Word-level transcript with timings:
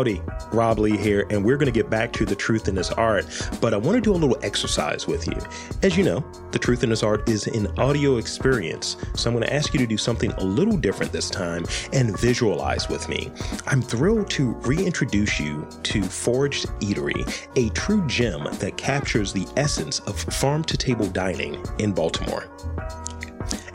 Howdy, 0.00 0.22
Rob 0.50 0.78
Lee 0.78 0.96
here, 0.96 1.26
and 1.28 1.44
we're 1.44 1.58
going 1.58 1.70
to 1.70 1.78
get 1.78 1.90
back 1.90 2.10
to 2.14 2.24
the 2.24 2.34
truth 2.34 2.68
in 2.68 2.74
this 2.74 2.90
art. 2.92 3.26
But 3.60 3.74
I 3.74 3.76
want 3.76 3.96
to 3.96 4.00
do 4.00 4.12
a 4.12 4.16
little 4.16 4.38
exercise 4.42 5.06
with 5.06 5.26
you. 5.26 5.36
As 5.82 5.94
you 5.94 6.04
know, 6.04 6.24
the 6.52 6.58
truth 6.58 6.82
in 6.82 6.88
this 6.88 7.02
art 7.02 7.28
is 7.28 7.46
an 7.48 7.66
audio 7.78 8.16
experience. 8.16 8.96
So 9.14 9.28
I'm 9.28 9.36
going 9.36 9.46
to 9.46 9.52
ask 9.52 9.74
you 9.74 9.78
to 9.78 9.86
do 9.86 9.98
something 9.98 10.32
a 10.32 10.42
little 10.42 10.78
different 10.78 11.12
this 11.12 11.28
time 11.28 11.66
and 11.92 12.18
visualize 12.18 12.88
with 12.88 13.10
me. 13.10 13.30
I'm 13.66 13.82
thrilled 13.82 14.30
to 14.30 14.52
reintroduce 14.62 15.38
you 15.38 15.68
to 15.82 16.02
Foraged 16.02 16.68
Eatery, 16.80 17.46
a 17.56 17.68
true 17.74 18.06
gem 18.06 18.44
that 18.54 18.78
captures 18.78 19.34
the 19.34 19.46
essence 19.58 19.98
of 20.00 20.18
farm 20.18 20.64
to 20.64 20.78
table 20.78 21.08
dining 21.08 21.62
in 21.78 21.92
Baltimore. 21.92 22.48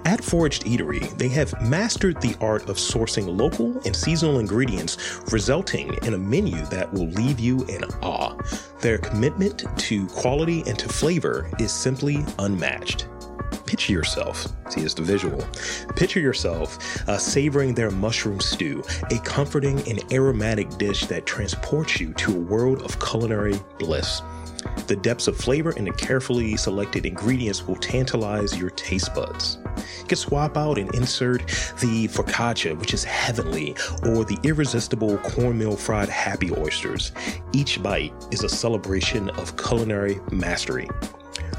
At 0.05 0.23
Foraged 0.23 0.65
Eatery, 0.65 1.17
they 1.17 1.29
have 1.29 1.59
mastered 1.63 2.21
the 2.21 2.35
art 2.39 2.69
of 2.69 2.77
sourcing 2.77 3.25
local 3.35 3.81
and 3.85 3.95
seasonal 3.95 4.37
ingredients, 4.37 5.19
resulting 5.31 5.95
in 6.03 6.13
a 6.13 6.17
menu 6.17 6.63
that 6.67 6.93
will 6.93 7.07
leave 7.07 7.39
you 7.39 7.65
in 7.65 7.83
awe. 8.03 8.37
Their 8.81 8.99
commitment 8.99 9.65
to 9.77 10.05
quality 10.07 10.63
and 10.67 10.77
to 10.77 10.87
flavor 10.87 11.49
is 11.59 11.71
simply 11.71 12.23
unmatched. 12.37 13.07
Picture 13.65 13.93
yourself 13.93 14.47
see 14.69 14.81
it's 14.81 14.93
the 14.93 15.01
visual. 15.01 15.43
Picture 15.95 16.19
yourself 16.19 16.77
uh, 17.09 17.17
savoring 17.17 17.73
their 17.73 17.89
mushroom 17.89 18.39
stew 18.39 18.83
a 19.09 19.17
comforting 19.19 19.79
and 19.89 20.03
aromatic 20.13 20.69
dish 20.77 21.07
that 21.07 21.25
transports 21.25 21.99
you 21.99 22.13
to 22.13 22.31
a 22.31 22.39
world 22.39 22.83
of 22.83 22.99
culinary 22.99 23.59
bliss 23.79 24.21
the 24.87 24.95
depths 24.95 25.27
of 25.27 25.37
flavor 25.37 25.73
and 25.77 25.87
the 25.87 25.91
carefully 25.93 26.55
selected 26.57 27.05
ingredients 27.05 27.67
will 27.67 27.75
tantalize 27.75 28.57
your 28.57 28.69
taste 28.71 29.13
buds. 29.15 29.57
You 29.99 30.05
can 30.07 30.17
swap 30.17 30.57
out 30.57 30.77
and 30.77 30.93
insert 30.95 31.47
the 31.79 32.07
focaccia, 32.07 32.77
which 32.77 32.93
is 32.93 33.03
heavenly, 33.03 33.75
or 34.03 34.25
the 34.25 34.37
irresistible 34.43 35.17
cornmeal 35.19 35.75
fried 35.75 36.09
happy 36.09 36.51
oysters. 36.55 37.11
Each 37.53 37.81
bite 37.81 38.13
is 38.31 38.43
a 38.43 38.49
celebration 38.49 39.29
of 39.31 39.57
culinary 39.57 40.19
mastery. 40.31 40.89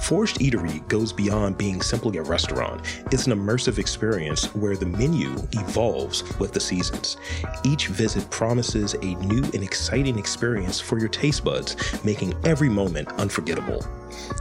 Foraged 0.00 0.39
Eatery 0.39 0.86
goes 0.89 1.12
beyond 1.12 1.58
being 1.58 1.83
simply 1.83 2.19
a 2.19 2.22
restaurant. 2.22 2.80
It's 3.11 3.27
an 3.27 3.33
immersive 3.33 3.78
experience 3.78 4.55
where 4.55 4.77
the 4.77 4.86
menu 4.86 5.34
evolves 5.53 6.22
with 6.38 6.53
the 6.53 6.61
seasons. 6.61 7.16
Each 7.64 7.88
visit 7.88 8.28
promises 8.30 8.94
a 8.94 9.14
new 9.16 9.42
and 9.42 9.62
exciting 9.62 10.19
experience 10.19 10.80
for 10.80 10.98
your 10.98 11.08
taste 11.08 11.44
buds, 11.44 11.77
making 12.05 12.34
every 12.44 12.69
moment 12.69 13.08
unforgettable. 13.14 13.84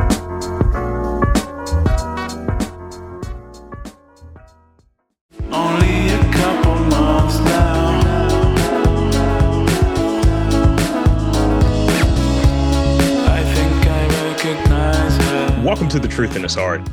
Welcome 15.89 16.03
to 16.03 16.09
The 16.09 16.15
Truth 16.15 16.37
in 16.37 16.43
This 16.43 16.59
Art. 16.59 16.87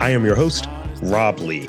I 0.00 0.08
am 0.08 0.24
your 0.24 0.34
host, 0.34 0.70
Rob 1.02 1.38
Lee. 1.38 1.68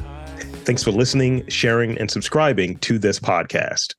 Thanks 0.64 0.82
for 0.82 0.92
listening, 0.92 1.46
sharing, 1.50 1.98
and 1.98 2.10
subscribing 2.10 2.78
to 2.78 2.98
this 2.98 3.20
podcast. 3.20 3.96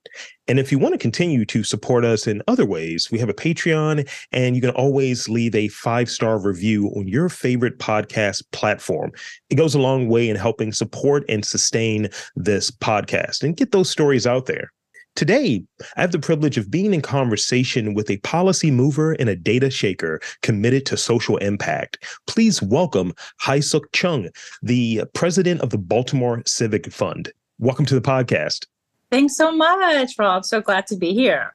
And 0.49 0.59
if 0.59 0.73
you 0.73 0.79
want 0.79 0.95
to 0.95 0.99
continue 0.99 1.45
to 1.45 1.63
support 1.63 2.07
us 2.07 2.27
in 2.27 2.41
other 2.49 2.65
ways, 2.65 3.11
we 3.13 3.19
have 3.19 3.29
a 3.29 3.35
Patreon, 3.35 4.09
and 4.33 4.57
you 4.57 4.63
can 4.63 4.71
always 4.71 5.29
leave 5.29 5.55
a 5.55 5.69
five 5.69 6.09
star 6.09 6.41
review 6.41 6.87
on 6.97 7.07
your 7.07 7.29
favorite 7.29 7.79
podcast 7.79 8.43
platform. 8.51 9.13
It 9.51 9.57
goes 9.57 9.75
a 9.75 9.79
long 9.79 10.09
way 10.09 10.31
in 10.31 10.37
helping 10.37 10.73
support 10.73 11.23
and 11.29 11.45
sustain 11.45 12.09
this 12.35 12.71
podcast 12.71 13.43
and 13.43 13.59
get 13.59 13.73
those 13.73 13.91
stories 13.91 14.27
out 14.27 14.47
there. 14.47 14.73
Today, 15.17 15.63
I 15.97 16.01
have 16.01 16.13
the 16.13 16.19
privilege 16.19 16.57
of 16.57 16.71
being 16.71 16.95
in 16.95 17.03
conversation 17.03 17.95
with 17.95 18.09
a 18.11 18.19
policy 18.19 18.71
mover 18.71 19.13
and 19.13 19.29
a 19.29 19.37
data 19.37 19.69
shaker 19.69 20.21
committed 20.43 20.87
to 20.87 20.97
social 20.97 21.37
impact. 21.39 22.21
Please 22.27 22.63
welcome 22.63 23.13
HyeSook 23.43 23.85
Chung, 23.93 24.29
the 24.63 25.03
president 25.13 25.61
of 25.61 25.71
the 25.71 25.79
Baltimore 25.79 26.43
Civic 26.47 26.91
Fund. 26.93 27.33
Welcome 27.59 27.87
to 27.87 27.95
the 27.95 28.01
podcast. 28.01 28.67
Thanks 29.11 29.37
so 29.37 29.53
much, 29.53 30.15
Rob. 30.19 30.45
So 30.45 30.61
glad 30.61 30.87
to 30.87 30.97
be 30.97 31.13
here. 31.13 31.55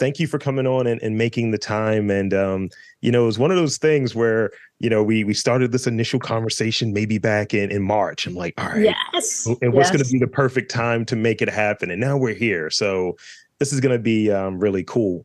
Thank 0.00 0.18
you 0.18 0.26
for 0.26 0.38
coming 0.38 0.66
on 0.66 0.88
and, 0.88 1.00
and 1.02 1.16
making 1.16 1.52
the 1.52 1.58
time. 1.58 2.10
And 2.10 2.34
um, 2.34 2.70
you 3.02 3.12
know, 3.12 3.22
it 3.22 3.26
was 3.26 3.38
one 3.38 3.50
of 3.52 3.56
those 3.56 3.78
things 3.78 4.14
where, 4.14 4.50
you 4.80 4.90
know, 4.90 5.02
we 5.04 5.22
we 5.22 5.34
started 5.34 5.70
this 5.70 5.86
initial 5.86 6.18
conversation 6.18 6.92
maybe 6.92 7.18
back 7.18 7.54
in, 7.54 7.70
in 7.70 7.82
March. 7.82 8.26
I'm 8.26 8.34
like, 8.34 8.54
all 8.58 8.70
right, 8.70 8.80
Yes. 9.12 9.46
and 9.62 9.72
what's 9.72 9.88
yes. 9.88 9.96
going 9.96 10.04
to 10.04 10.10
be 10.10 10.18
the 10.18 10.26
perfect 10.26 10.70
time 10.70 11.04
to 11.04 11.14
make 11.16 11.40
it 11.42 11.48
happen 11.48 11.90
and 11.90 12.00
now 12.00 12.16
we're 12.16 12.34
here 12.34 12.70
so 12.70 13.16
this 13.58 13.72
is 13.72 13.80
going 13.80 13.94
to 13.94 14.02
be 14.02 14.30
um, 14.32 14.58
really 14.58 14.82
cool 14.84 15.24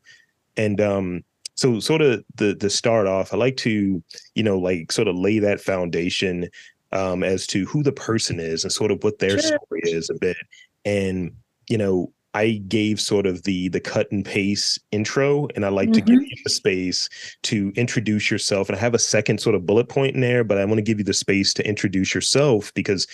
and 0.57 0.81
um, 0.81 1.23
so 1.55 1.79
sort 1.79 2.01
of 2.01 2.23
the 2.35 2.53
the 2.55 2.69
start 2.69 3.07
off 3.07 3.33
i 3.33 3.37
like 3.37 3.55
to 3.55 4.03
you 4.35 4.43
know 4.43 4.57
like 4.59 4.91
sort 4.91 5.07
of 5.07 5.15
lay 5.15 5.39
that 5.39 5.61
foundation 5.61 6.49
um, 6.91 7.23
as 7.23 7.47
to 7.47 7.65
who 7.65 7.81
the 7.83 7.91
person 7.93 8.39
is 8.39 8.63
and 8.63 8.73
sort 8.73 8.91
of 8.91 9.01
what 9.03 9.19
their 9.19 9.39
Sure. 9.39 9.57
story 9.65 9.81
is 9.85 10.09
a 10.09 10.15
bit 10.15 10.37
and 10.83 11.31
you 11.69 11.77
know 11.77 12.11
i 12.35 12.61
gave 12.67 12.99
sort 13.01 13.25
of 13.25 13.41
the 13.43 13.69
the 13.69 13.79
cut 13.79 14.11
and 14.11 14.23
paste 14.25 14.77
intro 14.91 15.47
and 15.55 15.65
i 15.65 15.69
like 15.69 15.91
to 15.93 16.01
give 16.01 16.19
Mhm. 16.19 16.27
you 16.29 16.37
the 16.43 16.49
space 16.51 17.09
to 17.43 17.71
introduce 17.75 18.29
yourself 18.29 18.69
and 18.69 18.75
i 18.77 18.79
have 18.79 18.93
a 18.93 18.99
second 18.99 19.39
sort 19.39 19.55
of 19.55 19.65
bullet 19.65 19.89
point 19.89 20.13
in 20.15 20.21
there 20.21 20.43
but 20.43 20.57
i 20.59 20.65
want 20.65 20.77
to 20.77 20.83
give 20.83 20.99
you 20.99 21.03
the 21.05 21.13
space 21.13 21.53
to 21.55 21.67
introduce 21.67 22.13
yourself 22.13 22.71
because 22.75 23.07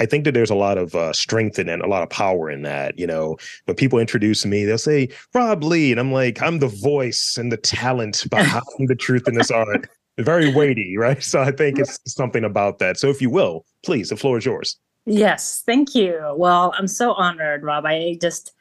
I 0.00 0.06
think 0.06 0.22
that 0.26 0.32
there's 0.32 0.48
a 0.50 0.54
lot 0.54 0.78
of 0.78 0.94
uh, 0.94 1.12
strength 1.12 1.58
in 1.58 1.68
it, 1.68 1.80
a 1.80 1.88
lot 1.88 2.04
of 2.04 2.08
power 2.10 2.48
in 2.48 2.62
that. 2.62 2.96
You 2.96 3.04
know, 3.08 3.36
when 3.64 3.74
people 3.74 3.98
introduce 3.98 4.46
me, 4.46 4.64
they'll 4.64 4.78
say 4.78 5.08
Rob 5.34 5.64
Lee, 5.64 5.90
and 5.90 5.98
I'm 5.98 6.12
like, 6.12 6.40
I'm 6.40 6.60
the 6.60 6.68
voice 6.68 7.36
and 7.36 7.50
the 7.50 7.56
talent 7.56 8.24
behind 8.30 8.62
the 8.86 8.94
truth 8.94 9.26
in 9.26 9.34
this 9.34 9.50
art. 9.50 9.88
Very 10.16 10.54
weighty, 10.54 10.96
right? 10.96 11.20
So 11.20 11.40
I 11.42 11.50
think 11.50 11.80
it's 11.80 11.98
something 12.06 12.44
about 12.44 12.78
that. 12.78 12.96
So 12.96 13.08
if 13.08 13.20
you 13.20 13.28
will, 13.28 13.64
please, 13.84 14.10
the 14.10 14.16
floor 14.16 14.38
is 14.38 14.44
yours. 14.46 14.78
Yes. 15.10 15.62
Thank 15.64 15.94
you. 15.94 16.34
Well, 16.36 16.74
I'm 16.76 16.86
so 16.86 17.14
honored, 17.14 17.62
Rob. 17.62 17.86
I 17.86 18.18
just 18.20 18.52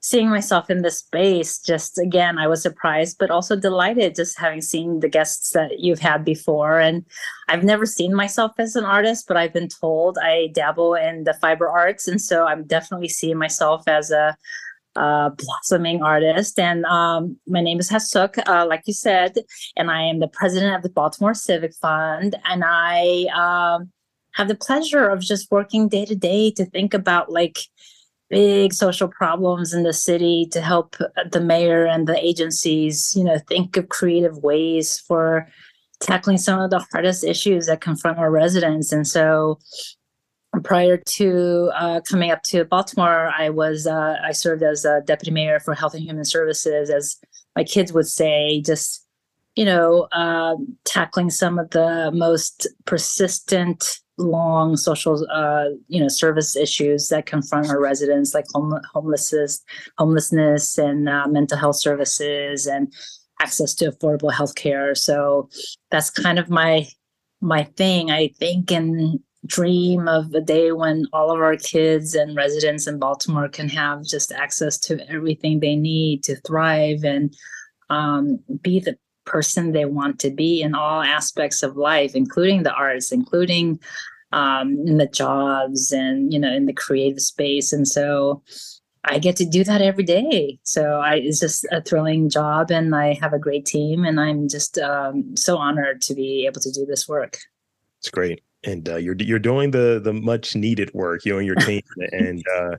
seeing 0.00 0.30
myself 0.30 0.70
in 0.70 0.80
this 0.80 1.00
space, 1.00 1.58
just 1.58 1.98
again, 1.98 2.38
I 2.38 2.48
was 2.48 2.62
surprised, 2.62 3.18
but 3.20 3.30
also 3.30 3.56
delighted 3.56 4.14
just 4.14 4.38
having 4.38 4.62
seen 4.62 5.00
the 5.00 5.08
guests 5.08 5.50
that 5.50 5.80
you've 5.80 6.00
had 6.00 6.24
before. 6.24 6.80
And 6.80 7.04
I've 7.48 7.62
never 7.62 7.84
seen 7.84 8.14
myself 8.14 8.52
as 8.58 8.74
an 8.74 8.86
artist, 8.86 9.28
but 9.28 9.36
I've 9.36 9.52
been 9.52 9.68
told 9.68 10.16
I 10.16 10.48
dabble 10.54 10.94
in 10.94 11.24
the 11.24 11.34
fiber 11.34 11.68
arts. 11.68 12.08
And 12.08 12.20
so 12.20 12.46
I'm 12.46 12.64
definitely 12.64 13.08
seeing 13.08 13.36
myself 13.36 13.82
as 13.86 14.10
a 14.10 14.34
uh, 14.96 15.28
blossoming 15.28 16.02
artist. 16.02 16.58
And 16.58 16.86
um, 16.86 17.36
my 17.46 17.60
name 17.60 17.78
is 17.80 17.90
HyeSook, 17.90 18.42
uh, 18.48 18.66
like 18.66 18.84
you 18.86 18.94
said, 18.94 19.36
and 19.76 19.90
I 19.90 20.04
am 20.04 20.20
the 20.20 20.28
president 20.28 20.74
of 20.74 20.82
the 20.82 20.90
Baltimore 20.90 21.34
Civic 21.34 21.74
Fund. 21.74 22.34
And 22.46 22.64
I 22.66 23.26
um, 23.34 23.92
have 24.34 24.48
the 24.48 24.54
pleasure 24.54 25.08
of 25.08 25.20
just 25.20 25.50
working 25.50 25.88
day 25.88 26.04
to 26.04 26.14
day 26.14 26.50
to 26.52 26.64
think 26.64 26.94
about 26.94 27.30
like 27.30 27.58
big 28.30 28.72
social 28.72 29.08
problems 29.08 29.74
in 29.74 29.82
the 29.82 29.92
city 29.92 30.48
to 30.50 30.60
help 30.60 30.96
the 31.30 31.40
mayor 31.40 31.84
and 31.84 32.06
the 32.06 32.18
agencies, 32.24 33.12
you 33.14 33.22
know, 33.22 33.38
think 33.46 33.76
of 33.76 33.90
creative 33.90 34.38
ways 34.38 34.98
for 34.98 35.46
tackling 36.00 36.38
some 36.38 36.58
of 36.58 36.70
the 36.70 36.84
hardest 36.92 37.24
issues 37.24 37.66
that 37.66 37.82
confront 37.82 38.18
our 38.18 38.30
residents. 38.30 38.90
And 38.90 39.06
so 39.06 39.58
prior 40.64 40.96
to 40.96 41.70
uh, 41.74 42.00
coming 42.08 42.30
up 42.30 42.42
to 42.44 42.64
Baltimore, 42.64 43.30
I 43.36 43.50
was 43.50 43.86
uh, 43.86 44.16
I 44.24 44.32
served 44.32 44.62
as 44.62 44.84
a 44.84 45.02
deputy 45.06 45.30
mayor 45.30 45.60
for 45.60 45.74
Health 45.74 45.94
and 45.94 46.02
Human 46.02 46.24
Services, 46.24 46.90
as 46.90 47.18
my 47.54 47.64
kids 47.64 47.92
would 47.92 48.08
say, 48.08 48.62
just 48.62 49.06
you 49.56 49.64
know, 49.64 50.08
um, 50.12 50.76
tackling 50.84 51.30
some 51.30 51.58
of 51.58 51.70
the 51.70 52.10
most 52.14 52.66
persistent, 52.86 54.00
long 54.22 54.76
social, 54.76 55.26
uh, 55.30 55.66
you 55.88 56.00
know, 56.00 56.08
service 56.08 56.56
issues 56.56 57.08
that 57.08 57.26
confront 57.26 57.68
our 57.68 57.80
residents, 57.80 58.34
like 58.34 58.46
home- 58.54 58.80
homelessness, 58.92 59.62
homelessness, 59.98 60.78
and 60.78 61.08
uh, 61.08 61.26
mental 61.28 61.58
health 61.58 61.76
services, 61.76 62.66
and 62.66 62.92
access 63.40 63.74
to 63.74 63.90
affordable 63.90 64.32
health 64.32 64.54
care. 64.54 64.94
So 64.94 65.48
that's 65.90 66.10
kind 66.10 66.38
of 66.38 66.48
my 66.48 66.86
my 67.40 67.64
thing, 67.64 68.10
I 68.10 68.28
think, 68.38 68.70
and 68.70 69.18
dream 69.46 70.06
of 70.06 70.32
a 70.34 70.40
day 70.40 70.70
when 70.72 71.06
all 71.12 71.32
of 71.32 71.40
our 71.40 71.56
kids 71.56 72.14
and 72.14 72.36
residents 72.36 72.86
in 72.86 72.98
Baltimore 72.98 73.48
can 73.48 73.68
have 73.68 74.04
just 74.04 74.30
access 74.30 74.78
to 74.78 75.04
everything 75.10 75.58
they 75.58 75.74
need 75.74 76.22
to 76.24 76.36
thrive 76.46 77.04
and 77.04 77.34
um, 77.90 78.38
be 78.62 78.78
the 78.78 78.96
person 79.24 79.72
they 79.72 79.84
want 79.84 80.18
to 80.20 80.30
be 80.30 80.62
in 80.62 80.74
all 80.74 81.02
aspects 81.02 81.62
of 81.62 81.76
life, 81.76 82.14
including 82.14 82.62
the 82.62 82.72
arts, 82.72 83.12
including 83.12 83.80
um, 84.32 84.78
in 84.86 84.98
the 84.98 85.06
jobs 85.06 85.92
and 85.92 86.32
you 86.32 86.38
know 86.38 86.52
in 86.52 86.66
the 86.66 86.72
creative 86.72 87.20
space. 87.20 87.72
And 87.72 87.86
so 87.86 88.42
I 89.04 89.18
get 89.18 89.36
to 89.36 89.44
do 89.44 89.64
that 89.64 89.82
every 89.82 90.04
day. 90.04 90.58
So 90.62 91.00
I, 91.00 91.16
it's 91.16 91.40
just 91.40 91.66
a 91.72 91.82
thrilling 91.82 92.28
job, 92.28 92.70
and 92.70 92.94
I 92.94 93.14
have 93.14 93.32
a 93.32 93.38
great 93.38 93.66
team, 93.66 94.04
and 94.04 94.20
I'm 94.20 94.48
just 94.48 94.78
um, 94.78 95.36
so 95.36 95.56
honored 95.56 96.02
to 96.02 96.14
be 96.14 96.46
able 96.46 96.60
to 96.60 96.70
do 96.70 96.86
this 96.86 97.08
work. 97.08 97.38
It's 97.98 98.10
great, 98.10 98.42
and 98.64 98.88
uh, 98.88 98.96
you're 98.96 99.16
you're 99.18 99.38
doing 99.38 99.72
the 99.72 100.00
the 100.02 100.12
much 100.12 100.54
needed 100.54 100.92
work, 100.94 101.24
you 101.24 101.36
and 101.38 101.46
your 101.46 101.56
team, 101.56 101.82
and 102.12 102.44
uh, 102.56 102.76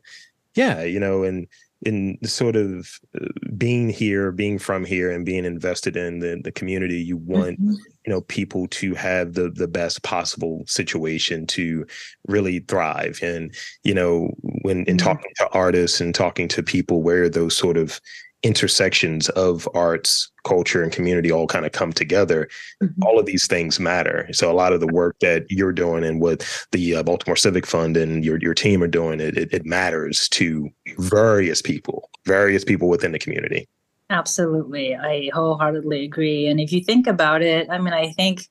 yeah, 0.55 0.83
you 0.83 0.99
know, 0.99 1.23
and 1.23 1.47
in 1.85 2.17
sort 2.23 2.55
of 2.55 2.99
uh, 3.19 3.27
being 3.57 3.89
here, 3.89 4.31
being 4.31 4.57
from 4.57 4.85
here, 4.85 5.11
and 5.11 5.25
being 5.25 5.45
invested 5.45 5.95
in 5.95 6.19
the, 6.19 6.39
the 6.43 6.51
community, 6.51 7.01
you 7.01 7.17
want 7.17 7.59
mm-hmm. 7.61 7.73
you 8.05 8.11
know 8.11 8.21
people 8.21 8.67
to 8.69 8.93
have 8.95 9.33
the 9.33 9.49
the 9.49 9.67
best 9.67 10.03
possible 10.03 10.63
situation 10.65 11.45
to 11.47 11.85
really 12.27 12.59
thrive. 12.59 13.19
And 13.21 13.53
you 13.83 13.93
know, 13.93 14.33
when 14.41 14.79
in 14.85 14.97
mm-hmm. 14.97 15.05
talking 15.05 15.31
to 15.37 15.49
artists 15.49 16.01
and 16.01 16.15
talking 16.15 16.47
to 16.49 16.63
people 16.63 17.03
where 17.03 17.29
those 17.29 17.55
sort 17.55 17.77
of 17.77 17.99
intersections 18.43 19.29
of 19.29 19.67
arts, 19.73 20.29
culture, 20.43 20.83
and 20.83 20.91
community 20.91 21.31
all 21.31 21.47
kind 21.47 21.65
of 21.65 21.71
come 21.71 21.93
together, 21.93 22.49
mm-hmm. 22.81 23.01
all 23.03 23.17
of 23.17 23.25
these 23.25 23.47
things 23.47 23.79
matter. 23.79 24.27
So 24.33 24.51
a 24.51 24.53
lot 24.53 24.73
of 24.73 24.81
the 24.81 24.87
work 24.87 25.17
that 25.21 25.45
you're 25.49 25.71
doing 25.71 26.03
and 26.03 26.19
what 26.19 26.45
the 26.71 26.95
uh, 26.95 27.03
Baltimore 27.03 27.37
Civic 27.37 27.65
Fund 27.65 27.97
and 27.97 28.23
your 28.23 28.37
your 28.39 28.53
team 28.53 28.83
are 28.83 28.87
doing, 28.87 29.19
it, 29.19 29.37
it, 29.37 29.53
it 29.53 29.65
matters 29.65 30.27
to 30.29 30.69
various 30.97 31.61
people, 31.61 32.09
various 32.25 32.63
people 32.63 32.89
within 32.89 33.13
the 33.13 33.19
community. 33.19 33.67
Absolutely, 34.09 34.95
I 34.95 35.29
wholeheartedly 35.33 36.03
agree. 36.03 36.47
And 36.47 36.59
if 36.59 36.71
you 36.71 36.83
think 36.83 37.07
about 37.07 37.41
it, 37.41 37.69
I 37.69 37.79
mean, 37.79 37.93
I 37.93 38.11
think 38.11 38.47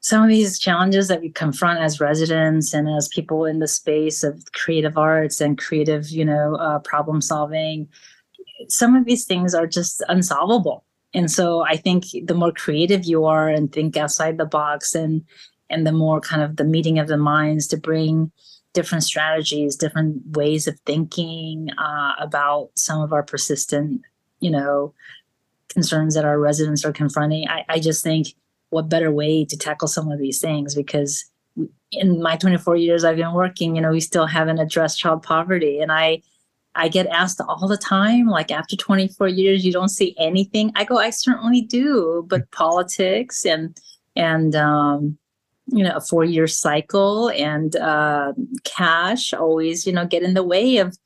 some 0.00 0.22
of 0.22 0.28
these 0.28 0.58
challenges 0.58 1.06
that 1.08 1.20
we 1.20 1.30
confront 1.30 1.78
as 1.78 2.00
residents 2.00 2.74
and 2.74 2.88
as 2.88 3.06
people 3.08 3.44
in 3.44 3.60
the 3.60 3.68
space 3.68 4.24
of 4.24 4.42
creative 4.52 4.98
arts 4.98 5.40
and 5.40 5.56
creative, 5.56 6.08
you 6.08 6.24
know, 6.24 6.56
uh, 6.56 6.80
problem 6.80 7.20
solving 7.20 7.86
some 8.68 8.96
of 8.96 9.04
these 9.04 9.24
things 9.24 9.54
are 9.54 9.66
just 9.66 10.02
unsolvable. 10.08 10.84
And 11.14 11.30
so 11.30 11.64
I 11.64 11.76
think 11.76 12.04
the 12.24 12.34
more 12.34 12.52
creative 12.52 13.04
you 13.04 13.24
are 13.24 13.48
and 13.48 13.72
think 13.72 13.96
outside 13.96 14.38
the 14.38 14.46
box 14.46 14.94
and 14.94 15.24
and 15.68 15.86
the 15.86 15.92
more 15.92 16.20
kind 16.20 16.42
of 16.42 16.56
the 16.56 16.64
meeting 16.64 16.98
of 16.98 17.08
the 17.08 17.16
minds 17.16 17.66
to 17.68 17.78
bring 17.78 18.30
different 18.74 19.04
strategies, 19.04 19.76
different 19.76 20.36
ways 20.36 20.66
of 20.66 20.78
thinking 20.80 21.70
uh, 21.78 22.12
about 22.18 22.70
some 22.74 23.00
of 23.00 23.12
our 23.12 23.22
persistent, 23.22 24.02
you 24.40 24.50
know, 24.50 24.92
concerns 25.70 26.14
that 26.14 26.26
our 26.26 26.38
residents 26.38 26.84
are 26.84 26.92
confronting. 26.92 27.48
I, 27.48 27.64
I 27.68 27.78
just 27.78 28.02
think 28.02 28.28
what 28.70 28.88
better 28.88 29.10
way 29.10 29.44
to 29.44 29.56
tackle 29.56 29.88
some 29.88 30.10
of 30.10 30.18
these 30.18 30.40
things 30.40 30.74
because 30.74 31.24
in 31.90 32.22
my 32.22 32.36
24 32.36 32.76
years 32.76 33.04
I've 33.04 33.16
been 33.16 33.34
working, 33.34 33.76
you 33.76 33.82
know, 33.82 33.90
we 33.90 34.00
still 34.00 34.26
haven't 34.26 34.58
addressed 34.58 34.98
child 34.98 35.22
poverty. 35.22 35.80
And 35.80 35.92
I 35.92 36.22
I 36.74 36.88
get 36.88 37.06
asked 37.06 37.40
all 37.40 37.68
the 37.68 37.76
time, 37.76 38.26
like 38.26 38.50
after 38.50 38.76
24 38.76 39.28
years, 39.28 39.64
you 39.64 39.72
don't 39.72 39.88
see 39.88 40.14
anything. 40.18 40.72
I 40.74 40.84
go, 40.84 40.98
I 40.98 41.10
certainly 41.10 41.60
do, 41.60 42.24
but 42.28 42.50
politics 42.52 43.44
and 43.44 43.78
and 44.16 44.54
um, 44.54 45.18
you 45.66 45.84
know 45.84 45.96
a 45.96 46.00
four 46.00 46.24
year 46.24 46.46
cycle 46.46 47.30
and 47.30 47.76
uh, 47.76 48.32
cash 48.64 49.32
always 49.32 49.86
you 49.86 49.92
know 49.92 50.06
get 50.06 50.22
in 50.22 50.34
the 50.34 50.42
way 50.42 50.78
of 50.78 50.96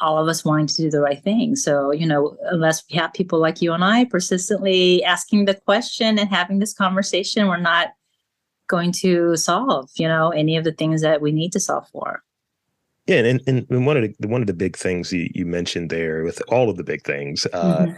all 0.00 0.18
of 0.18 0.28
us 0.28 0.44
wanting 0.46 0.66
to 0.66 0.76
do 0.76 0.90
the 0.90 1.00
right 1.00 1.22
thing. 1.22 1.56
So 1.56 1.90
you 1.92 2.06
know 2.06 2.36
unless 2.44 2.84
we 2.90 2.96
have 2.96 3.12
people 3.12 3.40
like 3.40 3.60
you 3.60 3.72
and 3.72 3.84
I 3.84 4.04
persistently 4.04 5.04
asking 5.04 5.44
the 5.44 5.54
question 5.54 6.18
and 6.18 6.28
having 6.28 6.58
this 6.58 6.74
conversation, 6.74 7.48
we're 7.48 7.56
not 7.58 7.88
going 8.68 8.92
to 8.92 9.36
solve 9.36 9.90
you 9.96 10.06
know 10.06 10.30
any 10.30 10.56
of 10.56 10.64
the 10.64 10.72
things 10.72 11.02
that 11.02 11.20
we 11.20 11.32
need 11.32 11.52
to 11.52 11.60
solve 11.60 11.88
for. 11.88 12.22
Yeah, 13.10 13.24
and, 13.24 13.42
and, 13.48 13.66
and 13.68 13.86
one 13.86 13.96
of 13.96 14.04
the 14.20 14.28
one 14.28 14.40
of 14.40 14.46
the 14.46 14.54
big 14.54 14.76
things 14.76 15.12
you, 15.12 15.28
you 15.34 15.44
mentioned 15.44 15.90
there, 15.90 16.22
with 16.22 16.40
all 16.46 16.70
of 16.70 16.76
the 16.76 16.84
big 16.84 17.02
things, 17.02 17.44
uh, 17.52 17.78
mm-hmm. 17.86 17.92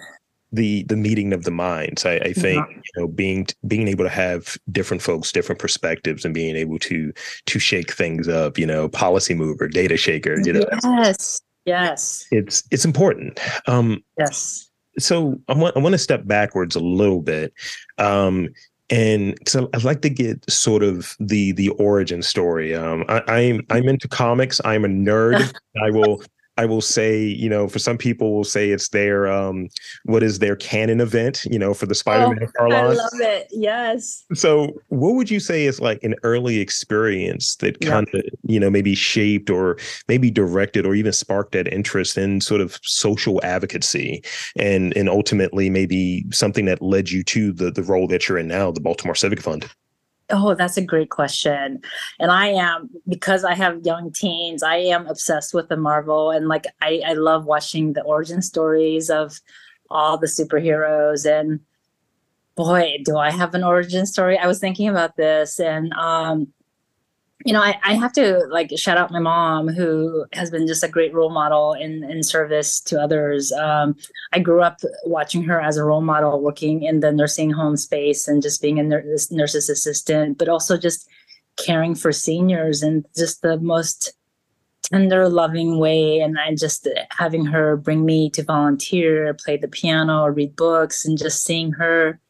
the 0.52 0.84
the 0.84 0.96
meeting 0.96 1.34
of 1.34 1.44
the 1.44 1.50
minds. 1.50 2.06
I, 2.06 2.14
I 2.14 2.32
think 2.32 2.66
yeah. 2.66 2.76
you 2.76 3.02
know 3.02 3.08
being 3.08 3.46
being 3.66 3.88
able 3.88 4.04
to 4.06 4.10
have 4.10 4.56
different 4.70 5.02
folks, 5.02 5.30
different 5.30 5.58
perspectives, 5.58 6.24
and 6.24 6.32
being 6.32 6.56
able 6.56 6.78
to 6.78 7.12
to 7.44 7.58
shake 7.58 7.92
things 7.92 8.26
up. 8.26 8.56
You 8.56 8.64
know, 8.64 8.88
policy 8.88 9.34
mover, 9.34 9.68
data 9.68 9.98
shaker. 9.98 10.40
You 10.40 10.54
know, 10.54 10.64
yes, 10.82 11.42
yes, 11.66 12.26
it's 12.30 12.62
it's 12.70 12.86
important. 12.86 13.38
Um, 13.68 14.02
yes. 14.18 14.70
So 14.98 15.38
I 15.46 15.52
want 15.52 15.76
I 15.76 15.80
want 15.80 15.92
to 15.92 15.98
step 15.98 16.26
backwards 16.26 16.74
a 16.74 16.80
little 16.80 17.20
bit. 17.20 17.52
Um, 17.98 18.48
and 18.92 19.38
so 19.48 19.70
I'd 19.72 19.84
like 19.84 20.02
to 20.02 20.10
get 20.10 20.48
sort 20.50 20.82
of 20.82 21.16
the 21.18 21.52
the 21.52 21.70
origin 21.70 22.22
story. 22.22 22.74
Um, 22.74 23.06
I, 23.08 23.22
I'm 23.26 23.66
I'm 23.70 23.88
into 23.88 24.06
comics. 24.06 24.60
I'm 24.66 24.84
a 24.84 24.88
nerd. 24.88 25.50
I 25.82 25.90
will 25.90 26.22
I 26.62 26.64
will 26.64 26.80
say, 26.80 27.24
you 27.24 27.48
know, 27.48 27.66
for 27.66 27.80
some 27.80 27.98
people 27.98 28.32
will 28.32 28.44
say 28.44 28.70
it's 28.70 28.90
their 28.90 29.26
um 29.26 29.68
what 30.04 30.22
is 30.22 30.38
their 30.38 30.54
canon 30.54 31.00
event, 31.00 31.44
you 31.50 31.58
know, 31.58 31.74
for 31.74 31.86
the 31.86 31.94
Spider-Man 31.94 32.48
oh, 32.60 32.70
I 32.70 32.86
love 32.92 33.10
it. 33.14 33.48
Yes. 33.50 34.24
So 34.32 34.80
what 34.88 35.16
would 35.16 35.28
you 35.28 35.40
say 35.40 35.66
is 35.66 35.80
like 35.80 36.04
an 36.04 36.14
early 36.22 36.60
experience 36.60 37.56
that 37.56 37.80
kind 37.80 38.06
of, 38.14 38.22
you 38.44 38.60
know, 38.60 38.70
maybe 38.70 38.94
shaped 38.94 39.50
or 39.50 39.76
maybe 40.06 40.30
directed 40.30 40.86
or 40.86 40.94
even 40.94 41.12
sparked 41.12 41.50
that 41.52 41.66
interest 41.66 42.16
in 42.16 42.40
sort 42.40 42.60
of 42.60 42.78
social 42.82 43.40
advocacy 43.42 44.22
and 44.56 44.96
and 44.96 45.08
ultimately 45.08 45.68
maybe 45.68 46.24
something 46.30 46.66
that 46.66 46.80
led 46.80 47.10
you 47.10 47.24
to 47.24 47.52
the 47.52 47.72
the 47.72 47.82
role 47.82 48.06
that 48.06 48.28
you're 48.28 48.38
in 48.38 48.46
now, 48.46 48.70
the 48.70 48.80
Baltimore 48.80 49.16
Civic 49.16 49.40
Fund? 49.40 49.68
Oh, 50.32 50.54
that's 50.54 50.78
a 50.78 50.84
great 50.84 51.10
question. 51.10 51.82
And 52.18 52.30
I 52.30 52.48
am 52.48 52.88
because 53.06 53.44
I 53.44 53.54
have 53.54 53.84
young 53.84 54.10
teens, 54.10 54.62
I 54.62 54.76
am 54.76 55.06
obsessed 55.06 55.52
with 55.52 55.68
the 55.68 55.76
Marvel 55.76 56.30
and 56.30 56.48
like 56.48 56.66
I, 56.80 57.02
I 57.06 57.12
love 57.12 57.44
watching 57.44 57.92
the 57.92 58.02
origin 58.02 58.40
stories 58.40 59.10
of 59.10 59.40
all 59.90 60.16
the 60.16 60.26
superheroes 60.26 61.30
and 61.30 61.60
boy, 62.56 62.98
do 63.04 63.18
I 63.18 63.30
have 63.30 63.54
an 63.54 63.62
origin 63.62 64.06
story. 64.06 64.38
I 64.38 64.46
was 64.46 64.58
thinking 64.58 64.88
about 64.88 65.16
this 65.16 65.60
and 65.60 65.92
um 65.94 66.48
you 67.44 67.52
know, 67.52 67.60
I, 67.60 67.78
I 67.82 67.94
have 67.94 68.12
to 68.14 68.46
like 68.50 68.70
shout 68.76 68.98
out 68.98 69.10
my 69.10 69.18
mom 69.18 69.68
who 69.68 70.24
has 70.32 70.50
been 70.50 70.66
just 70.66 70.84
a 70.84 70.88
great 70.88 71.14
role 71.14 71.30
model 71.30 71.72
in, 71.72 72.04
in 72.04 72.22
service 72.22 72.80
to 72.82 73.00
others. 73.00 73.52
Um, 73.52 73.96
I 74.32 74.38
grew 74.38 74.62
up 74.62 74.80
watching 75.04 75.42
her 75.44 75.60
as 75.60 75.76
a 75.76 75.84
role 75.84 76.00
model, 76.00 76.40
working 76.40 76.82
in 76.82 77.00
the 77.00 77.12
nursing 77.12 77.50
home 77.50 77.76
space 77.76 78.28
and 78.28 78.42
just 78.42 78.62
being 78.62 78.78
a 78.78 78.82
nurse, 78.82 79.30
nurse's 79.30 79.68
assistant, 79.68 80.38
but 80.38 80.48
also 80.48 80.76
just 80.76 81.08
caring 81.56 81.94
for 81.94 82.12
seniors 82.12 82.82
and 82.82 83.04
just 83.16 83.42
the 83.42 83.58
most 83.58 84.12
tender, 84.84 85.28
loving 85.28 85.78
way. 85.78 86.20
And 86.20 86.38
I 86.38 86.54
just 86.54 86.88
having 87.10 87.44
her 87.46 87.76
bring 87.76 88.04
me 88.04 88.30
to 88.30 88.42
volunteer, 88.42 89.34
play 89.34 89.56
the 89.56 89.68
piano, 89.68 90.26
read 90.26 90.56
books, 90.56 91.04
and 91.04 91.18
just 91.18 91.44
seeing 91.44 91.72
her 91.72 92.20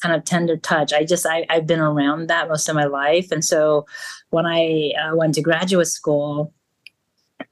kind 0.00 0.14
of 0.14 0.24
tender 0.24 0.56
touch. 0.56 0.92
I 0.92 1.04
just 1.04 1.26
I, 1.26 1.46
I've 1.48 1.66
been 1.66 1.80
around 1.80 2.28
that 2.28 2.48
most 2.48 2.68
of 2.68 2.74
my 2.74 2.84
life, 2.84 3.30
and 3.30 3.44
so 3.44 3.86
when 4.32 4.46
I 4.46 4.92
uh, 5.00 5.14
went 5.14 5.34
to 5.34 5.42
graduate 5.42 5.86
school, 5.86 6.52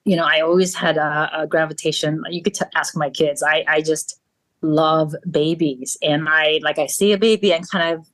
you 0.04 0.16
know, 0.16 0.24
I 0.24 0.40
always 0.40 0.74
had 0.74 0.96
a, 0.96 1.30
a 1.42 1.46
gravitation. 1.46 2.22
You 2.30 2.42
could 2.42 2.54
t- 2.54 2.64
ask 2.74 2.96
my 2.96 3.10
kids. 3.10 3.42
I 3.42 3.64
I 3.68 3.82
just 3.82 4.18
love 4.62 5.14
babies, 5.30 5.96
and 6.02 6.28
I 6.28 6.60
like 6.62 6.78
I 6.78 6.86
see 6.86 7.12
a 7.12 7.18
baby 7.18 7.52
and 7.52 7.68
kind 7.68 7.94
of 7.94 8.06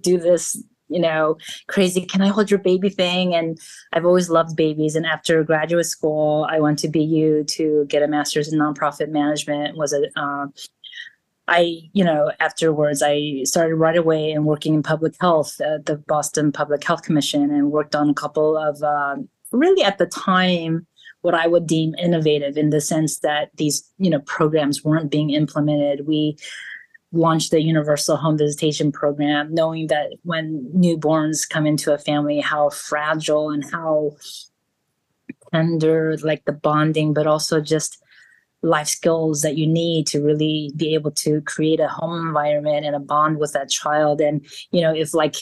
do 0.00 0.18
this 0.18 0.62
you 0.88 1.00
know, 1.00 1.36
crazy, 1.66 2.04
can 2.04 2.20
I 2.20 2.28
hold 2.28 2.50
your 2.50 2.60
baby 2.60 2.90
thing? 2.90 3.34
And 3.34 3.58
I've 3.92 4.04
always 4.04 4.28
loved 4.28 4.54
babies. 4.54 4.94
And 4.94 5.06
after 5.06 5.42
graduate 5.42 5.86
school, 5.86 6.46
I 6.48 6.60
went 6.60 6.78
to 6.80 6.88
BU 6.88 7.44
to 7.44 7.86
get 7.88 8.02
a 8.02 8.06
master's 8.06 8.52
in 8.52 8.58
nonprofit 8.58 9.08
management, 9.08 9.76
was 9.76 9.92
a 9.92 10.02
uh, 10.14 10.46
I, 11.46 11.90
you 11.92 12.04
know, 12.04 12.32
afterwards, 12.40 13.02
I 13.02 13.42
started 13.44 13.74
right 13.74 13.96
away 13.96 14.32
and 14.32 14.46
working 14.46 14.74
in 14.74 14.82
public 14.82 15.14
health 15.20 15.60
at 15.60 15.86
the 15.86 15.96
Boston 15.96 16.52
Public 16.52 16.82
Health 16.82 17.02
Commission 17.02 17.50
and 17.50 17.70
worked 17.70 17.94
on 17.94 18.08
a 18.08 18.14
couple 18.14 18.56
of 18.56 18.82
uh, 18.82 19.16
really 19.52 19.84
at 19.84 19.98
the 19.98 20.06
time 20.06 20.86
what 21.20 21.34
I 21.34 21.46
would 21.46 21.66
deem 21.66 21.94
innovative 21.96 22.56
in 22.56 22.70
the 22.70 22.80
sense 22.80 23.20
that 23.20 23.50
these, 23.56 23.82
you 23.98 24.10
know, 24.10 24.20
programs 24.20 24.84
weren't 24.84 25.10
being 25.10 25.30
implemented. 25.30 26.06
We 26.06 26.36
launched 27.12 27.50
the 27.50 27.62
universal 27.62 28.16
home 28.16 28.36
visitation 28.36 28.92
program, 28.92 29.54
knowing 29.54 29.86
that 29.86 30.12
when 30.24 30.70
newborns 30.74 31.48
come 31.48 31.66
into 31.66 31.94
a 31.94 31.98
family, 31.98 32.40
how 32.40 32.70
fragile 32.70 33.50
and 33.50 33.64
how 33.70 34.16
tender, 35.52 36.16
like 36.18 36.44
the 36.44 36.52
bonding, 36.52 37.14
but 37.14 37.26
also 37.26 37.60
just 37.60 38.02
life 38.64 38.88
skills 38.88 39.42
that 39.42 39.56
you 39.56 39.66
need 39.66 40.06
to 40.06 40.20
really 40.22 40.72
be 40.74 40.94
able 40.94 41.10
to 41.10 41.40
create 41.42 41.80
a 41.80 41.88
home 41.88 42.26
environment 42.26 42.86
and 42.86 42.96
a 42.96 43.00
bond 43.00 43.38
with 43.38 43.52
that 43.52 43.70
child. 43.70 44.20
And 44.20 44.44
you 44.70 44.80
know 44.80 44.94
if 44.94 45.14
like 45.14 45.36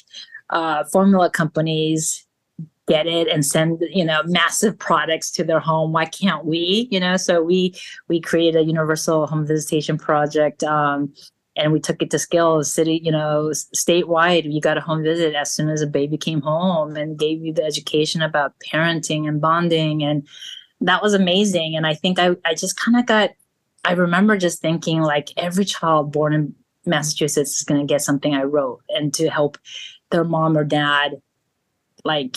uh, 0.50 0.85
formula 0.85 1.31
companies 1.31 2.26
get 2.88 3.07
it 3.07 3.29
and 3.29 3.47
send 3.47 3.81
you 3.91 4.05
know 4.05 4.23
massive 4.25 4.76
products 4.76 5.31
to 5.31 5.45
their 5.45 5.61
home 5.61 5.93
why 5.93 6.05
can't 6.05 6.45
we? 6.45 6.88
You 6.91 7.00
know 7.00 7.17
so 7.17 7.43
we 7.43 7.75
we 8.09 8.21
created 8.21 8.61
a 8.61 8.64
universal 8.64 9.26
home 9.26 9.47
visitation 9.47 9.97
project 9.97 10.64
um, 10.64 11.12
and 11.55 11.73
we 11.73 11.81
took 11.81 12.02
it 12.02 12.11
to 12.11 12.19
scale. 12.19 12.64
City 12.64 13.00
you 13.02 13.12
know 13.12 13.52
statewide 13.75 14.52
you 14.52 14.61
got 14.61 14.79
a 14.79 14.81
home 14.81 15.05
visit 15.05 15.35
as 15.35 15.52
soon 15.52 15.69
as 15.69 15.81
a 15.81 15.87
baby 15.87 16.19
came 16.19 16.41
home 16.41 16.97
and 16.97 17.19
gave 17.19 17.41
you 17.41 17.52
the 17.52 17.64
education 17.64 18.21
about 18.21 18.55
parenting 18.73 19.29
and 19.29 19.41
bonding 19.41 20.02
and 20.02 20.26
that 20.83 21.03
was 21.03 21.15
amazing 21.15 21.77
and 21.77 21.87
i 21.87 21.95
think 21.95 22.19
i, 22.19 22.31
I 22.45 22.55
just 22.55 22.79
kind 22.79 22.99
of 22.99 23.07
got 23.07 23.31
i 23.85 23.93
remember 23.93 24.37
just 24.37 24.61
thinking 24.61 25.01
like 25.01 25.31
every 25.37 25.65
child 25.65 26.12
born 26.12 26.33
in 26.33 26.55
massachusetts 26.87 27.59
is 27.59 27.65
going 27.65 27.81
to 27.81 27.87
get 27.87 28.03
something 28.03 28.35
i 28.35 28.43
wrote 28.43 28.81
and 28.89 29.15
to 29.15 29.29
help 29.29 29.59
their 30.11 30.25
mom 30.25 30.57
or 30.57 30.65
dad 30.65 31.21
like 32.05 32.37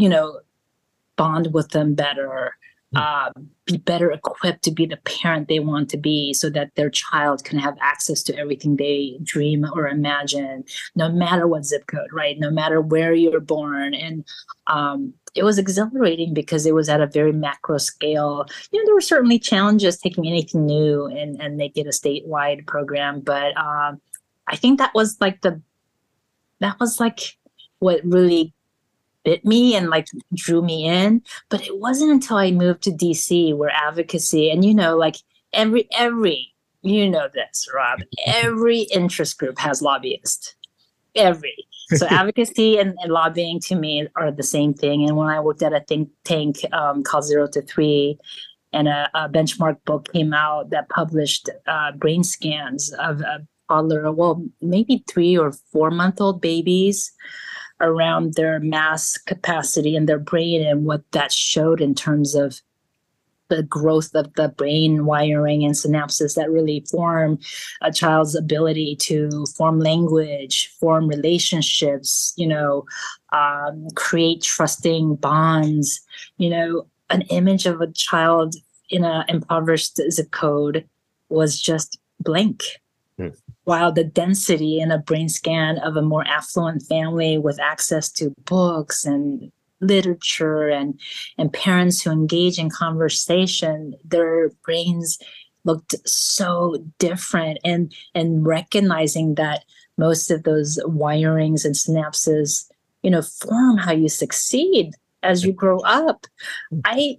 you 0.00 0.08
know, 0.08 0.40
bond 1.16 1.52
with 1.52 1.68
them 1.70 1.94
better, 1.94 2.56
uh, 2.96 3.30
be 3.66 3.76
better 3.76 4.10
equipped 4.10 4.64
to 4.64 4.70
be 4.70 4.86
the 4.86 4.96
parent 4.96 5.46
they 5.46 5.60
want 5.60 5.90
to 5.90 5.98
be 5.98 6.32
so 6.32 6.48
that 6.48 6.74
their 6.74 6.88
child 6.88 7.44
can 7.44 7.58
have 7.58 7.76
access 7.80 8.22
to 8.22 8.36
everything 8.36 8.76
they 8.76 9.18
dream 9.22 9.66
or 9.74 9.86
imagine, 9.86 10.64
no 10.96 11.10
matter 11.10 11.46
what 11.46 11.66
zip 11.66 11.86
code, 11.86 12.08
right? 12.12 12.38
No 12.38 12.50
matter 12.50 12.80
where 12.80 13.12
you're 13.12 13.40
born. 13.40 13.92
And 13.92 14.24
um, 14.66 15.12
it 15.34 15.44
was 15.44 15.58
exhilarating 15.58 16.34
because 16.34 16.66
it 16.66 16.74
was 16.74 16.88
at 16.88 17.00
a 17.00 17.06
very 17.06 17.32
macro 17.32 17.78
scale. 17.78 18.46
You 18.72 18.80
know, 18.80 18.86
there 18.86 18.94
were 18.94 19.00
certainly 19.00 19.38
challenges 19.38 19.98
taking 19.98 20.26
anything 20.26 20.66
new 20.66 21.06
and, 21.06 21.40
and 21.40 21.60
it 21.60 21.86
a 21.86 21.90
statewide 21.90 22.66
program, 22.66 23.20
but 23.20 23.56
um, 23.56 24.00
I 24.46 24.56
think 24.56 24.78
that 24.78 24.94
was 24.94 25.20
like 25.20 25.42
the, 25.42 25.60
that 26.60 26.78
was 26.80 27.00
like 27.00 27.36
what 27.78 28.00
really 28.04 28.52
bit 29.24 29.44
me 29.44 29.76
and 29.76 29.90
like 29.90 30.06
drew 30.34 30.62
me 30.62 30.86
in. 30.86 31.22
But 31.48 31.66
it 31.66 31.78
wasn't 31.78 32.12
until 32.12 32.36
I 32.36 32.50
moved 32.50 32.82
to 32.82 32.90
DC 32.90 33.56
where 33.56 33.70
advocacy 33.70 34.50
and 34.50 34.64
you 34.64 34.74
know, 34.74 34.96
like 34.96 35.16
every 35.52 35.88
every 35.92 36.54
you 36.82 37.08
know 37.08 37.28
this, 37.32 37.68
Rob, 37.74 38.00
every 38.26 38.80
interest 38.80 39.38
group 39.38 39.58
has 39.58 39.82
lobbyists. 39.82 40.54
Every. 41.14 41.66
So 41.96 42.06
advocacy 42.06 42.78
and, 42.78 42.94
and, 43.02 43.12
lobbying 43.12 43.60
to 43.60 43.74
me 43.74 44.06
are 44.16 44.30
the 44.30 44.42
same 44.42 44.74
thing. 44.74 45.06
And 45.08 45.16
when 45.16 45.28
I 45.28 45.40
worked 45.40 45.62
at 45.62 45.72
a 45.72 45.80
think 45.80 46.08
tank 46.24 46.58
um, 46.72 47.02
called 47.02 47.24
Zero 47.24 47.48
to 47.48 47.62
Three, 47.62 48.18
and 48.72 48.88
a, 48.88 49.10
a, 49.14 49.28
benchmark 49.28 49.78
book 49.84 50.08
came 50.12 50.32
out 50.32 50.70
that 50.70 50.88
published 50.88 51.50
uh, 51.66 51.92
brain 51.92 52.22
scans 52.22 52.92
of 52.92 53.20
a 53.20 53.46
toddler, 53.68 54.12
well, 54.12 54.44
maybe 54.60 55.04
three 55.08 55.36
or 55.36 55.52
four 55.72 55.90
month 55.90 56.20
old 56.20 56.40
babies 56.40 57.12
around 57.80 58.34
their 58.34 58.60
mass 58.60 59.16
capacity 59.16 59.96
in 59.96 60.06
their 60.06 60.18
brain 60.18 60.64
and 60.66 60.84
what 60.84 61.02
that 61.12 61.32
showed 61.32 61.80
in 61.80 61.94
terms 61.94 62.34
of 62.34 62.60
the 63.50 63.62
growth 63.62 64.14
of 64.14 64.32
the 64.34 64.48
brain 64.48 65.04
wiring 65.04 65.64
and 65.64 65.74
synapses 65.74 66.34
that 66.36 66.50
really 66.50 66.84
form 66.90 67.38
a 67.82 67.92
child's 67.92 68.34
ability 68.34 68.96
to 68.96 69.44
form 69.56 69.78
language, 69.78 70.74
form 70.80 71.06
relationships, 71.08 72.32
you 72.36 72.46
know, 72.46 72.86
um, 73.32 73.86
create 73.94 74.42
trusting 74.42 75.16
bonds. 75.16 76.00
You 76.38 76.50
know, 76.50 76.86
an 77.10 77.22
image 77.22 77.66
of 77.66 77.82
a 77.82 77.92
child 77.92 78.54
in 78.88 79.04
an 79.04 79.24
impoverished 79.28 80.00
zip 80.10 80.30
code 80.30 80.88
was 81.28 81.60
just 81.60 81.98
blank 82.20 82.62
while 83.64 83.92
the 83.92 84.04
density 84.04 84.80
in 84.80 84.90
a 84.90 84.98
brain 84.98 85.28
scan 85.28 85.78
of 85.78 85.96
a 85.96 86.02
more 86.02 86.26
affluent 86.26 86.82
family 86.82 87.38
with 87.38 87.60
access 87.60 88.10
to 88.10 88.32
books 88.46 89.04
and 89.04 89.52
literature 89.80 90.68
and 90.68 90.98
and 91.38 91.52
parents 91.52 92.02
who 92.02 92.10
engage 92.10 92.58
in 92.58 92.70
conversation 92.70 93.94
their 94.04 94.50
brains 94.64 95.18
looked 95.64 95.94
so 96.06 96.76
different 96.98 97.58
and 97.64 97.92
and 98.14 98.46
recognizing 98.46 99.34
that 99.36 99.64
most 99.96 100.30
of 100.30 100.42
those 100.42 100.78
wirings 100.84 101.64
and 101.64 101.74
synapses 101.74 102.70
you 103.02 103.10
know 103.10 103.22
form 103.22 103.76
how 103.76 103.92
you 103.92 104.08
succeed 104.08 104.92
as 105.22 105.44
you 105.44 105.52
grow 105.52 105.80
up. 105.80 106.26
Mm. 106.72 106.80
I 106.84 107.18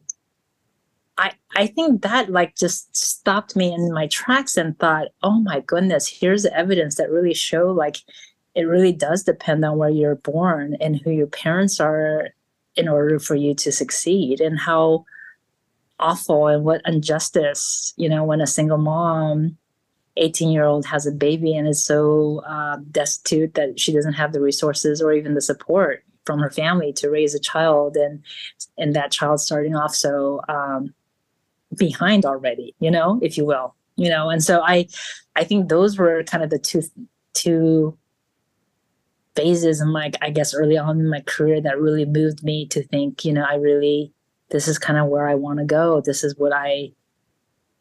I 1.18 1.32
I 1.56 1.68
think 1.68 2.02
that 2.02 2.30
like 2.30 2.56
just 2.56 2.96
stopped 2.96 3.56
me 3.56 3.74
in 3.74 3.94
my 3.94 4.08
tracks 4.08 4.58
and 4.58 4.78
thought, 4.80 5.10
oh 5.24 5.40
my 5.42 5.62
goodness, 5.62 6.08
here's 6.08 6.44
the 6.44 6.56
evidence 6.58 6.96
that 6.96 7.12
really 7.12 7.34
show 7.34 7.72
like 7.72 7.98
it 8.56 8.64
really 8.64 8.92
does 8.92 9.24
depend 9.24 9.64
on 9.64 9.78
where 9.78 9.90
you're 9.90 10.16
born 10.16 10.76
and 10.82 11.00
who 11.00 11.12
your 11.12 11.28
parents 11.28 11.80
are 11.80 12.30
in 12.76 12.88
order 12.88 13.20
for 13.20 13.36
you 13.36 13.54
to 13.56 13.72
succeed 13.72 14.40
and 14.40 14.60
how 14.60 15.06
awful 16.00 16.48
and 16.48 16.64
what 16.64 16.82
injustice, 16.86 17.94
you 17.98 18.10
know, 18.10 18.24
when 18.24 18.42
a 18.42 18.48
single 18.48 18.78
mom 18.78 19.58
18 20.18 20.50
year 20.50 20.66
old 20.66 20.86
has 20.86 21.06
a 21.06 21.12
baby 21.12 21.56
and 21.56 21.68
is 21.68 21.84
so 21.84 22.42
uh, 22.46 22.78
destitute 22.92 23.54
that 23.54 23.80
she 23.80 23.94
doesn't 23.94 24.14
have 24.14 24.34
the 24.34 24.42
resources 24.42 25.02
or 25.02 25.14
even 25.14 25.34
the 25.36 25.42
support 25.42 26.04
from 26.26 26.40
her 26.40 26.50
family 26.50 26.94
to 26.94 27.10
raise 27.10 27.34
a 27.34 27.40
child 27.40 27.96
and 27.96 28.22
and 28.78 28.96
that 28.96 29.12
child 29.12 29.40
starting 29.40 29.76
off 29.76 29.96
so 29.96 30.42
um, 30.50 30.94
behind 31.78 32.26
already 32.26 32.76
you 32.80 32.92
know 32.92 33.20
if 33.22 33.38
you 33.38 33.46
will 33.46 33.74
you 33.96 34.10
know 34.10 34.30
and 34.30 34.44
so 34.44 34.62
i 34.62 34.86
i 35.36 35.44
think 35.44 35.70
those 35.70 35.98
were 35.98 36.24
kind 36.26 36.44
of 36.44 36.50
the 36.50 36.60
two 36.60 36.84
two 37.34 37.98
phases 39.36 39.82
in 39.82 39.90
my 39.92 40.12
i 40.22 40.30
guess 40.30 40.54
early 40.54 40.78
on 40.78 41.00
in 41.00 41.10
my 41.10 41.22
career 41.22 41.62
that 41.62 41.80
really 41.80 42.06
moved 42.06 42.44
me 42.44 42.66
to 42.68 42.84
think 42.88 43.24
you 43.24 43.34
know 43.34 43.46
i 43.48 43.56
really 43.56 44.12
this 44.50 44.68
is 44.68 44.78
kind 44.78 45.00
of 45.00 45.08
where 45.08 45.28
i 45.28 45.36
want 45.36 45.60
to 45.60 45.66
go 45.66 46.02
this 46.02 46.24
is 46.24 46.36
what 46.38 46.54
i 46.54 46.92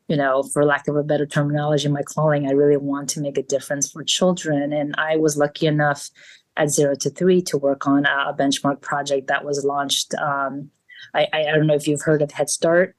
you 0.08 0.16
know 0.16 0.42
for 0.42 0.64
lack 0.64 0.86
of 0.88 0.96
a 0.96 1.02
better 1.02 1.26
terminology 1.26 1.88
my 1.88 2.02
calling 2.02 2.46
i 2.46 2.52
really 2.52 2.76
want 2.76 3.08
to 3.08 3.20
make 3.20 3.36
a 3.36 3.42
difference 3.42 3.90
for 3.90 4.04
children 4.04 4.72
and 4.72 4.94
i 4.98 5.16
was 5.16 5.36
lucky 5.36 5.66
enough 5.66 6.10
at 6.56 6.70
zero 6.70 6.94
to 6.94 7.10
three 7.10 7.40
to 7.40 7.56
work 7.56 7.86
on 7.86 8.06
a, 8.06 8.34
benchmark 8.38 8.80
project 8.80 9.28
that 9.28 9.44
was 9.44 9.64
launched 9.64 10.14
um, 10.14 10.70
I, 11.14 11.26
I 11.32 11.42
don't 11.44 11.66
know 11.66 11.74
if 11.74 11.88
you've 11.88 12.02
heard 12.02 12.22
of 12.22 12.30
head 12.30 12.50
start 12.50 12.94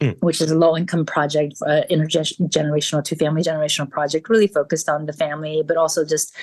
Mm. 0.00 0.16
which 0.20 0.40
is 0.40 0.50
a 0.50 0.56
low 0.56 0.78
income 0.78 1.04
project, 1.04 1.56
uh, 1.66 1.82
intergenerational, 1.90 3.04
two 3.04 3.16
family 3.16 3.42
generational 3.42 3.90
project, 3.90 4.30
really 4.30 4.46
focused 4.46 4.88
on 4.88 5.04
the 5.04 5.12
family, 5.12 5.62
but 5.62 5.76
also 5.76 6.06
just 6.06 6.34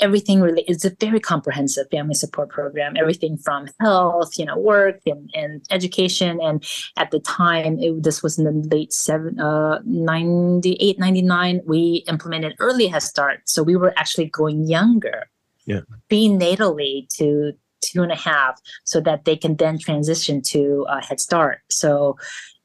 everything 0.00 0.40
really 0.40 0.62
it's 0.62 0.84
a 0.84 0.90
very 1.00 1.20
comprehensive 1.20 1.86
family 1.90 2.14
support 2.14 2.48
program. 2.48 2.96
Everything 2.96 3.36
from 3.36 3.68
health 3.80 4.38
you 4.38 4.44
know 4.44 4.58
work 4.58 5.00
and, 5.06 5.30
and 5.34 5.64
education. 5.70 6.40
And 6.42 6.64
at 6.96 7.10
the 7.10 7.20
time 7.20 7.78
it, 7.78 8.02
this 8.02 8.22
was 8.22 8.38
in 8.38 8.44
the 8.44 8.68
late 8.74 8.92
seven 8.92 9.38
uh 9.40 9.80
98 9.84 10.98
99 10.98 11.60
we 11.66 12.04
implemented 12.08 12.54
early 12.58 12.86
head 12.88 13.02
start. 13.02 13.40
So 13.46 13.62
we 13.62 13.76
were 13.76 13.92
actually 13.96 14.26
going 14.26 14.66
younger. 14.68 15.28
Yeah. 15.66 15.80
Being 16.08 16.38
natally 16.38 17.08
to 17.16 17.52
two 17.80 18.02
and 18.02 18.12
a 18.12 18.16
half 18.16 18.60
so 18.84 19.00
that 19.00 19.24
they 19.24 19.36
can 19.36 19.56
then 19.56 19.78
transition 19.78 20.42
to 20.42 20.86
uh, 20.88 21.00
head 21.02 21.20
start. 21.20 21.60
So 21.70 22.16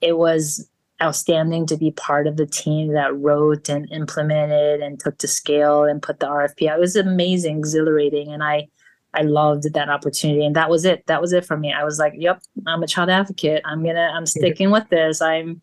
it 0.01 0.17
was 0.17 0.69
outstanding 1.01 1.65
to 1.67 1.77
be 1.77 1.91
part 1.91 2.25
of 2.25 2.37
the 2.37 2.45
team 2.45 2.93
that 2.93 3.15
wrote 3.17 3.69
and 3.69 3.91
implemented 3.91 4.81
and 4.81 4.99
took 4.99 5.17
to 5.17 5.27
scale 5.27 5.83
and 5.83 6.01
put 6.01 6.19
the 6.19 6.27
RFP 6.27 6.67
out. 6.67 6.77
It 6.77 6.81
was 6.81 6.95
amazing, 6.95 7.57
exhilarating, 7.57 8.31
and 8.31 8.43
I 8.43 8.67
I 9.13 9.21
loved 9.21 9.71
that 9.73 9.89
opportunity. 9.89 10.45
And 10.45 10.55
that 10.55 10.69
was 10.69 10.85
it. 10.85 11.05
That 11.07 11.21
was 11.21 11.33
it 11.33 11.45
for 11.45 11.57
me. 11.57 11.73
I 11.73 11.83
was 11.83 11.99
like, 11.99 12.13
"Yep, 12.15 12.41
I'm 12.67 12.83
a 12.83 12.87
child 12.87 13.09
advocate. 13.09 13.61
I'm 13.65 13.83
gonna. 13.83 14.11
I'm 14.13 14.25
sticking 14.25 14.71
with 14.71 14.87
this. 14.89 15.21
I'm." 15.21 15.61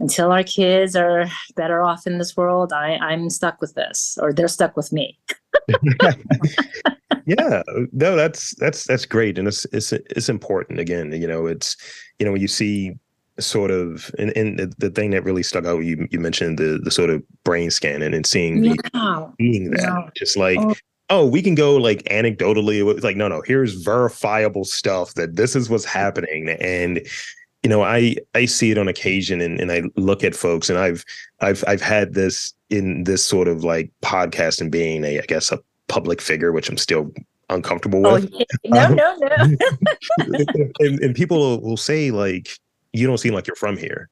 Until 0.00 0.32
our 0.32 0.42
kids 0.42 0.96
are 0.96 1.26
better 1.54 1.80
off 1.80 2.04
in 2.04 2.18
this 2.18 2.36
world, 2.36 2.72
I, 2.72 2.96
I'm 2.96 3.30
stuck 3.30 3.60
with 3.60 3.74
this, 3.74 4.18
or 4.20 4.32
they're 4.32 4.48
stuck 4.48 4.76
with 4.76 4.92
me. 4.92 5.16
yeah, 7.26 7.62
no, 7.92 8.16
that's 8.16 8.56
that's 8.56 8.84
that's 8.84 9.06
great, 9.06 9.38
and 9.38 9.46
it's 9.46 9.64
it's 9.66 9.92
it's 9.92 10.28
important. 10.28 10.80
Again, 10.80 11.12
you 11.12 11.28
know, 11.28 11.46
it's 11.46 11.76
you 12.18 12.26
know 12.26 12.32
when 12.32 12.40
you 12.40 12.48
see 12.48 12.98
sort 13.38 13.70
of 13.70 14.14
and, 14.18 14.30
and 14.36 14.58
the, 14.58 14.72
the 14.78 14.90
thing 14.90 15.10
that 15.10 15.24
really 15.24 15.42
stuck 15.42 15.64
out 15.64 15.80
you 15.80 16.06
you 16.10 16.20
mentioned 16.20 16.58
the 16.58 16.80
the 16.82 16.90
sort 16.90 17.10
of 17.10 17.22
brain 17.42 17.70
scanning 17.70 18.14
and 18.14 18.26
seeing 18.26 18.60
the 18.60 18.76
yeah. 18.94 19.26
seeing 19.40 19.70
that 19.70 19.82
yeah. 19.82 20.08
just 20.16 20.36
like 20.36 20.58
oh. 20.60 20.74
oh. 21.10 21.26
we 21.26 21.42
can 21.42 21.54
go 21.54 21.76
like 21.76 22.02
anecdotally 22.04 22.88
it's 22.94 23.02
like 23.04 23.16
no 23.16 23.26
no 23.26 23.42
here's 23.42 23.74
verifiable 23.74 24.64
stuff 24.64 25.14
that 25.14 25.34
this 25.34 25.56
is 25.56 25.68
what's 25.68 25.84
happening 25.84 26.48
and 26.60 27.04
you 27.64 27.70
know 27.70 27.82
i 27.82 28.14
i 28.34 28.44
see 28.44 28.70
it 28.70 28.78
on 28.78 28.86
occasion 28.86 29.40
and, 29.40 29.60
and 29.60 29.72
i 29.72 29.82
look 29.96 30.22
at 30.22 30.36
folks 30.36 30.70
and 30.70 30.78
i've 30.78 31.04
i've 31.40 31.64
i've 31.66 31.82
had 31.82 32.14
this 32.14 32.54
in 32.70 33.02
this 33.02 33.24
sort 33.24 33.48
of 33.48 33.64
like 33.64 33.90
podcast 34.00 34.60
and 34.60 34.70
being 34.70 35.04
a 35.04 35.18
i 35.18 35.22
guess 35.26 35.50
a 35.50 35.58
public 35.88 36.20
figure 36.20 36.52
which 36.52 36.68
i'm 36.68 36.78
still 36.78 37.10
uncomfortable 37.50 38.06
oh, 38.06 38.14
with 38.14 38.32
oh, 38.32 38.44
no 38.66 38.84
um, 38.84 38.94
no 38.94 39.16
no 39.20 39.56
and, 40.78 41.00
and 41.00 41.14
people 41.14 41.60
will 41.60 41.76
say 41.76 42.10
like 42.10 42.58
you 42.94 43.06
don't 43.06 43.18
seem 43.18 43.34
like 43.34 43.46
you're 43.46 43.56
from 43.56 43.76
here 43.76 44.08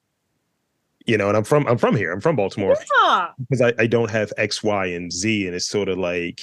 you 1.06 1.16
know 1.16 1.28
and 1.28 1.36
i'm 1.36 1.44
from 1.44 1.66
i'm 1.66 1.78
from 1.78 1.96
here 1.96 2.12
i'm 2.12 2.20
from 2.20 2.36
baltimore 2.36 2.76
yeah. 3.02 3.28
because 3.38 3.60
I, 3.60 3.72
I 3.78 3.86
don't 3.86 4.10
have 4.10 4.32
x 4.36 4.62
y 4.62 4.86
and 4.86 5.10
z 5.12 5.46
and 5.46 5.54
it's 5.56 5.66
sort 5.66 5.88
of 5.88 5.98
like 5.98 6.40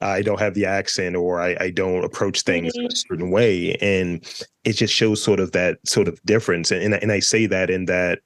I 0.00 0.22
don't 0.22 0.38
have 0.38 0.54
the 0.54 0.64
accent 0.64 1.16
or 1.16 1.40
I, 1.40 1.56
I 1.58 1.70
don't 1.70 2.04
approach 2.04 2.42
things 2.42 2.72
in 2.76 2.86
a 2.86 2.90
certain 2.94 3.32
way. 3.32 3.74
And 3.80 4.24
it 4.62 4.74
just 4.74 4.94
shows 4.94 5.20
sort 5.20 5.40
of 5.40 5.50
that 5.52 5.78
sort 5.88 6.06
of 6.06 6.22
difference. 6.22 6.70
And, 6.70 6.80
and, 6.84 6.94
I- 6.94 6.98
and 6.98 7.10
I 7.10 7.18
say 7.18 7.46
that 7.46 7.68
in 7.68 7.86
that, 7.86 8.20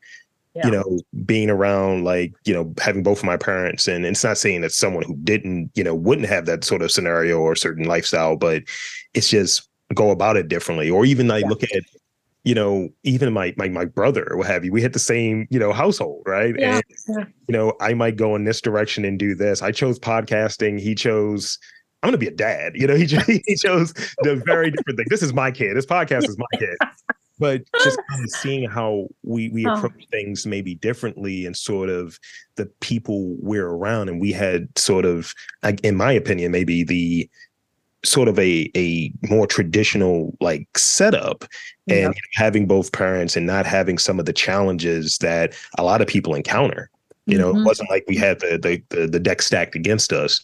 Yeah. 0.54 0.66
you 0.66 0.70
know, 0.70 0.98
being 1.24 1.48
around 1.48 2.04
like, 2.04 2.34
you 2.44 2.52
know, 2.52 2.74
having 2.78 3.02
both 3.02 3.20
of 3.20 3.24
my 3.24 3.38
parents, 3.38 3.88
and 3.88 4.04
it's 4.04 4.22
not 4.22 4.36
saying 4.36 4.60
that 4.60 4.72
someone 4.72 5.02
who 5.04 5.16
didn't, 5.24 5.70
you 5.74 5.82
know, 5.82 5.94
wouldn't 5.94 6.28
have 6.28 6.44
that 6.44 6.62
sort 6.62 6.82
of 6.82 6.90
scenario 6.92 7.38
or 7.38 7.56
certain 7.56 7.86
lifestyle, 7.86 8.36
but 8.36 8.64
it's 9.14 9.30
just 9.30 9.66
go 9.94 10.10
about 10.10 10.36
it 10.36 10.48
differently. 10.48 10.90
Or 10.90 11.06
even 11.06 11.26
like 11.26 11.44
Yeah. 11.44 11.48
look 11.48 11.62
at, 11.62 11.70
you 12.44 12.54
know, 12.54 12.88
even 13.04 13.32
my 13.32 13.54
my 13.56 13.68
my 13.68 13.84
brother 13.84 14.26
or 14.30 14.36
what 14.36 14.46
have 14.48 14.64
you, 14.64 14.72
we 14.72 14.82
had 14.82 14.92
the 14.92 14.98
same, 14.98 15.46
you 15.50 15.58
know, 15.58 15.72
household, 15.72 16.22
right? 16.26 16.54
Yeah. 16.58 16.80
And 17.08 17.26
you 17.48 17.52
know, 17.52 17.74
I 17.80 17.94
might 17.94 18.16
go 18.16 18.34
in 18.36 18.44
this 18.44 18.60
direction 18.60 19.04
and 19.04 19.18
do 19.18 19.34
this. 19.34 19.62
I 19.62 19.70
chose 19.72 19.98
podcasting. 19.98 20.80
He 20.80 20.94
chose, 20.94 21.58
I'm 22.02 22.08
going 22.08 22.12
to 22.12 22.18
be 22.18 22.26
a 22.26 22.36
dad. 22.36 22.72
You 22.74 22.86
know, 22.88 22.96
he, 22.96 23.04
he 23.46 23.54
chose 23.56 23.92
the 24.22 24.42
very 24.44 24.70
different 24.70 24.96
thing. 24.98 25.06
This 25.08 25.22
is 25.22 25.32
my 25.32 25.50
kid. 25.50 25.76
This 25.76 25.86
podcast 25.86 26.28
is 26.28 26.36
my 26.36 26.46
kid. 26.58 26.76
But 27.38 27.62
just 27.82 27.98
kind 28.10 28.22
of 28.24 28.30
seeing 28.30 28.68
how 28.68 29.08
we 29.24 29.48
we 29.50 29.66
Oh. 29.66 29.74
approach 29.74 30.06
things 30.12 30.46
maybe 30.46 30.74
differently 30.76 31.46
and 31.46 31.56
sort 31.56 31.88
of 31.88 32.18
the 32.56 32.66
people 32.80 33.36
we're 33.40 33.66
around. 33.68 34.08
And 34.08 34.20
we 34.20 34.32
had 34.32 34.68
sort 34.78 35.04
of, 35.04 35.32
in 35.82 35.96
my 35.96 36.12
opinion, 36.12 36.52
maybe 36.52 36.84
the 36.84 37.28
sort 38.04 38.28
of 38.28 38.38
a 38.38 38.70
a 38.76 39.12
more 39.28 39.46
traditional 39.46 40.34
like 40.40 40.66
setup 40.76 41.44
and 41.88 42.14
Yep. 42.14 42.14
having 42.34 42.66
both 42.66 42.92
parents 42.92 43.36
and 43.36 43.46
not 43.46 43.64
having 43.66 43.98
some 43.98 44.18
of 44.18 44.26
the 44.26 44.32
challenges 44.32 45.18
that 45.18 45.54
a 45.78 45.84
lot 45.84 46.00
of 46.00 46.06
people 46.08 46.34
encounter 46.34 46.90
you 47.26 47.38
know, 47.38 47.50
it 47.50 47.54
Mhm. 47.54 47.64
wasn't 47.64 47.88
like 47.88 48.04
we 48.08 48.16
had 48.16 48.40
the, 48.40 48.58
the 48.58 48.82
the 48.96 49.06
the 49.06 49.20
deck 49.20 49.40
stacked 49.42 49.76
against 49.76 50.12
us. 50.12 50.40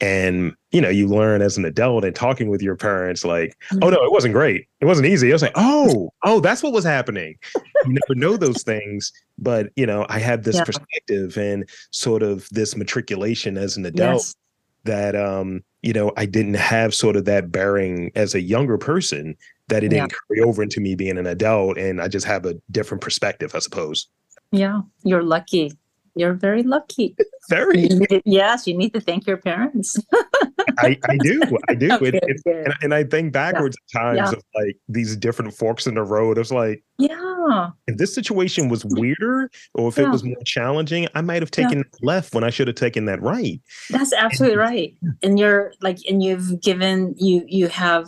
And 0.00 0.52
you 0.70 0.80
know, 0.82 0.90
you 0.90 1.08
learn 1.08 1.40
as 1.40 1.56
an 1.56 1.64
adult 1.64 2.04
and 2.04 2.14
talking 2.14 2.50
with 2.50 2.60
your 2.62 2.76
parents, 2.76 3.24
like, 3.24 3.56
Mm-hmm. 3.72 3.82
oh 3.84 3.88
no, 3.88 4.04
it 4.04 4.12
wasn't 4.12 4.34
great. 4.34 4.66
It 4.80 4.84
wasn't 4.84 5.06
easy. 5.08 5.30
I 5.30 5.32
was 5.32 5.40
like, 5.42 5.52
oh, 5.56 6.10
oh, 6.24 6.40
that's 6.40 6.62
what 6.62 6.74
was 6.74 6.84
happening. 6.84 7.36
You 7.56 7.94
never 7.94 8.14
know 8.14 8.36
those 8.36 8.62
things, 8.62 9.10
but 9.38 9.70
you 9.74 9.86
know, 9.86 10.04
I 10.10 10.18
had 10.18 10.44
this 10.44 10.56
Yeah. 10.56 10.64
perspective 10.64 11.38
and 11.38 11.66
sort 11.90 12.22
of 12.22 12.46
this 12.50 12.76
matriculation 12.76 13.56
as 13.56 13.78
an 13.78 13.86
adult 13.86 14.16
Yes. 14.22 14.36
That 14.84 15.14
um, 15.16 15.62
you 15.82 15.92
know, 15.92 16.12
I 16.16 16.26
didn't 16.26 16.54
have 16.54 16.94
sort 16.94 17.14
of 17.16 17.24
that 17.26 17.52
bearing 17.52 18.10
as 18.16 18.34
a 18.34 18.40
younger 18.40 18.78
person 18.78 19.36
that 19.68 19.84
it 19.84 19.92
Yeah. 19.92 20.00
didn't 20.06 20.14
carry 20.28 20.42
over 20.48 20.62
into 20.62 20.80
me 20.80 20.94
being 20.94 21.18
an 21.18 21.26
adult. 21.26 21.78
And 21.78 22.00
I 22.00 22.08
just 22.08 22.26
have 22.26 22.44
a 22.46 22.54
different 22.70 23.00
perspective, 23.00 23.54
I 23.54 23.60
suppose. 23.60 24.08
Yeah. 24.50 24.80
You're 25.04 25.22
lucky. 25.22 25.72
You're 26.16 26.32
very 26.34 26.62
lucky. 26.64 27.14
Very 27.50 27.82
You 27.82 28.06
to- 28.06 28.22
yes, 28.24 28.66
you 28.66 28.76
need 28.76 28.92
to 28.94 29.00
thank 29.00 29.26
your 29.26 29.36
parents. 29.36 29.96
I, 30.78 30.98
I 31.08 31.16
do. 31.18 31.40
I 31.68 31.74
do. 31.74 31.88
It, 32.00 32.14
it, 32.14 32.40
and, 32.46 32.74
and 32.82 32.94
I 32.94 33.04
think 33.04 33.32
backwards 33.32 33.76
at 33.76 34.00
times 34.00 34.16
Yeah. 34.18 34.38
of 34.38 34.42
like 34.54 34.76
these 34.88 35.16
different 35.16 35.52
forks 35.54 35.86
in 35.86 35.94
the 35.94 36.02
road. 36.02 36.38
It's 36.38 36.50
like 36.50 36.82
yeah. 36.98 37.70
if 37.86 37.96
this 37.96 38.14
situation 38.14 38.68
was 38.68 38.84
weirder 38.84 39.50
or 39.74 39.88
if 39.88 39.98
it 39.98 40.08
was 40.08 40.22
more 40.24 40.36
challenging, 40.44 41.08
I 41.14 41.20
might 41.20 41.42
have 41.42 41.50
Yeah. 41.56 41.68
taken 41.68 41.84
left 42.02 42.34
when 42.34 42.44
I 42.44 42.50
should 42.50 42.68
have 42.68 42.76
taken 42.76 43.06
that 43.06 43.20
right. 43.22 43.60
That's 43.90 44.12
absolutely 44.12 44.58
right. 44.58 44.94
And 45.22 45.38
you're 45.38 45.72
like, 45.80 45.98
and 46.08 46.22
you've 46.22 46.60
given 46.60 47.14
you 47.18 47.44
you 47.46 47.68
have 47.68 48.06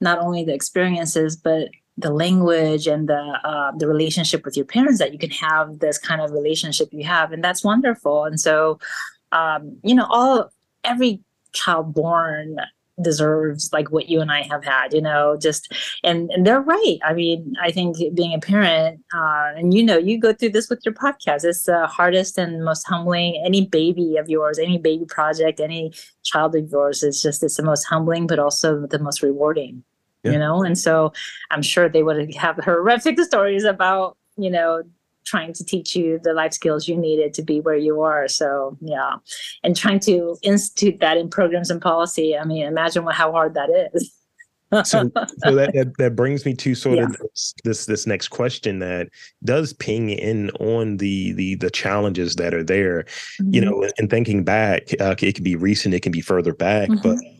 not 0.00 0.18
only 0.18 0.44
the 0.44 0.54
experiences 0.54 1.36
but 1.36 1.68
the 1.96 2.12
language 2.12 2.86
and 2.86 3.08
the 3.08 3.38
uh, 3.44 3.72
the 3.76 3.88
relationship 3.88 4.44
with 4.44 4.56
your 4.56 4.66
parents 4.66 4.98
that 5.00 5.12
you 5.12 5.18
can 5.18 5.30
have 5.30 5.80
this 5.80 5.98
kind 5.98 6.20
of 6.20 6.30
relationship 6.30 6.88
you 6.92 7.04
have, 7.04 7.32
and 7.32 7.42
that's 7.42 7.64
wonderful. 7.64 8.24
And 8.24 8.38
so, 8.40 8.78
um, 9.32 9.76
you 9.82 9.94
know, 9.96 10.06
all 10.08 10.50
every 10.84 11.20
child 11.52 11.94
born 11.94 12.58
deserves 13.02 13.70
like 13.72 13.90
what 13.90 14.08
you 14.08 14.20
and 14.20 14.30
I 14.30 14.42
have 14.42 14.64
had, 14.64 14.92
you 14.92 15.00
know, 15.00 15.36
just 15.40 15.72
and 16.02 16.30
and 16.30 16.46
they're 16.46 16.60
right. 16.60 16.98
I 17.04 17.12
mean, 17.12 17.54
I 17.62 17.70
think 17.70 17.96
being 18.14 18.34
a 18.34 18.38
parent, 18.38 19.00
uh, 19.14 19.52
and 19.56 19.72
you 19.74 19.82
know, 19.82 19.96
you 19.96 20.18
go 20.18 20.32
through 20.32 20.50
this 20.50 20.68
with 20.68 20.80
your 20.84 20.94
podcast. 20.94 21.44
It's 21.44 21.64
the 21.64 21.86
hardest 21.86 22.38
and 22.38 22.64
most 22.64 22.86
humbling. 22.86 23.40
Any 23.44 23.66
baby 23.66 24.16
of 24.16 24.28
yours, 24.28 24.58
any 24.58 24.78
baby 24.78 25.04
project, 25.04 25.60
any 25.60 25.92
child 26.24 26.54
of 26.56 26.68
yours 26.70 27.02
is 27.02 27.22
just 27.22 27.42
it's 27.42 27.56
the 27.56 27.62
most 27.62 27.84
humbling, 27.84 28.26
but 28.26 28.38
also 28.38 28.86
the 28.86 28.98
most 28.98 29.22
rewarding. 29.22 29.84
Yeah. 30.24 30.32
You 30.32 30.38
know, 30.38 30.62
and 30.62 30.76
so 30.76 31.12
I'm 31.50 31.62
sure 31.62 31.88
they 31.88 32.02
would 32.02 32.34
have 32.34 32.56
horrific 32.56 33.20
stories 33.22 33.64
about 33.64 34.16
you 34.36 34.50
know 34.50 34.82
trying 35.28 35.52
to 35.52 35.64
teach 35.64 35.94
you 35.94 36.18
the 36.22 36.32
life 36.32 36.54
skills 36.54 36.88
you 36.88 36.96
needed 36.96 37.34
to 37.34 37.42
be 37.42 37.60
where 37.60 37.76
you 37.76 38.00
are. 38.02 38.28
So 38.28 38.76
yeah, 38.80 39.16
and 39.62 39.76
trying 39.76 40.00
to 40.00 40.36
institute 40.42 41.00
that 41.00 41.16
in 41.16 41.28
programs 41.28 41.70
and 41.70 41.80
policy. 41.80 42.36
I 42.36 42.44
mean, 42.44 42.64
imagine 42.66 43.04
what 43.04 43.14
how 43.14 43.32
hard 43.32 43.54
that 43.54 43.90
is. 43.94 44.12
So, 44.70 44.82
so 44.84 45.08
that, 45.54 45.72
that 45.74 45.92
that 45.98 46.16
brings 46.16 46.44
me 46.44 46.54
to 46.54 46.74
sort 46.74 46.98
of 46.98 47.16
this, 47.18 47.54
this 47.64 47.86
this 47.86 48.06
next 48.06 48.28
question 48.28 48.80
that 48.80 49.08
does 49.44 49.72
ping 49.72 50.10
in 50.10 50.50
on 50.60 50.98
the 50.98 51.32
the 51.32 51.54
the 51.56 51.70
challenges 51.70 52.36
that 52.36 52.54
are 52.54 52.64
there. 52.64 53.04
You 53.50 53.60
Mm-hmm. 53.60 53.70
know, 53.70 53.88
and, 53.98 54.10
thinking 54.10 54.44
back, 54.44 54.88
uh, 55.00 55.14
it 55.20 55.34
can 55.34 55.44
be 55.44 55.56
recent, 55.56 55.94
it 55.94 56.02
can 56.02 56.12
be 56.12 56.20
further 56.20 56.54
back, 56.54 56.88
but 57.02 57.16
Mm-hmm. 57.16 57.37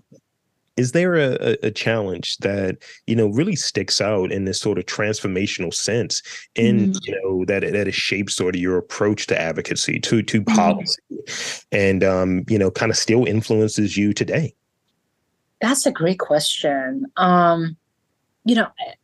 Is 0.78 0.92
there 0.92 1.14
a, 1.16 1.56
a- 1.62 1.70
challenge 1.72 2.38
that 2.38 2.78
you 3.06 3.14
know 3.16 3.26
really 3.28 3.56
sticks 3.56 4.00
out 4.00 4.32
in 4.32 4.44
this 4.46 4.60
sort 4.60 4.78
of 4.78 4.86
transformational 4.86 5.72
sense 5.74 6.22
in 6.54 6.74
Mhm. 6.92 6.98
you 7.06 7.12
know 7.20 7.44
that 7.44 7.62
it- 7.64 7.72
that 7.74 7.86
has 7.86 7.94
shaped 7.94 8.30
sort 8.32 8.54
of 8.56 8.60
your 8.60 8.78
approach 8.78 9.26
to 9.26 9.38
advocacy 9.48 9.98
to 10.00 10.22
to 10.22 10.40
Mm-hmm. 10.40 10.56
policy 10.56 11.02
and 11.72 12.02
um 12.04 12.44
you 12.48 12.58
know 12.58 12.70
kind 12.70 12.90
of 12.90 12.96
still 12.96 13.24
influences 13.26 13.96
you 13.96 14.12
today 14.12 14.54
That's 15.60 15.86
a 15.86 15.90
great 15.92 16.20
question. 16.20 17.06
Um, 17.16 17.76
you 18.44 18.54
know, 18.54 18.68
I- 18.78 18.94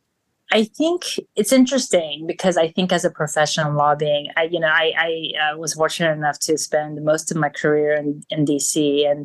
I 0.51 0.63
think 0.79 1.01
it's 1.35 1.51
interesting 1.51 2.25
because 2.27 2.55
I 2.55 2.67
think 2.75 2.93
as 2.93 3.03
a 3.03 3.09
professional 3.09 3.73
lobbying, 3.73 4.27
I, 4.37 4.43
you 4.43 4.59
know, 4.63 4.69
I, 4.83 4.93
I 5.07 5.11
uh, 5.43 5.57
was 5.57 5.73
fortunate 5.73 6.13
enough 6.13 6.37
to 6.47 6.57
spend 6.57 7.03
most 7.03 7.31
of 7.31 7.35
my 7.37 7.49
career 7.49 7.91
in, 8.01 8.07
in 8.29 8.45
DC, 8.45 8.75
and 9.11 9.19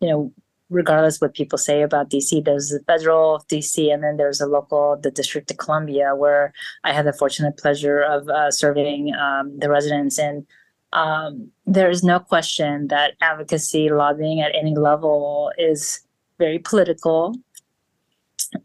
you 0.00 0.08
know, 0.08 0.32
regardless 0.70 1.20
what 1.20 1.34
people 1.34 1.58
say 1.58 1.82
about 1.82 2.10
DC, 2.10 2.44
there's 2.44 2.70
the 2.70 2.80
federal 2.86 3.44
DC, 3.48 3.92
and 3.92 4.02
then 4.02 4.16
there's 4.16 4.40
a 4.40 4.46
local, 4.46 4.96
the 5.00 5.10
District 5.10 5.50
of 5.50 5.58
Columbia, 5.58 6.14
where 6.14 6.52
I 6.84 6.92
had 6.92 7.06
the 7.06 7.12
fortunate 7.12 7.56
pleasure 7.56 8.00
of 8.00 8.28
uh, 8.28 8.50
serving 8.50 9.14
um, 9.14 9.58
the 9.58 9.70
residents 9.70 10.18
and. 10.18 10.46
Um, 10.92 11.50
there 11.66 11.90
is 11.90 12.04
no 12.04 12.20
question 12.20 12.86
that 12.86 13.14
advocacy 13.20 13.90
lobbying 13.90 14.40
at 14.40 14.54
any 14.54 14.76
level 14.76 15.50
is 15.58 15.98
very 16.38 16.60
political, 16.60 17.34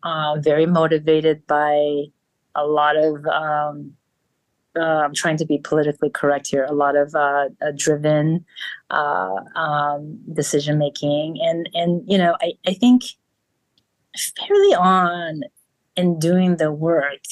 uh, 0.03 0.37
very 0.39 0.67
motivated 0.67 1.47
by 1.47 2.03
a 2.53 2.67
lot 2.67 2.97
of. 2.97 3.25
Um, 3.25 3.95
uh, 4.75 4.81
I'm 4.81 5.13
trying 5.13 5.37
to 5.37 5.45
be 5.45 5.57
politically 5.57 6.09
correct 6.09 6.47
here. 6.47 6.65
A 6.65 6.73
lot 6.73 6.95
of 6.95 7.15
uh, 7.15 7.49
uh, 7.61 7.71
driven 7.75 8.45
uh, 8.91 9.35
um, 9.55 10.19
decision 10.33 10.77
making, 10.77 11.37
and 11.41 11.69
and 11.73 12.03
you 12.07 12.17
know, 12.17 12.35
I 12.41 12.53
I 12.67 12.73
think 12.73 13.03
fairly 14.37 14.75
on 14.75 15.41
in 15.95 16.19
doing 16.19 16.57
the 16.57 16.71
work 16.71 17.23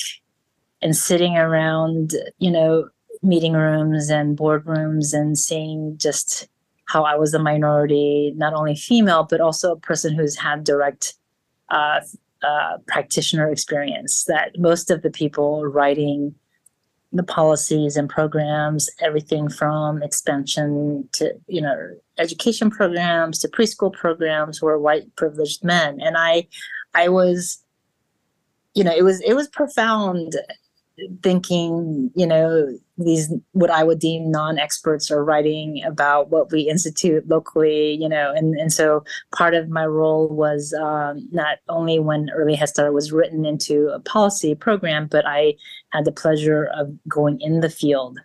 and 0.81 0.95
sitting 0.95 1.37
around, 1.37 2.13
you 2.39 2.51
know, 2.51 2.89
meeting 3.23 3.53
rooms 3.53 4.09
and 4.09 4.37
boardrooms 4.37 5.13
and 5.13 5.37
seeing 5.37 5.97
just 5.97 6.47
how 6.85 7.03
I 7.03 7.15
was 7.15 7.33
a 7.33 7.39
minority, 7.39 8.33
not 8.35 8.53
only 8.53 8.75
female, 8.75 9.27
but 9.29 9.41
also 9.41 9.71
a 9.71 9.79
person 9.79 10.13
who's 10.15 10.37
had 10.37 10.63
direct 10.63 11.15
uh, 11.69 11.99
uh, 12.43 12.77
practitioner 12.87 13.49
experience. 13.49 14.23
That 14.25 14.57
most 14.57 14.89
of 14.89 15.01
the 15.01 15.09
people 15.09 15.65
writing 15.65 16.35
the 17.17 17.23
policies 17.23 17.97
and 17.97 18.09
programs, 18.09 18.89
everything 19.01 19.49
from 19.49 20.01
expansion 20.01 21.07
to 21.13 21.33
you 21.47 21.61
know 21.61 21.75
education 22.17 22.69
programs 22.69 23.39
to 23.39 23.47
preschool 23.47 23.91
programs, 23.93 24.61
were 24.61 24.79
white 24.79 25.15
privileged 25.15 25.63
men, 25.63 25.99
and 26.01 26.15
I, 26.17 26.47
I 26.93 27.09
was, 27.09 27.63
you 28.73 28.83
know, 28.83 28.95
it 28.95 29.03
was 29.03 29.21
it 29.21 29.33
was 29.33 29.47
profound 29.47 30.35
thinking, 31.21 32.11
you 32.15 32.25
know, 32.25 32.77
these 32.97 33.31
what 33.51 33.69
I 33.69 33.83
would 33.83 33.99
deem 33.99 34.31
non-experts 34.31 35.11
are 35.11 35.23
writing 35.23 35.83
about 35.85 36.29
what 36.29 36.51
we 36.51 36.61
institute 36.61 37.27
locally, 37.27 37.93
you 37.93 38.09
know, 38.09 38.33
and 38.35 38.55
and 38.55 38.73
so 38.73 39.03
part 39.35 39.53
of 39.53 39.69
my 39.69 39.85
role 39.85 40.27
was 40.27 40.73
um, 40.73 41.27
not 41.31 41.59
only 41.69 41.99
when 41.99 42.29
Early 42.31 42.55
Head 42.55 42.69
Start 42.69 42.93
was 42.93 43.11
written 43.11 43.45
into 43.45 43.89
a 43.89 43.99
policy 43.99 44.55
program, 44.55 45.07
but 45.07 45.25
I 45.27 45.55
had 45.89 46.05
the 46.05 46.11
pleasure 46.11 46.69
of 46.73 46.91
going 47.07 47.39
in 47.41 47.59
the 47.59 47.69
field 47.69 48.19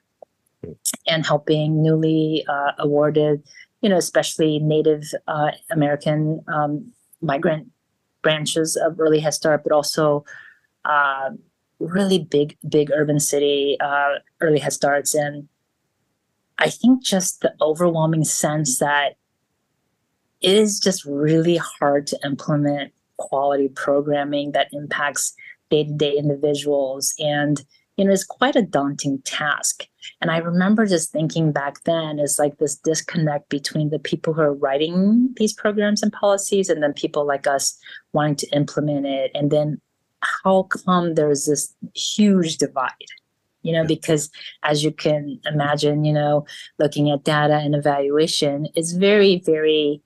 and 1.07 1.27
helping 1.27 1.83
newly 1.83 2.45
uh, 2.49 2.73
awarded, 2.79 3.43
you 3.83 3.89
know, 3.89 3.99
especially 3.99 4.59
Native 4.61 5.05
uh, 5.29 5.51
American 5.71 6.43
um, 6.49 6.93
migrant 7.21 7.69
branches 8.23 8.77
of 8.77 8.99
Early 8.99 9.21
Head 9.21 9.35
Start, 9.35 9.63
but 9.63 9.73
also. 9.73 10.25
Uh, 10.85 11.31
really 11.83 12.18
big, 12.18 12.57
big 12.68 12.90
urban 12.92 13.21
city 13.21 13.77
uh, 13.81 14.14
early 14.40 14.59
head 14.59 14.73
starts. 14.73 15.14
And 15.14 15.49
I 16.59 16.71
think 16.71 17.03
just 17.03 17.40
the 17.40 17.55
overwhelming 17.61 18.25
sense 18.25 18.79
that 18.79 19.16
it 20.40 20.55
is 20.55 20.81
just 20.81 21.05
really 21.05 21.57
hard 21.57 22.07
to 22.09 22.18
implement 22.25 22.92
quality 23.16 23.68
programming 23.68 24.53
that 24.53 24.68
impacts 24.73 25.35
day-to-day 25.71 26.16
individuals. 26.16 27.14
And 27.18 27.64
you 27.97 28.05
know 28.05 28.12
it's 28.12 28.25
quite 28.25 28.57
a 28.57 28.62
daunting 28.62 29.21
task. 29.23 29.87
And 30.21 30.31
i 30.31 30.38
remember 30.38 30.87
just 30.87 31.12
thinking 31.12 31.53
back 31.53 31.85
then 31.85 32.18
is 32.18 32.38
like 32.38 32.59
this 32.59 32.77
disconnect 32.77 33.49
between 33.49 33.90
the 33.90 33.99
people 33.99 34.33
who 34.33 34.40
are 34.40 34.55
writing 34.55 35.33
these 35.37 35.53
programs 35.53 36.03
and 36.03 36.12
policies 36.12 36.68
and 36.68 36.83
then 36.83 36.92
people 36.95 37.27
like 37.27 37.47
us 37.47 37.79
wanting 38.12 38.37
to 38.37 38.47
implement 38.49 39.07
it. 39.07 39.31
And 39.35 39.51
then 39.51 39.81
how 40.45 40.65
come 40.65 41.15
there's 41.15 41.47
this 41.47 41.75
huge 41.95 42.59
divide? 42.59 42.91
You 43.63 43.73
know 43.73 43.87
because 43.87 44.29
as 44.65 44.83
you 44.83 44.91
can 44.91 45.39
imagine 45.45 46.05
you 46.05 46.13
know 46.13 46.45
looking 46.81 47.11
at 47.11 47.23
data 47.23 47.55
and 47.55 47.77
evaluation 47.77 48.67
is 48.75 48.93
very 48.93 49.41
very 49.47 50.03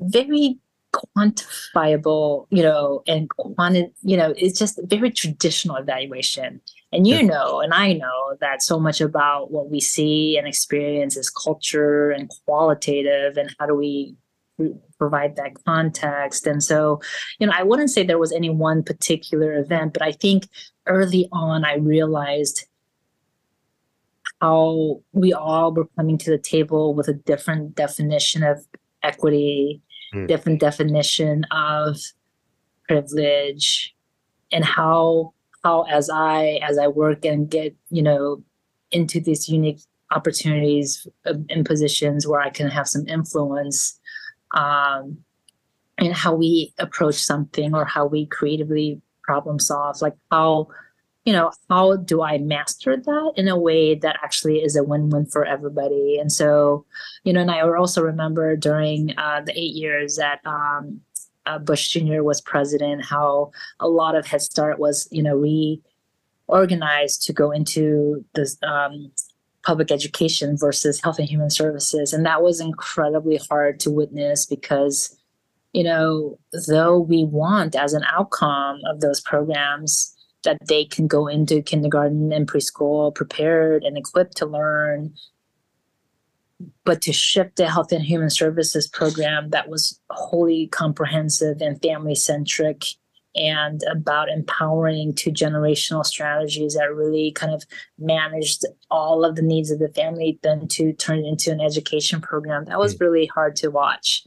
very 0.00 0.58
quantifiable, 0.94 2.46
you 2.50 2.62
know, 2.62 3.02
and 3.06 3.28
quanti- 3.30 3.92
you 4.02 4.16
know, 4.16 4.32
it's 4.36 4.58
just 4.58 4.78
very 4.84 5.10
traditional 5.10 5.76
evaluation. 5.76 6.60
And 6.92 7.06
you 7.06 7.22
know, 7.22 7.60
and 7.60 7.74
I 7.74 7.94
know 7.94 8.36
that 8.40 8.62
so 8.62 8.78
much 8.78 9.00
about 9.00 9.50
what 9.50 9.68
we 9.68 9.80
see 9.80 10.38
and 10.38 10.46
experience 10.46 11.16
is 11.16 11.28
culture 11.28 12.10
and 12.10 12.30
qualitative, 12.44 13.36
and 13.36 13.54
how 13.58 13.66
do 13.66 13.74
we 13.74 14.14
provide 14.98 15.36
that 15.36 15.52
context. 15.64 16.46
And 16.46 16.62
so, 16.62 17.00
you 17.38 17.46
know, 17.46 17.52
I 17.56 17.62
wouldn't 17.62 17.90
say 17.90 18.04
there 18.04 18.18
was 18.18 18.32
any 18.32 18.50
one 18.50 18.82
particular 18.82 19.54
event, 19.58 19.92
but 19.92 20.02
I 20.02 20.12
think 20.12 20.48
early 20.86 21.28
on 21.32 21.64
I 21.64 21.76
realized 21.76 22.66
how 24.40 25.00
we 25.12 25.32
all 25.32 25.72
were 25.72 25.88
coming 25.96 26.18
to 26.18 26.30
the 26.30 26.38
table 26.38 26.94
with 26.94 27.08
a 27.08 27.14
different 27.14 27.74
definition 27.74 28.42
of 28.42 28.66
equity 29.02 29.82
Mm. 30.14 30.28
different 30.28 30.60
definition 30.60 31.44
of 31.50 31.98
privilege 32.86 33.94
and 34.52 34.64
how 34.64 35.32
how 35.64 35.82
as 35.82 36.08
i 36.10 36.60
as 36.62 36.78
i 36.78 36.86
work 36.86 37.24
and 37.24 37.50
get 37.50 37.74
you 37.90 38.02
know 38.02 38.42
into 38.92 39.18
these 39.20 39.48
unique 39.48 39.80
opportunities 40.12 41.06
uh, 41.26 41.34
in 41.48 41.64
positions 41.64 42.26
where 42.26 42.40
i 42.40 42.50
can 42.50 42.68
have 42.68 42.86
some 42.86 43.06
influence 43.08 43.98
um 44.54 45.18
and 45.98 46.12
how 46.12 46.34
we 46.34 46.72
approach 46.78 47.16
something 47.16 47.74
or 47.74 47.84
how 47.84 48.06
we 48.06 48.26
creatively 48.26 49.00
problem 49.22 49.58
solve 49.58 50.00
like 50.02 50.14
how 50.30 50.68
you 51.24 51.32
know 51.32 51.50
how 51.70 51.96
do 51.96 52.22
i 52.22 52.38
master 52.38 52.96
that 52.96 53.32
in 53.36 53.48
a 53.48 53.58
way 53.58 53.94
that 53.94 54.16
actually 54.22 54.62
is 54.62 54.76
a 54.76 54.84
win-win 54.84 55.26
for 55.26 55.44
everybody? 55.44 56.18
And 56.18 56.30
so 56.30 56.84
you 57.24 57.32
know 57.32 57.40
and 57.40 57.50
i 57.50 57.60
also 57.60 58.02
remember 58.02 58.56
during 58.56 59.16
uh, 59.16 59.40
the 59.40 59.58
eight 59.58 59.74
years 59.74 60.16
that 60.16 60.40
um, 60.44 61.00
uh, 61.46 61.58
bush 61.58 61.88
jr 61.88 62.22
was 62.22 62.40
president 62.40 63.04
how 63.04 63.50
a 63.80 63.88
lot 63.88 64.14
of 64.14 64.26
head 64.26 64.42
start 64.42 64.78
was 64.78 65.08
you 65.10 65.22
know 65.22 65.36
reorganized 66.48 67.22
to 67.26 67.32
go 67.32 67.50
into 67.50 68.24
this 68.34 68.58
um, 68.62 69.10
public 69.64 69.90
education 69.90 70.56
versus 70.56 71.00
health 71.02 71.18
and 71.18 71.28
human 71.28 71.50
services 71.50 72.12
and 72.12 72.24
that 72.26 72.42
was 72.42 72.60
incredibly 72.60 73.38
hard 73.48 73.80
to 73.80 73.90
witness 73.90 74.46
because 74.46 75.16
you 75.72 75.82
know 75.82 76.38
though 76.68 76.98
we 76.98 77.24
want 77.24 77.74
as 77.74 77.94
an 77.94 78.04
outcome 78.04 78.80
of 78.86 79.00
those 79.00 79.20
programs 79.20 80.14
that 80.44 80.58
they 80.66 80.84
can 80.84 81.06
go 81.06 81.26
into 81.26 81.62
kindergarten 81.62 82.32
and 82.32 82.46
preschool 82.46 83.14
prepared 83.14 83.82
and 83.82 83.98
equipped 83.98 84.36
to 84.36 84.46
learn. 84.46 85.14
But 86.84 87.02
to 87.02 87.12
shift 87.12 87.56
the 87.56 87.68
health 87.68 87.92
and 87.92 88.04
human 88.04 88.30
services 88.30 88.86
program 88.86 89.50
that 89.50 89.68
was 89.68 90.00
wholly 90.10 90.68
comprehensive 90.68 91.60
and 91.60 91.82
family 91.82 92.14
centric 92.14 92.84
and 93.34 93.82
about 93.90 94.28
empowering 94.28 95.14
two 95.14 95.30
generational 95.30 96.04
strategies 96.04 96.74
that 96.74 96.94
really 96.94 97.32
kind 97.32 97.52
of 97.52 97.64
managed 97.98 98.64
all 98.90 99.24
of 99.24 99.36
the 99.36 99.42
needs 99.42 99.70
of 99.70 99.78
the 99.78 99.88
family, 99.88 100.38
then 100.42 100.68
to 100.68 100.92
turn 100.92 101.18
it 101.18 101.26
into 101.26 101.50
an 101.50 101.60
education 101.60 102.20
program 102.20 102.64
that 102.66 102.78
was 102.78 102.98
really 103.00 103.26
hard 103.26 103.56
to 103.56 103.68
watch 103.70 104.24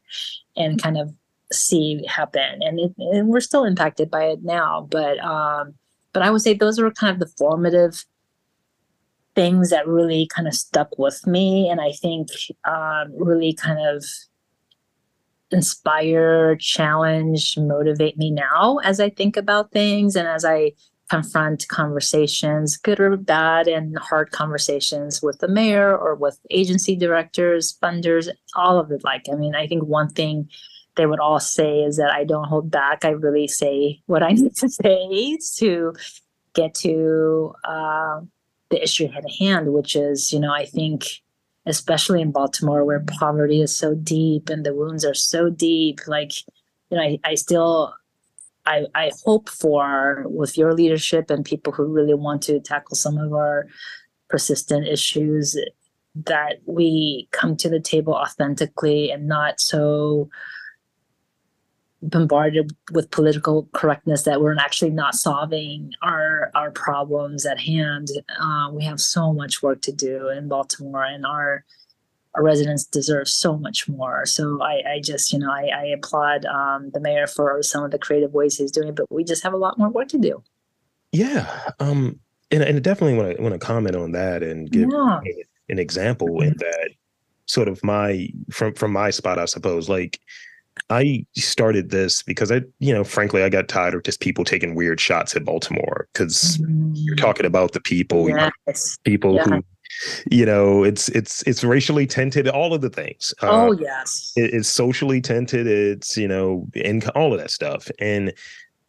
and 0.55 0.81
kind 0.81 0.97
of 0.97 1.13
see 1.51 2.03
happen. 2.07 2.61
And, 2.61 2.79
it, 2.79 2.93
and 2.97 3.29
we're 3.29 3.39
still 3.39 3.63
impacted 3.63 4.11
by 4.11 4.25
it 4.25 4.43
now, 4.43 4.87
but 4.89 5.19
um, 5.19 5.75
but 6.13 6.23
I 6.23 6.31
would 6.31 6.41
say 6.41 6.53
those 6.53 6.79
were 6.79 6.91
kind 6.91 7.13
of 7.13 7.19
the 7.19 7.33
formative 7.37 8.05
things 9.35 9.69
that 9.69 9.87
really 9.87 10.27
kind 10.35 10.47
of 10.47 10.55
stuck 10.55 10.97
with 10.97 11.27
me, 11.27 11.69
and 11.69 11.79
I 11.79 11.91
think 11.91 12.29
um, 12.65 13.13
really 13.15 13.53
kind 13.53 13.79
of 13.79 14.03
inspire, 15.51 16.55
challenge, 16.57 17.57
motivate 17.57 18.17
me 18.17 18.31
now 18.31 18.79
as 18.83 18.99
I 18.99 19.09
think 19.09 19.37
about 19.37 19.71
things 19.71 20.15
and 20.15 20.27
as 20.27 20.43
I 20.43 20.73
confront 21.09 21.67
conversations, 21.69 22.75
good 22.77 22.99
or 22.99 23.15
bad, 23.15 23.67
and 23.67 23.97
hard 23.97 24.31
conversations 24.31 25.21
with 25.21 25.39
the 25.39 25.47
mayor 25.47 25.97
or 25.97 26.15
with 26.15 26.39
agency 26.51 26.95
directors, 26.95 27.77
funders, 27.81 28.27
all 28.55 28.77
of 28.77 28.91
it. 28.91 29.03
Like, 29.03 29.25
I 29.31 29.35
mean, 29.35 29.55
I 29.55 29.67
think 29.67 29.83
one 29.83 30.09
thing 30.09 30.49
they 30.95 31.05
would 31.05 31.19
all 31.19 31.39
say 31.39 31.79
is 31.79 31.97
that 31.97 32.11
I 32.11 32.23
don't 32.23 32.47
hold 32.47 32.69
back. 32.69 33.05
I 33.05 33.09
really 33.09 33.47
say 33.47 34.01
what 34.07 34.23
I 34.23 34.29
need 34.33 34.55
to 34.57 34.69
say 34.69 35.37
to 35.57 35.93
get 36.53 36.73
to 36.75 37.53
uh, 37.63 38.21
the 38.69 38.83
issue 38.83 39.07
at 39.15 39.23
hand, 39.39 39.73
which 39.73 39.95
is, 39.95 40.33
you 40.33 40.39
know, 40.39 40.51
I 40.51 40.65
think, 40.65 41.05
especially 41.67 42.21
in 42.21 42.31
Baltimore, 42.31 42.83
where 42.83 43.03
poverty 43.19 43.61
is 43.61 43.75
so 43.75 43.93
deep 43.93 44.49
and 44.49 44.65
the 44.65 44.73
wounds 44.73 45.05
are 45.05 45.13
so 45.13 45.49
deep, 45.49 45.99
like, 46.07 46.31
you 46.89 46.97
know, 46.97 47.03
I, 47.03 47.19
I 47.23 47.35
still. 47.35 47.93
I, 48.65 48.85
I 48.93 49.11
hope 49.25 49.47
for 49.47 50.25
with 50.25 50.57
your 50.57 50.73
leadership 50.73 51.29
and 51.29 51.45
people 51.45 51.71
who 51.71 51.85
really 51.85 52.13
want 52.13 52.41
to 52.43 52.59
tackle 52.59 52.97
some 52.97 53.17
of 53.17 53.31
our 53.31 53.65
persistent 54.27 54.85
issues 54.85 55.57
that 56.25 56.55
we 56.65 57.29
come 57.31 57.55
to 57.57 57.69
the 57.69 57.79
table 57.79 58.13
authentically 58.13 59.09
and 59.09 59.25
not 59.25 59.61
so 59.61 60.29
bombarded 62.01 62.71
with 62.91 63.09
political 63.11 63.67
correctness 63.73 64.23
that 64.23 64.39
we're 64.39 64.55
actually 64.57 64.91
not 64.91 65.15
solving 65.15 65.91
our 66.03 66.51
our 66.53 66.71
problems 66.71 67.45
at 67.45 67.59
hand. 67.59 68.07
Uh, 68.39 68.69
we 68.71 68.83
have 68.83 69.01
so 69.01 69.33
much 69.33 69.63
work 69.63 69.81
to 69.81 69.91
do 69.91 70.29
in 70.29 70.47
Baltimore, 70.47 71.03
and 71.03 71.25
our 71.25 71.63
our 72.35 72.43
residents 72.43 72.85
deserve 72.85 73.27
so 73.27 73.57
much 73.57 73.89
more. 73.89 74.25
So 74.27 74.61
I, 74.61 74.83
I 74.93 75.01
just, 75.01 75.33
you 75.33 75.39
know, 75.39 75.51
I, 75.51 75.69
I 75.75 75.85
applaud 75.87 76.45
um, 76.45 76.91
the 76.93 76.99
mayor 76.99 77.25
for 77.25 77.63
some 77.63 77.83
of 77.83 77.89
the 77.89 77.97
creative 77.97 78.31
ways 78.31 78.57
he's 78.57 78.69
doing, 78.69 78.89
it, 78.89 78.95
but 78.95 79.11
we 79.11 79.23
just 79.23 79.41
have 79.41 79.53
a 79.53 79.57
lot 79.57 79.79
more 79.79 79.89
work 79.89 80.09
to 80.09 80.19
do. 80.19 80.43
Yeah. 81.11 81.49
Um, 81.79 82.19
and, 82.51 82.61
and 82.61 82.83
definitely 82.83 83.17
want 83.17 83.37
to 83.37 83.41
want 83.41 83.53
to 83.53 83.59
comment 83.59 83.95
on 83.95 84.11
that 84.11 84.43
and 84.43 84.69
give 84.69 84.89
Yeah. 84.91 85.19
an 85.69 85.79
example 85.79 86.41
in 86.41 86.53
that 86.59 86.89
sort 87.47 87.67
of 87.67 87.83
my 87.83 88.29
from 88.51 88.73
from 88.73 88.93
my 88.93 89.09
spot, 89.09 89.39
I 89.39 89.45
suppose. 89.45 89.89
Like 89.89 90.19
I 90.89 91.25
started 91.35 91.89
this 91.89 92.23
because 92.23 92.51
I, 92.51 92.61
you 92.79 92.93
know, 92.93 93.03
frankly, 93.03 93.43
I 93.43 93.49
got 93.49 93.67
tired 93.67 93.93
of 93.93 94.03
just 94.03 94.19
people 94.21 94.43
taking 94.43 94.75
weird 94.75 94.99
shots 94.99 95.35
at 95.35 95.43
Baltimore 95.45 96.07
because 96.13 96.59
you're 96.93 97.15
talking 97.15 97.45
about 97.45 97.73
the 97.73 97.81
people, 97.81 98.29
Yes. 98.29 98.97
people 99.03 99.35
Yeah. 99.35 99.43
who, 99.45 99.63
you 100.31 100.45
know, 100.45 100.83
it's 100.83 101.09
it's 101.09 101.41
it's 101.43 101.63
racially 101.63 102.05
tinted, 102.07 102.47
all 102.47 102.73
of 102.73 102.81
the 102.81 102.89
things. 102.89 103.33
Uh, 103.41 103.47
Oh 103.67 103.71
yes. 103.73 104.31
it- 104.35 104.53
it's 104.53 104.69
socially 104.69 105.21
tinted 105.21 105.67
it's 105.67 106.15
you 106.17 106.27
know 106.27 106.67
and 106.83 107.07
all 107.09 107.33
of 107.33 107.39
that 107.39 107.51
stuff 107.51 107.89
and 107.99 108.33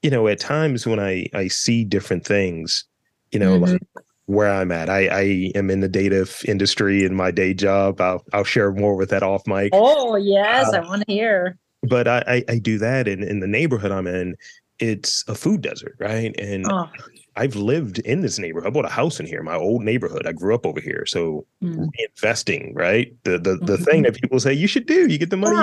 you 0.03 0.11
know 0.11 0.29
at 0.29 0.39
times 0.39 0.87
when 0.87 1.01
i 1.01 1.27
i 1.35 1.49
see 1.49 1.85
different 1.85 2.25
things 2.25 2.85
you 3.33 3.39
know 3.39 3.59
Mhm. 3.59 3.73
like 3.73 3.83
where 4.27 4.49
i'm 4.51 4.71
at 4.71 4.89
i 4.89 5.07
i 5.09 5.51
am 5.57 5.71
in 5.71 5.81
the 5.81 5.89
data 5.89 6.29
industry 6.47 7.05
in 7.05 7.15
my 7.15 7.31
day 7.33 7.53
job 7.55 8.01
i'll 8.01 8.23
i'll 8.33 8.45
share 8.45 8.71
more 8.73 8.95
with 8.95 9.11
that 9.11 9.23
off 9.25 9.43
mic 9.47 9.71
Oh 9.73 10.15
yes, 10.17 10.73
Uh, 10.73 10.77
I 10.79 10.81
want 10.87 11.05
to 11.07 11.13
hear. 11.13 11.57
But 11.83 12.09
I, 12.09 12.25
I 12.27 12.45
i 12.49 12.59
do 12.59 12.79
that 12.79 13.07
and 13.09 13.23
in 13.23 13.41
the 13.41 13.47
neighborhood 13.47 13.93
i'm 13.93 14.07
in 14.07 14.37
it's 14.79 15.25
a 15.29 15.35
food 15.35 15.61
desert 15.63 15.97
right 15.99 16.35
and 16.39 16.67
Oh, 16.71 16.89
i've 17.37 17.57
lived 17.57 17.99
in 18.01 18.21
this 18.21 18.39
neighborhood 18.39 18.67
i 18.69 18.71
bought 18.71 18.85
a 18.85 18.89
house 18.91 19.21
in 19.21 19.27
here 19.27 19.43
my 19.43 19.57
old 19.57 19.83
neighborhood 19.83 20.27
i 20.27 20.33
grew 20.33 20.55
up 20.55 20.67
over 20.67 20.81
here 20.81 21.05
so 21.07 21.47
mm. 21.63 21.89
investing 22.17 22.75
right 22.75 23.13
the 23.25 23.39
the, 23.39 23.57
the 23.63 23.79
thing 23.79 24.03
that 24.03 24.15
people 24.21 24.41
say 24.41 24.53
you 24.53 24.67
should 24.67 24.87
do 24.87 25.07
you 25.07 25.19
get 25.19 25.31
the 25.31 25.37
money 25.37 25.57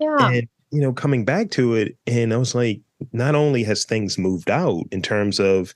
Yeah. 0.00 0.16
yeah. 0.18 0.28
and 0.30 0.48
you 0.70 0.80
know 0.80 0.92
coming 0.92 1.24
back 1.24 1.50
to 1.52 1.74
it 1.74 1.96
and 2.06 2.34
i 2.34 2.36
was 2.36 2.54
like 2.54 2.80
not 3.12 3.34
only 3.34 3.62
has 3.62 3.84
things 3.84 4.18
moved 4.18 4.50
out 4.50 4.84
in 4.90 5.02
terms 5.02 5.38
of 5.38 5.72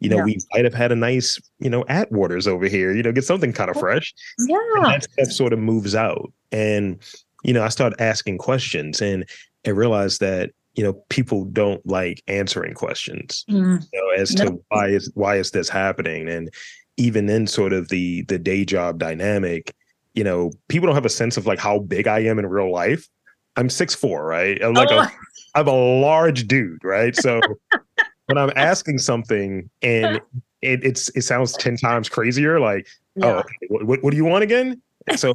you 0.00 0.08
know 0.08 0.16
Yeah. 0.16 0.24
we 0.24 0.38
might 0.52 0.64
have 0.64 0.74
had 0.74 0.90
a 0.90 0.96
nice 0.96 1.38
you 1.60 1.70
know 1.70 1.84
atwaters 1.84 2.46
over 2.48 2.66
here 2.66 2.92
you 2.94 3.02
know 3.02 3.12
get 3.12 3.24
something 3.24 3.52
kind 3.52 3.70
of 3.70 3.76
fresh 3.78 4.12
and 4.38 4.48
yeah. 4.50 4.82
that 4.82 5.04
stuff 5.04 5.28
sort 5.28 5.52
of 5.52 5.58
moves 5.58 5.94
out 5.94 6.32
and 6.50 6.98
you 7.42 7.52
know 7.52 7.62
i 7.62 7.68
started 7.68 8.00
asking 8.00 8.38
questions 8.38 9.00
and 9.02 9.28
i 9.66 9.70
realized 9.70 10.20
that 10.20 10.50
you 10.74 10.82
know 10.82 10.94
people 11.08 11.44
don't 11.46 11.84
like 11.86 12.22
answering 12.28 12.74
questions 12.74 13.44
Mm. 13.50 13.84
you 13.92 14.00
know 14.00 14.20
as 14.22 14.34
to 14.36 14.58
why 14.68 14.88
is 14.88 15.10
why 15.14 15.36
is 15.36 15.50
this 15.50 15.68
happening 15.68 16.28
and 16.28 16.50
even 16.96 17.28
in 17.28 17.46
sort 17.46 17.72
of 17.72 17.88
the 17.88 18.22
the 18.22 18.38
day 18.38 18.64
job 18.64 18.98
dynamic 18.98 19.74
you 20.14 20.22
know, 20.24 20.52
people 20.68 20.86
don't 20.86 20.94
have 20.94 21.06
a 21.06 21.08
sense 21.08 21.38
of 21.38 21.46
like 21.46 21.58
how 21.58 21.78
big 21.78 22.06
I 22.06 22.18
am 22.18 22.38
in 22.38 22.44
real 22.44 22.70
life. 22.70 23.08
I'm 23.56 23.70
six 23.70 23.94
four, 23.94 24.26
right? 24.26 24.62
I'm 24.62 24.74
like 24.74 24.90
Oh. 24.92 24.98
a 24.98 25.10
I'm 25.54 25.66
a 25.66 25.72
large 25.72 26.46
dude, 26.46 26.84
right? 26.84 27.16
So 27.16 27.40
when 28.26 28.36
I'm 28.36 28.52
asking 28.54 28.98
something 28.98 29.70
and 29.80 30.20
it, 30.60 30.84
it's 30.84 31.08
it 31.16 31.22
sounds 31.22 31.54
ten 31.54 31.78
times 31.78 32.10
crazier, 32.10 32.60
like 32.60 32.86
oh, 33.22 33.26
Yeah. 33.26 33.34
okay, 33.38 33.54
what, 33.68 33.84
what, 33.86 34.02
what 34.04 34.10
do 34.10 34.18
you 34.18 34.26
want 34.26 34.44
again? 34.44 34.82
And 35.06 35.18
so, 35.18 35.32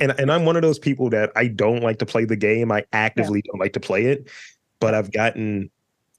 and 0.00 0.12
and 0.18 0.30
I'm 0.30 0.44
one 0.44 0.56
of 0.56 0.62
those 0.62 0.78
people 0.78 1.10
that 1.10 1.30
I 1.36 1.48
don't 1.48 1.82
like 1.82 1.98
to 1.98 2.06
play 2.06 2.24
the 2.24 2.36
game. 2.36 2.70
I 2.72 2.84
actively 2.92 3.42
don't 3.42 3.58
like 3.60 3.72
to 3.74 3.80
play 3.80 4.06
it, 4.06 4.30
but 4.80 4.94
I've 4.94 5.12
gotten 5.12 5.70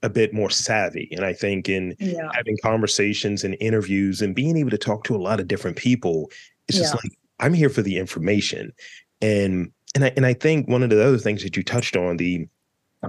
a 0.02 0.08
bit 0.08 0.32
more 0.32 0.50
savvy, 0.50 1.08
and 1.12 1.24
I 1.24 1.32
think 1.32 1.68
in 1.68 1.94
yeah. 1.98 2.30
having 2.34 2.56
conversations 2.62 3.44
and 3.44 3.56
interviews 3.60 4.22
and 4.22 4.34
being 4.34 4.56
able 4.56 4.70
to 4.70 4.78
talk 4.78 5.04
to 5.04 5.14
a 5.16 5.18
lot 5.18 5.40
of 5.40 5.48
different 5.48 5.76
people, 5.76 6.30
it's 6.68 6.78
just 6.78 6.94
Yeah. 6.94 7.00
like 7.04 7.12
I'm 7.38 7.54
here 7.54 7.68
for 7.68 7.82
the 7.82 7.98
information, 7.98 8.72
and 9.20 9.70
and 9.94 10.04
I 10.04 10.12
and 10.16 10.24
I 10.26 10.34
think 10.34 10.68
one 10.68 10.82
of 10.82 10.90
the 10.90 11.04
other 11.04 11.18
things 11.18 11.42
that 11.42 11.56
you 11.56 11.62
touched 11.62 11.96
on 11.96 12.16
the 12.16 12.46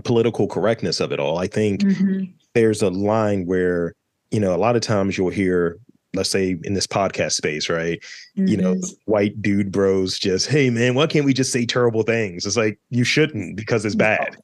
political 0.03 0.47
correctness 0.47 0.99
of 0.99 1.12
it 1.12 1.19
all. 1.19 1.38
I 1.38 1.47
think 1.47 1.81
Mhm. 1.81 2.31
there's 2.53 2.81
a 2.81 2.89
line 2.89 3.45
where 3.45 3.93
you 4.31 4.39
know 4.39 4.55
a 4.55 4.57
lot 4.57 4.75
of 4.75 4.81
times 4.81 5.17
you'll 5.17 5.29
hear 5.29 5.77
let's 6.13 6.30
say 6.30 6.58
in 6.63 6.74
this 6.74 6.88
podcast 6.88 7.34
space 7.34 7.69
right 7.69 8.04
you 8.36 8.58
know 8.58 8.76
Mhm. 8.76 8.95
white 9.06 9.41
dude 9.41 9.71
bros 9.71 10.17
just 10.19 10.47
hey 10.47 10.69
man 10.69 10.93
why 10.95 11.08
can't 11.08 11.26
we 11.26 11.34
just 11.34 11.52
say 11.52 11.65
terrible 11.65 12.04
things 12.04 12.45
it's 12.45 12.58
like 12.58 12.78
you 12.89 13.04
shouldn't 13.04 13.56
because 13.56 13.86
it's 13.86 13.95
bad 13.95 14.36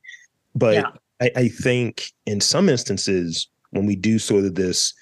but 0.56 0.76
Yeah. 0.76 0.92
I, 1.22 1.32
I 1.36 1.48
think 1.50 2.12
in 2.26 2.40
some 2.42 2.70
instances 2.70 3.48
when 3.72 3.86
we 3.86 3.96
do 3.96 4.18
sort 4.20 4.46
of 4.46 4.56
this 4.56 4.94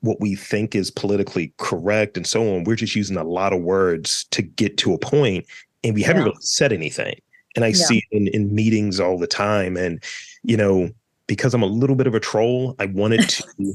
what 0.00 0.20
we 0.20 0.34
think 0.36 0.74
is 0.74 0.90
politically 0.90 1.52
correct 1.56 2.16
and 2.16 2.26
so 2.26 2.54
on 2.54 2.64
we're 2.64 2.76
just 2.76 2.94
using 2.94 3.16
a 3.16 3.24
lot 3.24 3.52
of 3.52 3.62
words 3.62 4.24
to 4.30 4.42
get 4.42 4.76
to 4.78 4.92
a 4.94 4.98
point 4.98 5.46
and 5.82 5.94
we 5.94 6.02
haven't 6.02 6.22
Yeah. 6.22 6.28
really 6.28 6.36
said 6.42 6.72
anything 6.72 7.18
and 7.56 7.64
i 7.64 7.68
Yeah. 7.68 7.74
see 7.86 7.98
it 7.98 8.04
in, 8.16 8.28
in 8.28 8.54
meetings 8.54 9.00
all 9.00 9.18
the 9.18 9.26
time 9.26 9.76
and 9.76 10.02
you 10.44 10.56
know 10.56 10.90
because 11.26 11.54
i'm 11.54 11.62
a 11.62 11.66
little 11.66 11.96
bit 11.96 12.06
of 12.06 12.14
a 12.14 12.20
troll 12.20 12.76
i 12.78 12.86
wanted 12.86 13.28
to 13.30 13.44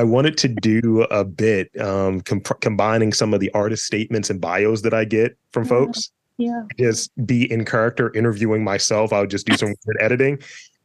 i 0.00 0.04
wanted 0.04 0.36
to 0.38 0.48
do 0.48 1.02
a 1.20 1.24
bit 1.24 1.68
um 1.80 2.20
com- 2.22 2.40
combining 2.60 3.12
some 3.12 3.34
of 3.34 3.40
the 3.40 3.50
artist 3.52 3.84
statements 3.84 4.30
and 4.30 4.40
bios 4.40 4.80
that 4.82 4.94
i 4.94 5.04
get 5.04 5.36
from 5.52 5.64
Yeah. 5.64 5.68
folks 5.68 6.10
Yeah. 6.38 6.62
just 6.78 7.10
be 7.26 7.50
in 7.52 7.64
character 7.66 8.10
interviewing 8.16 8.64
myself. 8.64 9.12
I 9.12 9.20
would 9.20 9.28
just 9.36 9.46
do 9.46 9.54
some 9.58 9.74
good 9.86 9.98
editing. 10.00 10.38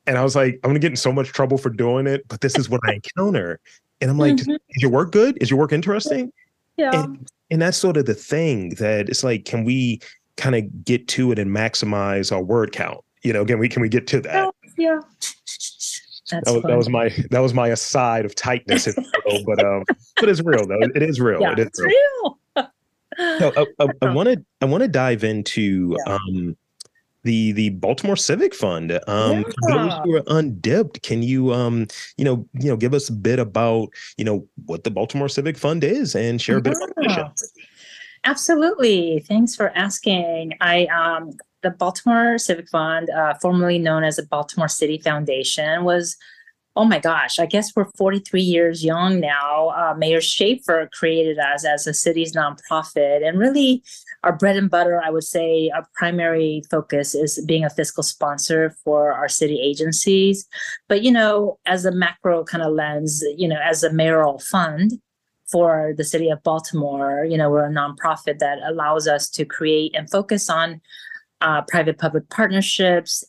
And 0.06 0.18
I 0.18 0.24
was 0.28 0.36
like, 0.36 0.60
I'm 0.62 0.70
gonna 0.70 0.80
get 0.80 0.92
in 0.92 0.98
so 0.98 1.14
much 1.14 1.30
trouble 1.38 1.58
for 1.58 1.70
doing 1.70 2.08
it, 2.08 2.28
but 2.28 2.42
this 2.42 2.58
is 2.58 2.70
what 2.70 2.82
I 2.86 2.96
encounter. 3.00 3.60
And 4.02 4.12
I'm 4.12 4.18
like, 4.18 4.36
Mhm. 4.36 4.56
is 4.76 4.82
your 4.84 4.92
work 4.92 5.14
good? 5.14 5.38
Is 5.42 5.50
your 5.50 5.58
work 5.58 5.72
interesting? 5.72 6.34
Yeah. 6.76 6.92
And, 7.06 7.26
and 7.52 7.62
that's 7.62 7.78
sort 7.78 7.96
of 7.96 8.06
the 8.06 8.14
thing 8.34 8.76
that 8.84 9.08
it's 9.08 9.24
like, 9.24 9.46
can 9.46 9.64
we 9.64 10.02
kind 10.36 10.56
of 10.56 10.84
get 10.84 11.08
to 11.16 11.32
it 11.32 11.40
and 11.40 11.50
maximize 11.56 12.34
our 12.36 12.44
word 12.44 12.74
count? 12.74 13.00
You 13.24 13.32
know, 13.32 13.46
can 13.46 13.58
we 13.58 13.70
can 13.70 13.82
we 13.82 13.88
get 13.88 14.08
to 14.08 14.20
that? 14.28 14.52
yeah. 14.78 15.00
That's 16.32 16.46
That 16.46 16.54
was, 16.56 16.64
that 16.64 16.78
was 16.78 16.90
my 16.90 17.10
that 17.32 17.40
was 17.40 17.54
my 17.54 17.68
aside 17.70 18.26
of 18.26 18.36
tightness, 18.36 18.88
if 18.88 18.98
you 18.98 19.06
will, 19.26 19.44
but 19.46 19.64
um, 19.64 19.84
but 20.20 20.30
it's 20.30 20.42
real 20.42 20.66
though. 20.68 20.82
It 20.82 21.04
is 21.04 21.20
real. 21.22 21.42
yeah, 21.42 21.54
it 21.54 21.60
is 21.60 21.68
it's 21.68 21.82
real. 21.82 22.40
real. 22.58 22.72
So 23.40 23.54
I, 23.56 23.84
I, 23.84 23.88
I 24.02 24.06
want 24.14 24.30
to 24.30 24.44
I 24.62 24.66
want 24.66 24.82
to 24.82 24.88
dive 24.88 25.24
into 25.24 25.96
Yeah. 26.06 26.14
um 26.16 26.58
the 27.24 27.54
the 27.54 27.70
Baltimore 27.70 28.16
Civic 28.16 28.54
Fund. 28.54 28.92
Um, 29.08 29.44
for 29.44 29.74
those 29.74 29.94
who 30.04 30.16
are 30.16 30.24
undipped, 30.28 31.02
can 31.02 31.24
you 31.24 31.54
um 31.54 31.88
you 32.18 32.26
know 32.26 32.48
you 32.54 32.70
know 32.70 32.78
give 32.78 32.94
us 32.94 33.10
a 33.10 33.14
bit 33.14 33.40
about 33.40 33.90
you 34.18 34.24
know 34.26 34.48
what 34.66 34.84
the 34.84 34.92
Baltimore 34.92 35.30
Civic 35.30 35.58
Fund 35.58 35.84
is 35.84 36.16
and 36.16 36.42
share 36.42 36.58
a 36.58 36.62
bit 36.62 36.74
about 36.76 36.90
the 36.96 37.02
mission? 37.02 37.26
Absolutely. 38.24 39.24
Thanks 39.28 39.56
for 39.56 39.70
asking. 39.78 40.54
I 40.62 40.86
um 40.88 41.38
the 41.66 41.72
Baltimore 41.72 42.38
Civic 42.38 42.70
Fund, 42.70 43.10
uh, 43.10 43.34
formerly 43.42 43.80
known 43.80 44.04
as 44.04 44.18
the 44.18 44.24
Baltimore 44.24 44.68
City 44.68 45.00
Foundation, 45.00 45.84
was 45.84 46.16
oh 46.78 46.86
my 46.86 47.00
gosh, 47.00 47.40
I 47.40 47.46
guess 47.46 47.74
we're 47.74 47.90
43 47.98 48.42
years 48.42 48.84
young 48.84 49.22
now. 49.22 49.70
Uh, 49.70 49.96
Mayor 49.98 50.20
Schaefer 50.20 50.90
created 50.92 51.40
us 51.40 51.64
as 51.66 51.88
a 51.88 51.94
city's 51.94 52.36
nonprofit, 52.36 53.28
and 53.28 53.40
really 53.40 53.82
our 54.24 54.34
bread 54.34 54.58
and 54.58 54.70
butter, 54.70 55.02
I 55.04 55.10
would 55.10 55.24
say, 55.24 55.72
our 55.74 55.88
primary 55.96 56.62
focus 56.70 57.16
is 57.16 57.44
being 57.48 57.64
a 57.64 57.70
fiscal 57.70 58.04
sponsor 58.04 58.76
for 58.84 59.12
our 59.12 59.30
city 59.30 59.60
agencies. 59.60 60.46
But 60.88 61.02
you 61.02 61.12
know, 61.12 61.58
as 61.66 61.86
a 61.86 61.92
macro 61.92 62.44
kind 62.44 62.64
of 62.64 62.74
lens, 62.74 63.24
you 63.38 63.48
know, 63.48 63.60
as 63.64 63.84
a 63.84 63.92
mayoral 63.92 64.38
fund, 64.38 65.00
for 65.52 65.94
the 65.96 66.04
city 66.04 66.30
of 66.30 66.42
Baltimore. 66.42 67.24
You 67.24 67.38
know, 67.38 67.50
we're 67.52 67.68
a 67.68 67.72
nonprofit 67.72 68.40
that 68.40 68.58
allows 68.66 69.08
us 69.08 69.30
to 69.30 69.46
create 69.46 69.96
and 69.96 70.10
focus 70.10 70.50
on 70.50 70.82
uh, 71.42 71.62
private 71.64 71.98
public 71.98 72.30
partnerships, 72.30 73.24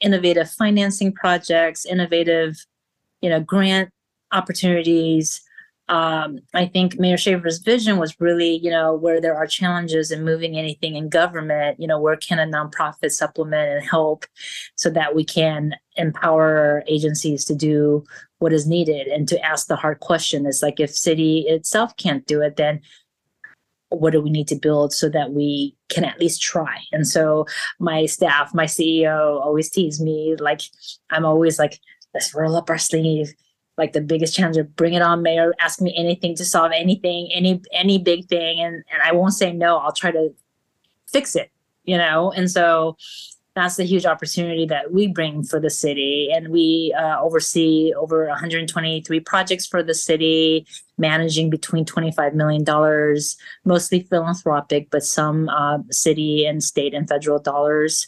innovative 0.00 0.50
financing 0.50 1.12
projects, 1.12 1.86
innovative, 1.86 2.56
you 3.20 3.30
know, 3.30 3.40
grant 3.40 3.90
opportunities. 4.32 5.40
Um, 5.88 6.38
I 6.54 6.66
think 6.66 6.98
Mayor 6.98 7.16
Schaefer's 7.16 7.58
vision 7.58 7.98
was 7.98 8.18
really, 8.20 8.56
you 8.56 8.70
know, 8.70 8.94
where 8.94 9.20
there 9.20 9.36
are 9.36 9.46
challenges 9.46 10.10
in 10.10 10.24
moving 10.24 10.56
anything 10.56 10.96
in 10.96 11.08
government, 11.08 11.78
you 11.80 11.86
know, 11.86 12.00
where 12.00 12.16
can 12.16 12.38
a 12.38 12.46
nonprofit 12.46 13.10
supplement 13.10 13.68
and 13.68 13.84
help 13.84 14.24
so 14.74 14.88
that 14.90 15.14
we 15.14 15.24
can 15.24 15.74
empower 15.96 16.82
agencies 16.86 17.44
to 17.44 17.54
do 17.54 18.04
what 18.38 18.52
is 18.52 18.66
needed 18.66 19.06
and 19.06 19.28
to 19.28 19.40
ask 19.40 19.68
the 19.68 19.76
hard 19.76 20.00
question 20.00 20.46
is 20.46 20.62
like 20.62 20.80
if 20.80 20.90
city 20.90 21.44
itself 21.46 21.96
can't 21.96 22.26
do 22.26 22.40
it 22.40 22.56
then 22.56 22.80
what 23.98 24.12
do 24.12 24.20
we 24.20 24.30
need 24.30 24.48
to 24.48 24.56
build 24.56 24.92
so 24.92 25.08
that 25.08 25.32
we 25.32 25.76
can 25.88 26.04
at 26.04 26.18
least 26.18 26.42
try? 26.42 26.78
And 26.92 27.06
so 27.06 27.46
my 27.78 28.06
staff 28.06 28.54
my 28.54 28.64
ceo 28.64 29.40
always 29.40 29.70
tease 29.70 30.00
me 30.00 30.36
like 30.38 30.60
i'm 31.10 31.24
always 31.24 31.58
like 31.58 31.78
let's 32.14 32.34
roll 32.34 32.56
up 32.56 32.70
our 32.70 32.78
sleeve 32.78 33.32
like 33.78 33.92
the 33.92 34.00
biggest 34.00 34.34
challenge 34.34 34.56
of 34.56 34.74
bring 34.76 34.94
it 34.94 35.02
on 35.02 35.22
mayor 35.22 35.52
ask 35.60 35.80
me 35.80 35.94
anything 35.96 36.34
to 36.36 36.44
solve 36.44 36.72
anything 36.74 37.30
any 37.32 37.60
any 37.72 37.98
big 37.98 38.26
thing 38.28 38.60
and 38.60 38.76
and 38.92 39.02
i 39.04 39.12
won't 39.12 39.34
say 39.34 39.52
no 39.52 39.78
i'll 39.78 39.92
try 39.92 40.10
to 40.10 40.34
fix 41.10 41.34
it 41.34 41.50
you 41.84 41.96
know? 41.96 42.32
And 42.32 42.50
so 42.50 42.96
that's 43.54 43.76
the 43.76 43.84
huge 43.84 44.06
opportunity 44.06 44.64
that 44.66 44.92
we 44.92 45.06
bring 45.06 45.42
for 45.42 45.60
the 45.60 45.70
city. 45.70 46.30
And 46.32 46.48
we 46.48 46.94
uh, 46.98 47.20
oversee 47.20 47.92
over 47.94 48.26
123 48.26 49.20
projects 49.20 49.66
for 49.66 49.82
the 49.82 49.94
city 49.94 50.66
managing 50.98 51.50
between 51.50 51.84
25 51.84 52.34
million 52.34 52.64
dollars 52.64 53.36
mostly 53.64 54.02
philanthropic 54.02 54.88
but 54.90 55.02
some 55.02 55.48
uh, 55.48 55.78
city 55.90 56.44
and 56.46 56.62
state 56.62 56.94
and 56.94 57.08
federal 57.08 57.38
dollars. 57.38 58.06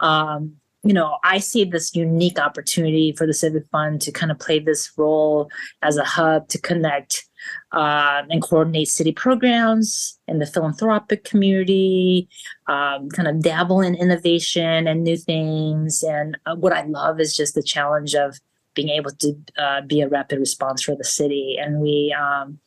Um, 0.00 0.56
you 0.86 0.92
know 0.92 1.18
i 1.24 1.38
see 1.38 1.64
this 1.64 1.96
unique 1.96 2.38
opportunity 2.38 3.12
for 3.12 3.26
the 3.26 3.34
civic 3.34 3.66
fund 3.72 4.00
to 4.00 4.12
kind 4.12 4.30
of 4.30 4.38
play 4.38 4.60
this 4.60 4.92
role 4.96 5.50
as 5.82 5.96
a 5.96 6.04
hub 6.04 6.46
to 6.48 6.60
connect 6.60 7.26
uh, 7.72 8.22
and 8.30 8.42
coordinate 8.42 8.88
city 8.88 9.12
programs 9.12 10.18
in 10.28 10.38
the 10.38 10.46
philanthropic 10.46 11.24
community 11.24 12.28
um, 12.68 13.08
kind 13.10 13.28
of 13.28 13.42
dabble 13.42 13.80
in 13.80 13.94
innovation 13.94 14.86
and 14.86 15.04
new 15.04 15.16
things. 15.16 16.02
And 16.02 16.36
uh, 16.46 16.56
what 16.56 16.72
I 16.72 16.84
love 16.84 17.20
is 17.20 17.36
just 17.36 17.54
the 17.54 17.62
challenge 17.62 18.14
of 18.14 18.40
being 18.74 18.90
able 18.90 19.10
to 19.10 19.34
uh, 19.58 19.80
be 19.82 20.00
a 20.00 20.08
rapid 20.08 20.38
response 20.38 20.82
for 20.82 20.94
the 20.94 21.04
city. 21.04 21.56
And 21.58 21.80
we, 21.80 22.14
um, 22.18 22.58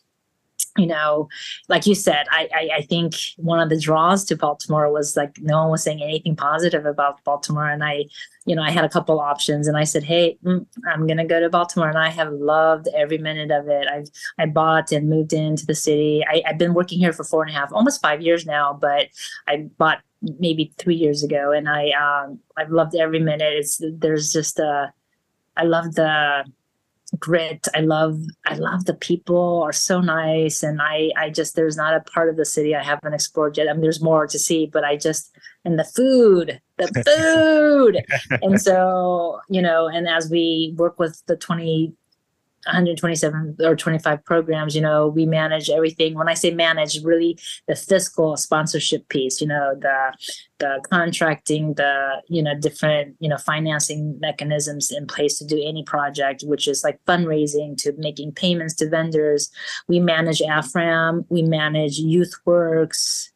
you 0.80 0.88
know, 0.88 1.28
like 1.68 1.86
you 1.86 1.96
said, 1.96 2.26
I, 2.32 2.50
I 2.54 2.70
I 2.78 2.82
think 2.84 3.16
one 3.38 3.60
of 3.60 3.70
the 3.70 3.80
draws 3.80 4.24
to 4.26 4.36
Baltimore 4.36 4.92
was 4.92 5.18
like 5.18 5.38
no 5.42 5.62
one 5.62 5.72
was 5.72 5.84
saying 5.84 6.02
anything 6.02 6.36
positive 6.36 6.86
about 6.86 7.24
Baltimore, 7.24 7.70
and 7.70 7.84
I, 7.84 8.06
you 8.46 8.56
know, 8.56 8.62
I 8.62 8.72
had 8.72 8.86
a 8.86 8.90
couple 8.90 9.20
options, 9.20 9.68
and 9.68 9.78
I 9.78 9.84
said, 9.84 10.04
hey, 10.04 10.38
mm, 10.44 10.66
I'm 10.88 11.06
gonna 11.06 11.26
go 11.26 11.40
to 11.40 11.50
Baltimore, 11.50 11.90
and 11.90 11.98
I 11.98 12.10
have 12.10 12.32
loved 12.32 12.88
every 12.96 13.18
minute 13.18 13.52
of 13.52 13.68
it. 13.68 13.88
I've 13.88 14.08
I 14.38 14.46
bought 14.46 14.92
and 14.92 15.10
moved 15.10 15.34
into 15.34 15.66
the 15.66 15.76
city. 15.76 16.24
I, 16.28 16.42
I've 16.48 16.58
been 16.58 16.74
working 16.74 17.00
here 17.00 17.14
for 17.14 17.24
four 17.24 17.44
and 17.44 17.52
a 17.52 17.54
half, 17.54 17.74
almost 17.74 18.02
five 18.02 18.22
years 18.22 18.46
now, 18.46 18.78
but 18.80 19.08
I 19.48 19.68
bought 19.78 20.02
maybe 20.22 20.74
three 20.78 20.96
years 20.96 21.24
ago, 21.24 21.52
and 21.52 21.68
I 21.68 21.92
um 21.92 22.40
I've 22.58 22.72
loved 22.72 22.96
every 22.96 23.20
minute. 23.20 23.54
It's 23.54 23.82
there's 23.82 24.32
just 24.32 24.60
a 24.60 24.94
I 25.58 25.64
love 25.64 25.96
the 25.96 26.46
grit. 27.18 27.68
I 27.76 27.82
love 27.82 28.20
I 28.46 28.56
love 28.56 28.86
the 28.86 28.94
people 28.94 29.62
are 29.64 29.74
so 29.74 30.02
nice, 30.02 30.64
and 30.64 30.82
I 30.82 31.12
I 31.18 31.30
just 31.30 31.56
there's 31.56 31.78
not 31.78 31.94
a 31.94 32.02
part 32.02 32.30
of 32.30 32.38
the 32.38 32.46
city 32.46 32.76
I 32.76 32.84
haven't 32.84 33.14
explored 33.14 33.58
yet. 33.58 33.70
I 33.70 33.74
mean, 33.74 33.82
there's 33.82 34.02
more 34.02 34.28
to 34.28 34.40
see, 34.40 34.66
but 34.66 34.84
I 34.84 34.98
just 34.98 35.36
and 35.66 35.80
the 35.80 35.84
food, 35.84 36.60
the 36.78 36.88
food, 38.28 38.40
and 38.42 38.62
so 38.62 39.40
you 39.50 39.62
know, 39.62 39.88
and 39.88 40.08
as 40.08 40.30
we 40.30 40.74
work 40.78 41.00
with 41.00 41.22
the 41.28 41.36
twenty 41.36 41.94
127 42.70 43.58
or 43.62 43.76
25 43.76 44.24
programs 44.26 44.76
you 44.76 44.82
know 44.82 45.08
we 45.08 45.26
manage 45.26 45.70
everything 45.70 46.14
when 46.14 46.30
i 46.30 46.34
say 46.34 46.52
manage 46.52 47.04
really 47.04 47.38
the 47.68 47.76
fiscal 47.76 48.38
sponsorship 48.38 49.08
piece 49.10 49.42
you 49.42 49.48
know 49.48 49.76
the 49.80 50.14
the 50.60 50.80
contracting 50.90 51.74
the 51.76 52.22
you 52.28 52.42
know 52.44 52.54
different 52.60 53.16
you 53.20 53.30
know 53.30 53.38
financing 53.38 54.20
mechanisms 54.20 54.92
in 54.92 55.06
place 55.08 55.38
to 55.38 55.46
do 55.46 55.62
any 55.66 55.84
project 55.84 56.44
which 56.46 56.68
is 56.68 56.84
like 56.84 57.00
fundraising 57.06 57.78
to 57.78 57.94
making 57.98 58.32
payments 58.32 58.74
to 58.76 58.90
vendors 58.90 59.52
we 59.88 60.00
manage 60.00 60.40
AFRAM 60.40 61.26
we 61.30 61.42
manage 61.42 61.98
youth 61.98 62.34
works 62.46 63.32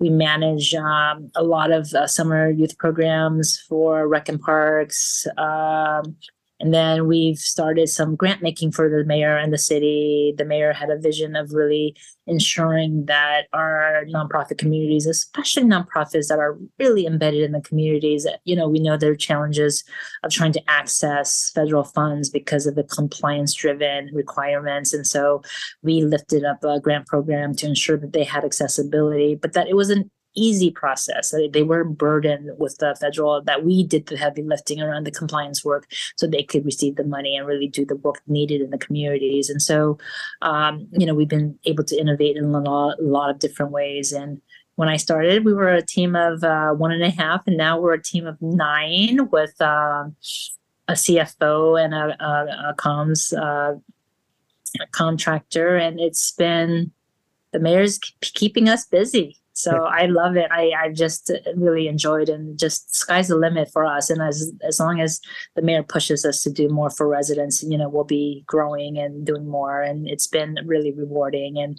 we 0.00 0.08
manage 0.08 0.74
um, 0.74 1.30
a 1.36 1.44
lot 1.44 1.70
of 1.70 1.92
uh, 1.94 2.06
summer 2.06 2.50
youth 2.50 2.76
programs 2.78 3.60
for 3.60 4.08
rec 4.08 4.28
and 4.28 4.40
parks. 4.40 5.26
Um, 5.36 6.16
and 6.60 6.74
then 6.74 7.06
we've 7.06 7.38
started 7.38 7.88
some 7.88 8.14
grant 8.14 8.42
making 8.42 8.72
for 8.72 8.88
the 8.88 9.02
mayor 9.04 9.36
and 9.36 9.52
the 9.52 9.58
city. 9.58 10.34
The 10.36 10.44
mayor 10.44 10.74
had 10.74 10.90
a 10.90 10.98
vision 10.98 11.34
of 11.34 11.52
really 11.52 11.96
ensuring 12.26 13.06
that 13.06 13.46
our 13.54 14.04
nonprofit 14.14 14.58
communities, 14.58 15.06
especially 15.06 15.64
nonprofits 15.64 16.28
that 16.28 16.38
are 16.38 16.58
really 16.78 17.06
embedded 17.06 17.42
in 17.42 17.52
the 17.52 17.62
communities, 17.62 18.26
you 18.44 18.54
know, 18.54 18.68
we 18.68 18.78
know 18.78 18.98
there 18.98 19.12
are 19.12 19.16
challenges 19.16 19.84
of 20.22 20.30
trying 20.30 20.52
to 20.52 20.62
access 20.68 21.50
federal 21.54 21.84
funds 21.84 22.28
because 22.28 22.66
of 22.66 22.74
the 22.74 22.84
compliance 22.84 23.54
driven 23.54 24.10
requirements. 24.12 24.92
And 24.92 25.06
so 25.06 25.42
we 25.82 26.04
lifted 26.04 26.44
up 26.44 26.62
a 26.62 26.78
grant 26.78 27.06
program 27.06 27.54
to 27.56 27.66
ensure 27.66 27.96
that 27.96 28.12
they 28.12 28.24
had 28.24 28.44
accessibility, 28.44 29.34
but 29.34 29.54
that 29.54 29.66
it 29.66 29.74
wasn't 29.74 30.10
easy 30.34 30.70
process. 30.70 31.34
They, 31.52 31.62
weren't 31.62 31.98
burdened 31.98 32.50
with 32.58 32.78
the 32.78 32.96
federal 33.00 33.42
that 33.42 33.64
we 33.64 33.84
did 33.84 34.06
the 34.06 34.16
heavy 34.16 34.42
lifting 34.42 34.80
around 34.80 35.04
the 35.04 35.10
compliance 35.10 35.64
work 35.64 35.86
so 36.16 36.26
they 36.26 36.42
could 36.42 36.64
receive 36.64 36.96
the 36.96 37.04
money 37.04 37.36
and 37.36 37.46
really 37.46 37.68
do 37.68 37.84
the 37.84 37.96
work 37.96 38.22
needed 38.26 38.60
in 38.60 38.70
the 38.70 38.78
communities. 38.78 39.50
And 39.50 39.60
so, 39.60 39.98
um, 40.42 40.88
you 40.92 41.06
know, 41.06 41.14
we've 41.14 41.28
been 41.28 41.58
able 41.64 41.84
to 41.84 41.96
innovate 41.96 42.36
in 42.36 42.44
a 42.44 42.60
lot, 42.60 42.98
a 42.98 43.02
lot 43.02 43.30
of 43.30 43.38
different 43.38 43.72
ways. 43.72 44.12
And 44.12 44.40
when 44.76 44.88
I 44.88 44.96
started, 44.96 45.44
we 45.44 45.52
were 45.52 45.68
a 45.68 45.82
team 45.82 46.16
of 46.16 46.42
uh, 46.42 46.70
one 46.70 46.92
and 46.92 47.02
a 47.02 47.10
half, 47.10 47.46
and 47.46 47.56
now 47.56 47.78
we're 47.78 47.94
a 47.94 48.02
team 48.02 48.26
of 48.26 48.40
nine 48.40 49.28
with 49.30 49.54
uh, 49.60 50.04
a 50.88 50.92
CFO 50.92 51.82
and 51.82 51.94
a, 51.94 52.24
a, 52.24 52.70
a 52.70 52.74
comms 52.78 53.36
uh, 53.36 53.78
contractor. 54.92 55.76
And 55.76 56.00
it's 56.00 56.32
been 56.32 56.92
the 57.52 57.58
mayor's 57.58 57.98
keeping 58.20 58.68
us 58.68 58.86
busy 58.86 59.39
so 59.62 59.84
I 59.90 60.06
love 60.06 60.36
it. 60.36 60.46
I 60.50 60.72
I 60.78 60.88
just 60.92 61.30
really 61.56 61.88
enjoyed 61.88 62.28
and 62.28 62.58
just 62.58 62.94
sky's 62.94 63.28
the 63.28 63.36
limit 63.36 63.70
for 63.72 63.84
us. 63.84 64.10
And 64.10 64.22
as 64.22 64.52
as 64.66 64.80
long 64.80 65.00
as 65.00 65.20
the 65.56 65.62
mayor 65.62 65.82
pushes 65.82 66.24
us 66.24 66.42
to 66.42 66.50
do 66.50 66.68
more 66.68 66.90
for 66.90 67.08
residents, 67.08 67.62
you 67.62 67.78
know, 67.78 67.88
we'll 67.88 68.04
be 68.04 68.44
growing 68.46 68.98
and 68.98 69.26
doing 69.26 69.46
more. 69.46 69.82
And 69.82 70.08
it's 70.08 70.26
been 70.26 70.58
really 70.64 70.92
rewarding. 70.92 71.58
And 71.58 71.78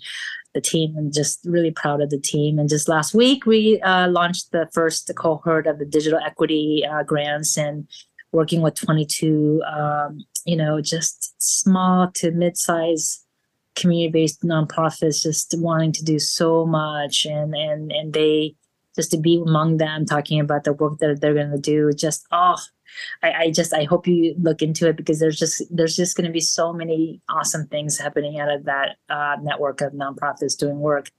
the 0.53 0.61
team, 0.61 0.95
I'm 0.97 1.11
just 1.11 1.39
really 1.45 1.71
proud 1.71 2.01
of 2.01 2.09
the 2.09 2.19
team. 2.19 2.59
And 2.59 2.69
just 2.69 2.89
last 2.89 3.13
week, 3.13 3.45
we 3.45 3.79
uh, 3.81 4.09
launched 4.09 4.51
the 4.51 4.67
first 4.73 5.09
cohort 5.15 5.65
of 5.67 5.79
the 5.79 5.85
digital 5.85 6.19
equity 6.19 6.83
uh, 6.89 7.03
grants 7.03 7.57
and 7.57 7.87
working 8.33 8.61
with 8.61 8.75
22, 8.75 9.61
um, 9.65 10.19
you 10.45 10.55
know, 10.55 10.81
just 10.81 11.35
small 11.41 12.09
to 12.15 12.31
mid-size 12.31 13.25
community-based 13.75 14.41
nonprofits 14.41 15.23
just 15.23 15.55
wanting 15.57 15.91
to 15.91 16.03
do 16.03 16.19
so 16.19 16.65
much 16.65 17.25
and 17.25 17.55
and 17.55 17.91
and 17.91 18.13
they 18.13 18.55
just 18.95 19.11
to 19.11 19.17
be 19.17 19.41
among 19.45 19.77
them 19.77 20.05
talking 20.05 20.39
about 20.39 20.63
the 20.63 20.73
work 20.73 20.97
that 20.99 21.21
they're 21.21 21.33
going 21.33 21.51
to 21.51 21.57
do 21.57 21.91
just 21.93 22.25
oh 22.31 22.57
I, 23.23 23.31
I 23.31 23.51
just 23.51 23.73
i 23.73 23.83
hope 23.83 24.07
you 24.07 24.35
look 24.37 24.61
into 24.61 24.87
it 24.87 24.97
because 24.97 25.19
there's 25.19 25.39
just 25.39 25.63
there's 25.69 25.95
just 25.95 26.17
going 26.17 26.27
to 26.27 26.33
be 26.33 26.41
so 26.41 26.73
many 26.73 27.21
awesome 27.29 27.67
things 27.67 27.97
happening 27.97 28.39
out 28.39 28.51
of 28.51 28.65
that 28.65 28.97
uh, 29.09 29.37
network 29.41 29.81
of 29.81 29.93
nonprofits 29.93 30.57
doing 30.57 30.79
work. 30.79 31.09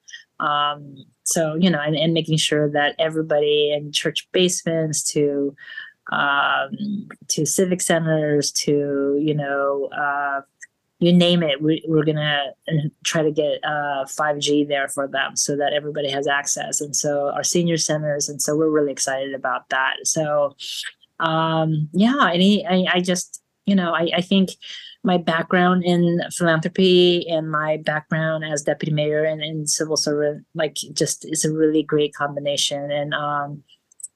Um, 0.41 0.97
so 1.25 1.55
you 1.55 1.71
know 1.71 1.81
and, 1.81 1.97
and 1.97 2.13
making 2.13 2.37
sure 2.37 2.71
that 2.73 2.97
everybody 2.99 3.73
in 3.73 3.93
church 3.93 4.29
basements 4.33 5.03
to 5.13 5.55
um, 6.11 7.09
to 7.29 7.47
civic 7.47 7.81
centers 7.81 8.51
to 8.53 9.19
you 9.21 9.35
know 9.35 9.89
uh, 9.97 10.41
you 11.03 11.13
name 11.13 11.43
it, 11.43 11.61
we, 11.61 11.85
we're 11.87 12.05
gonna 12.05 12.53
uh, 12.69 12.89
try 13.05 13.23
to 13.23 13.31
get 13.31 13.59
uh, 13.65 14.05
5G 14.05 14.69
there 14.69 14.89
for 14.89 15.09
them 15.09 15.37
so 15.37 15.57
that 15.57 15.73
everybody 15.73 16.11
has 16.11 16.27
access. 16.27 16.81
And 16.81 16.95
so 16.95 17.31
our 17.31 17.43
senior 17.43 17.77
centers, 17.77 18.29
and 18.29 18.41
so 18.41 18.57
we're 18.57 18.71
really 18.71 18.93
excited 18.93 19.35
about 19.35 19.69
that. 19.71 19.97
So 20.05 20.57
um, 21.21 21.89
yeah, 21.93 22.31
any 22.33 22.67
I, 22.67 22.87
I 22.95 23.01
just 23.01 23.43
you 23.67 23.75
know 23.75 23.93
I, 23.93 24.11
I 24.15 24.21
think 24.21 24.51
my 25.05 25.19
background 25.19 25.83
in 25.85 26.21
philanthropy 26.33 27.29
and 27.29 27.51
my 27.51 27.79
background 27.79 28.45
as 28.45 28.63
deputy 28.63 28.93
mayor 28.93 29.25
and, 29.25 29.43
and 29.43 29.69
civil 29.69 29.97
servant 29.97 30.47
like 30.55 30.77
just 30.93 31.25
is 31.25 31.45
a 31.45 31.53
really 31.53 31.83
great 31.83 32.15
combination 32.15 32.91
and 32.93 33.13
um, 33.13 33.65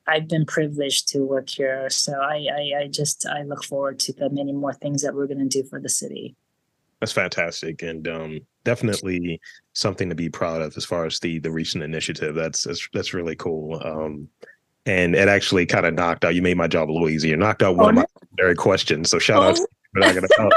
I've 0.07 0.29
been 0.29 0.47
privileged 0.47 1.09
to 1.09 1.25
work 1.25 1.49
here. 1.49 1.91
So 1.91 2.13
I, 2.13 2.47
I, 2.53 2.83
I 2.83 2.89
just 2.89 3.27
I 3.27 3.43
look 3.43 3.65
forward 3.65 3.99
to 4.01 4.13
the 4.13 4.31
many 4.31 4.53
more 4.53 4.73
things 4.73 5.03
that 5.03 5.15
we're 5.15 5.27
going 5.27 5.49
to 5.49 5.63
do 5.63 5.69
for 5.69 5.81
the 5.81 5.89
city. 5.89 6.37
That's 7.01 7.13
fantastic, 7.13 7.83
and 7.83 8.09
um, 8.09 8.41
definitely 8.65 9.41
something 9.75 10.09
to 10.09 10.15
be 10.15 10.29
proud 10.31 10.63
of 10.63 10.77
as 10.77 10.85
far 10.85 11.05
as 11.05 11.19
the 11.21 11.39
the 11.39 11.51
recent 11.51 11.85
initiative. 11.85 12.35
That's 12.35 12.65
that's, 12.65 12.89
that's 12.93 13.13
really 13.13 13.37
cool. 13.37 13.81
Um, 13.85 14.29
and 14.87 15.15
it 15.15 15.29
actually 15.29 15.67
kind 15.67 15.85
of 15.85 15.95
knocked 15.95 16.25
out. 16.25 16.35
You 16.35 16.43
made 16.43 16.57
my 16.57 16.69
job 16.69 16.91
a 16.91 16.93
little 16.93 17.09
easier. 17.09 17.37
Knocked 17.37 17.63
out 17.63 17.77
one 17.77 17.87
oh, 17.87 17.89
of 17.89 17.95
my 17.97 18.05
very 18.37 18.55
questions. 18.55 19.11
So 19.11 19.19
shout 19.19 19.43
oh. 19.43 19.49
out. 19.49 19.57
To 19.97 20.51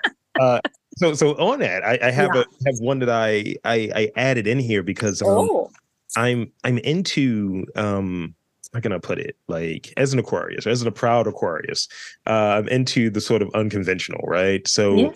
uh, 0.40 0.60
so 0.96 1.14
so 1.14 1.32
on 1.38 1.60
that, 1.60 1.84
I, 1.84 1.98
I 2.02 2.10
have 2.10 2.30
yeah. 2.34 2.42
a 2.42 2.66
have 2.66 2.78
one 2.80 2.98
that 3.00 3.10
I, 3.10 3.54
I 3.64 3.90
I 3.94 4.10
added 4.16 4.46
in 4.46 4.58
here 4.58 4.82
because 4.82 5.20
um, 5.22 5.28
oh. 5.28 5.70
I'm 6.16 6.50
I'm 6.64 6.78
into 6.78 7.66
um 7.76 8.34
how 8.72 8.80
can 8.80 8.92
I 8.92 8.98
put 8.98 9.18
it? 9.18 9.36
Like 9.48 9.92
as 9.98 10.14
an 10.14 10.18
Aquarius, 10.18 10.66
as 10.66 10.82
a 10.82 10.90
proud 10.90 11.26
Aquarius, 11.26 11.88
uh, 12.26 12.56
I'm 12.58 12.68
into 12.68 13.10
the 13.10 13.20
sort 13.20 13.42
of 13.42 13.50
unconventional, 13.54 14.22
right? 14.26 14.66
So 14.66 14.94
yeah 14.96 15.10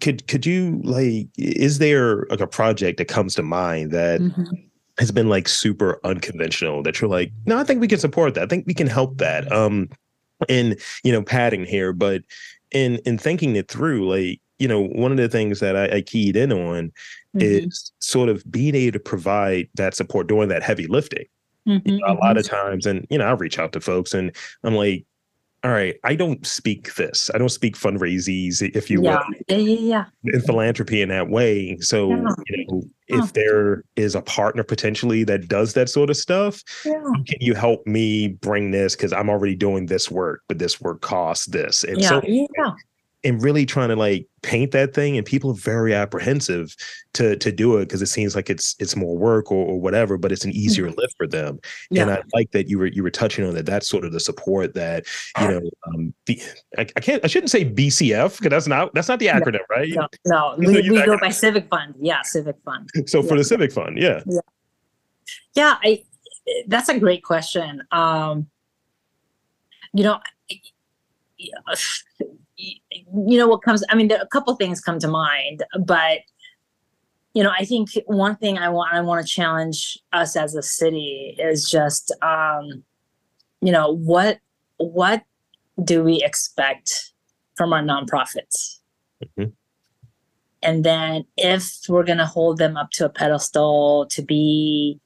could 0.00 0.26
could 0.28 0.44
you 0.44 0.80
like 0.84 1.28
is 1.38 1.78
there 1.78 2.26
like 2.28 2.40
a 2.40 2.46
project 2.46 2.98
that 2.98 3.06
comes 3.06 3.34
to 3.34 3.42
mind 3.42 3.90
that 3.90 4.20
mm-hmm. 4.20 4.44
has 4.98 5.10
been 5.10 5.28
like 5.28 5.48
super 5.48 5.98
unconventional 6.04 6.82
that 6.82 7.00
you're 7.00 7.08
like 7.08 7.32
no 7.46 7.58
i 7.58 7.64
think 7.64 7.80
we 7.80 7.88
can 7.88 7.98
support 7.98 8.34
that 8.34 8.44
i 8.44 8.46
think 8.46 8.66
we 8.66 8.74
can 8.74 8.86
help 8.86 9.16
that 9.16 9.50
um 9.50 9.88
in 10.48 10.76
you 11.04 11.12
know 11.12 11.22
padding 11.22 11.64
here 11.64 11.94
but 11.94 12.22
in 12.72 12.96
in 13.06 13.16
thinking 13.16 13.56
it 13.56 13.68
through 13.68 14.06
like 14.06 14.40
you 14.58 14.68
know 14.68 14.82
one 14.88 15.10
of 15.10 15.16
the 15.16 15.28
things 15.28 15.60
that 15.60 15.74
i, 15.74 15.96
I 15.96 16.00
keyed 16.02 16.36
in 16.36 16.52
on 16.52 16.88
mm-hmm. 16.88 17.40
is 17.40 17.92
sort 18.00 18.28
of 18.28 18.48
being 18.50 18.74
able 18.74 18.92
to 18.92 19.00
provide 19.00 19.68
that 19.74 19.94
support 19.94 20.26
during 20.26 20.50
that 20.50 20.62
heavy 20.62 20.86
lifting 20.86 21.24
mm-hmm, 21.66 21.88
you 21.88 21.98
know, 22.00 22.08
a 22.08 22.14
lot 22.14 22.36
mm-hmm. 22.36 22.38
of 22.38 22.46
times 22.46 22.84
and 22.84 23.06
you 23.08 23.16
know 23.16 23.24
i 23.24 23.32
reach 23.32 23.58
out 23.58 23.72
to 23.72 23.80
folks 23.80 24.12
and 24.12 24.36
i'm 24.64 24.74
like 24.74 25.06
all 25.66 25.72
right, 25.72 25.96
I 26.04 26.14
don't 26.14 26.46
speak 26.46 26.94
this. 26.94 27.28
I 27.34 27.38
don't 27.38 27.48
speak 27.48 27.76
fundraisers, 27.76 28.62
if 28.76 28.88
you 28.88 29.02
yeah. 29.02 29.16
will, 29.16 29.34
yeah, 29.48 29.56
yeah, 29.56 30.04
yeah, 30.22 30.32
in 30.32 30.40
philanthropy 30.42 31.02
in 31.02 31.08
that 31.08 31.28
way. 31.28 31.76
So, 31.80 32.10
yeah. 32.10 32.22
you 32.46 32.66
know, 32.68 32.82
if 33.08 33.32
there 33.32 33.82
is 33.96 34.14
a 34.14 34.22
partner 34.22 34.62
potentially 34.62 35.24
that 35.24 35.48
does 35.48 35.72
that 35.72 35.88
sort 35.88 36.08
of 36.08 36.16
stuff, 36.16 36.62
can 36.84 37.24
you 37.40 37.54
help 37.54 37.84
me 37.84 38.28
bring 38.28 38.70
this? 38.70 38.94
Because 38.94 39.12
I'm 39.12 39.28
already 39.28 39.56
doing 39.56 39.86
this 39.86 40.08
work, 40.08 40.42
but 40.46 40.60
this 40.60 40.80
work 40.80 41.00
costs 41.00 41.46
this. 41.46 41.82
And 41.82 42.00
yeah, 42.00 42.08
so, 42.10 42.22
yeah 42.24 42.74
and 43.26 43.42
really 43.42 43.66
trying 43.66 43.88
to 43.88 43.96
like 43.96 44.28
paint 44.42 44.70
that 44.70 44.94
thing 44.94 45.16
and 45.16 45.26
people 45.26 45.50
are 45.50 45.54
very 45.54 45.92
apprehensive 45.92 46.76
to 47.12 47.36
to 47.36 47.50
do 47.50 47.76
it 47.76 47.86
because 47.86 48.00
it 48.00 48.06
seems 48.06 48.36
like 48.36 48.48
it's 48.48 48.76
it's 48.78 48.94
more 48.94 49.16
work 49.18 49.50
or, 49.50 49.66
or 49.66 49.80
whatever 49.80 50.16
but 50.16 50.30
it's 50.30 50.44
an 50.44 50.52
easier 50.52 50.86
mm-hmm. 50.86 51.00
lift 51.00 51.14
for 51.16 51.26
them. 51.26 51.58
Yeah. 51.90 52.02
and 52.02 52.10
i 52.12 52.22
like 52.32 52.52
that 52.52 52.68
you 52.68 52.78
were 52.78 52.86
you 52.86 53.02
were 53.02 53.10
touching 53.10 53.44
on 53.44 53.54
that. 53.54 53.66
That's 53.66 53.88
sort 53.88 54.04
of 54.04 54.12
the 54.12 54.20
support 54.20 54.74
that 54.74 55.06
you 55.40 55.48
know 55.48 55.60
um 55.88 56.14
the 56.26 56.40
i, 56.78 56.82
I 56.82 57.00
can't 57.00 57.24
i 57.24 57.26
shouldn't 57.26 57.50
say 57.50 57.64
bcf 57.64 58.38
because 58.38 58.50
that's 58.50 58.68
not 58.68 58.94
that's 58.94 59.08
not 59.08 59.18
the 59.18 59.26
acronym 59.26 59.54
no, 59.54 59.76
right? 59.76 59.92
no 59.92 60.08
no. 60.26 60.54
We, 60.56 60.88
we 60.88 61.04
go 61.04 61.18
by 61.18 61.30
civic 61.30 61.68
fund. 61.68 61.94
Yeah 61.98 62.22
civic 62.22 62.56
fund. 62.64 62.88
So 63.06 63.22
yeah. 63.22 63.28
for 63.28 63.36
the 63.36 63.44
civic 63.44 63.72
fund 63.72 63.98
yeah. 63.98 64.22
Yeah. 64.26 64.40
Yeah 65.54 65.76
i 65.82 66.04
that's 66.68 66.88
a 66.88 66.98
great 67.00 67.24
question. 67.24 67.82
Um 67.90 68.46
you 69.92 70.04
know 70.04 70.20
you 72.56 73.38
know 73.38 73.46
what 73.46 73.62
comes 73.62 73.84
i 73.90 73.94
mean 73.94 74.08
there 74.08 74.20
a 74.20 74.26
couple 74.26 74.54
things 74.56 74.80
come 74.80 74.98
to 74.98 75.08
mind 75.08 75.62
but 75.84 76.20
you 77.34 77.42
know 77.42 77.52
i 77.58 77.64
think 77.64 77.90
one 78.06 78.36
thing 78.36 78.58
i 78.58 78.68
want 78.68 78.92
i 78.92 79.00
want 79.00 79.24
to 79.24 79.30
challenge 79.30 79.98
us 80.12 80.36
as 80.36 80.54
a 80.54 80.62
city 80.62 81.36
is 81.38 81.68
just 81.68 82.12
um 82.22 82.82
you 83.60 83.70
know 83.70 83.92
what 83.92 84.38
what 84.78 85.22
do 85.82 86.02
we 86.02 86.22
expect 86.22 87.12
from 87.56 87.72
our 87.72 87.82
nonprofits 87.82 88.78
mm-hmm. 89.22 89.50
and 90.62 90.84
then 90.84 91.24
if 91.36 91.80
we're 91.88 92.04
going 92.04 92.18
to 92.18 92.26
hold 92.26 92.56
them 92.56 92.76
up 92.76 92.90
to 92.90 93.04
a 93.04 93.10
pedestal 93.10 94.06
to 94.06 94.22
be 94.22 94.98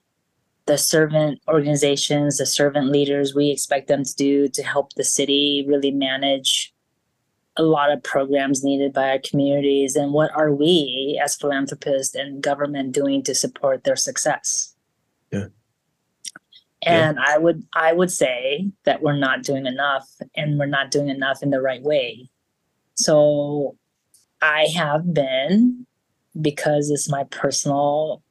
the 0.66 0.79
servant 0.79 1.41
organizations 1.49 2.39
the 2.39 2.47
servant 2.47 2.93
leaders 2.93 3.35
we 3.35 3.51
expect 3.51 3.89
them 3.89 4.05
to 4.05 4.14
do 4.14 4.47
to 4.47 4.62
help 4.62 4.93
the 4.93 5.05
city 5.05 5.64
really 5.66 5.91
manage 5.91 6.72
a 7.61 7.63
lot 7.63 7.93
of 7.93 8.03
programs 8.03 8.65
needed 8.65 8.95
by 8.95 9.11
our 9.11 9.19
communities 9.19 9.95
and 9.95 10.15
what 10.15 10.31
are 10.35 10.51
we 10.51 11.21
as 11.23 11.37
philanthropists 11.37 12.15
and 12.15 12.43
government 12.43 12.93
doing 12.93 13.23
to 13.25 13.35
support 13.35 13.85
their 13.85 13.97
success? 13.97 14.75
Yeah. 15.31 15.49
And 16.83 17.19
yeah. 17.19 17.35
i 17.35 17.37
would 17.37 17.63
i 17.75 17.93
would 17.93 18.11
say 18.11 18.71
that 18.85 19.03
we're 19.03 19.19
not 19.19 19.43
doing 19.43 19.67
enough 19.67 20.09
and 20.35 20.59
we're 20.59 20.65
not 20.65 20.91
doing 20.91 21.11
enough 21.11 21.43
in 21.43 21.51
the 21.51 21.61
right 21.61 21.83
way. 21.83 22.31
So 22.95 23.77
i 24.41 24.67
have 24.75 25.13
been 25.13 25.87
because 26.41 26.91
it's 26.91 27.11
my 27.11 27.25
personal 27.25 28.23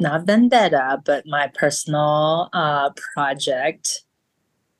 not 0.00 0.26
vendetta, 0.26 1.02
but 1.04 1.26
my 1.26 1.50
personal 1.54 2.48
uh, 2.52 2.90
project 3.14 4.04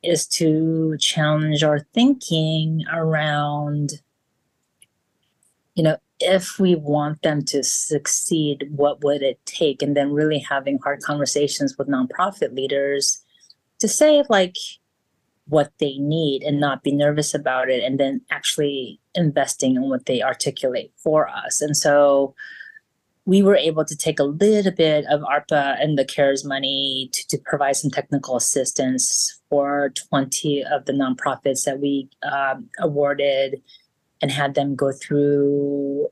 is 0.03 0.27
to 0.27 0.97
challenge 0.99 1.63
our 1.63 1.79
thinking 1.93 2.83
around, 2.91 3.93
you 5.75 5.83
know, 5.83 5.97
if 6.19 6.59
we 6.59 6.75
want 6.75 7.21
them 7.21 7.43
to 7.45 7.63
succeed, 7.63 8.67
what 8.75 9.03
would 9.03 9.21
it 9.21 9.39
take? 9.45 9.81
And 9.81 9.95
then 9.95 10.11
really 10.11 10.39
having 10.39 10.79
hard 10.79 11.01
conversations 11.01 11.77
with 11.77 11.87
nonprofit 11.87 12.53
leaders 12.53 13.23
to 13.79 13.87
say, 13.87 14.23
like, 14.29 14.55
what 15.47 15.71
they 15.79 15.97
need 15.97 16.43
and 16.43 16.59
not 16.59 16.83
be 16.83 16.91
nervous 16.91 17.33
about 17.33 17.69
it, 17.69 17.83
and 17.83 17.99
then 17.99 18.21
actually 18.29 18.99
investing 19.15 19.75
in 19.75 19.89
what 19.89 20.05
they 20.05 20.21
articulate 20.21 20.91
for 20.97 21.27
us. 21.29 21.61
And 21.61 21.75
so, 21.75 22.35
we 23.25 23.43
were 23.43 23.55
able 23.55 23.85
to 23.85 23.95
take 23.95 24.19
a 24.19 24.23
little 24.23 24.71
bit 24.71 25.05
of 25.05 25.21
ARPA 25.21 25.81
and 25.81 25.97
the 25.97 26.05
CARES 26.05 26.43
money 26.43 27.09
to, 27.13 27.27
to 27.27 27.37
provide 27.45 27.75
some 27.75 27.91
technical 27.91 28.35
assistance 28.35 29.38
for 29.49 29.91
20 30.09 30.63
of 30.63 30.85
the 30.85 30.93
nonprofits 30.93 31.63
that 31.65 31.79
we 31.79 32.09
um, 32.23 32.69
awarded 32.79 33.61
and 34.21 34.31
had 34.31 34.55
them 34.55 34.75
go 34.75 34.91
through 34.91 36.07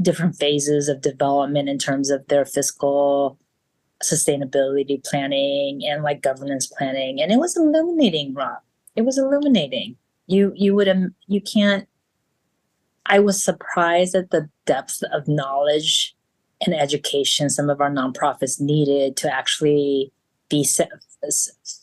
different 0.00 0.36
phases 0.36 0.88
of 0.88 1.00
development 1.00 1.68
in 1.68 1.78
terms 1.78 2.10
of 2.10 2.26
their 2.28 2.44
fiscal 2.44 3.38
sustainability 4.02 5.04
planning 5.04 5.84
and 5.84 6.02
like 6.02 6.22
governance 6.22 6.66
planning. 6.66 7.20
And 7.20 7.32
it 7.32 7.38
was 7.38 7.56
illuminating 7.56 8.34
rob. 8.34 8.58
It 8.94 9.02
was 9.02 9.18
illuminating. 9.18 9.96
You 10.26 10.52
you 10.54 10.74
would 10.74 10.88
um, 10.88 11.14
you 11.26 11.40
can't 11.40 11.88
i 13.06 13.18
was 13.18 13.42
surprised 13.42 14.14
at 14.14 14.30
the 14.30 14.48
depth 14.66 15.02
of 15.12 15.26
knowledge 15.26 16.14
and 16.60 16.74
education 16.74 17.48
some 17.48 17.70
of 17.70 17.80
our 17.80 17.90
nonprofits 17.90 18.60
needed 18.60 19.16
to 19.16 19.32
actually 19.32 20.12
be 20.50 20.64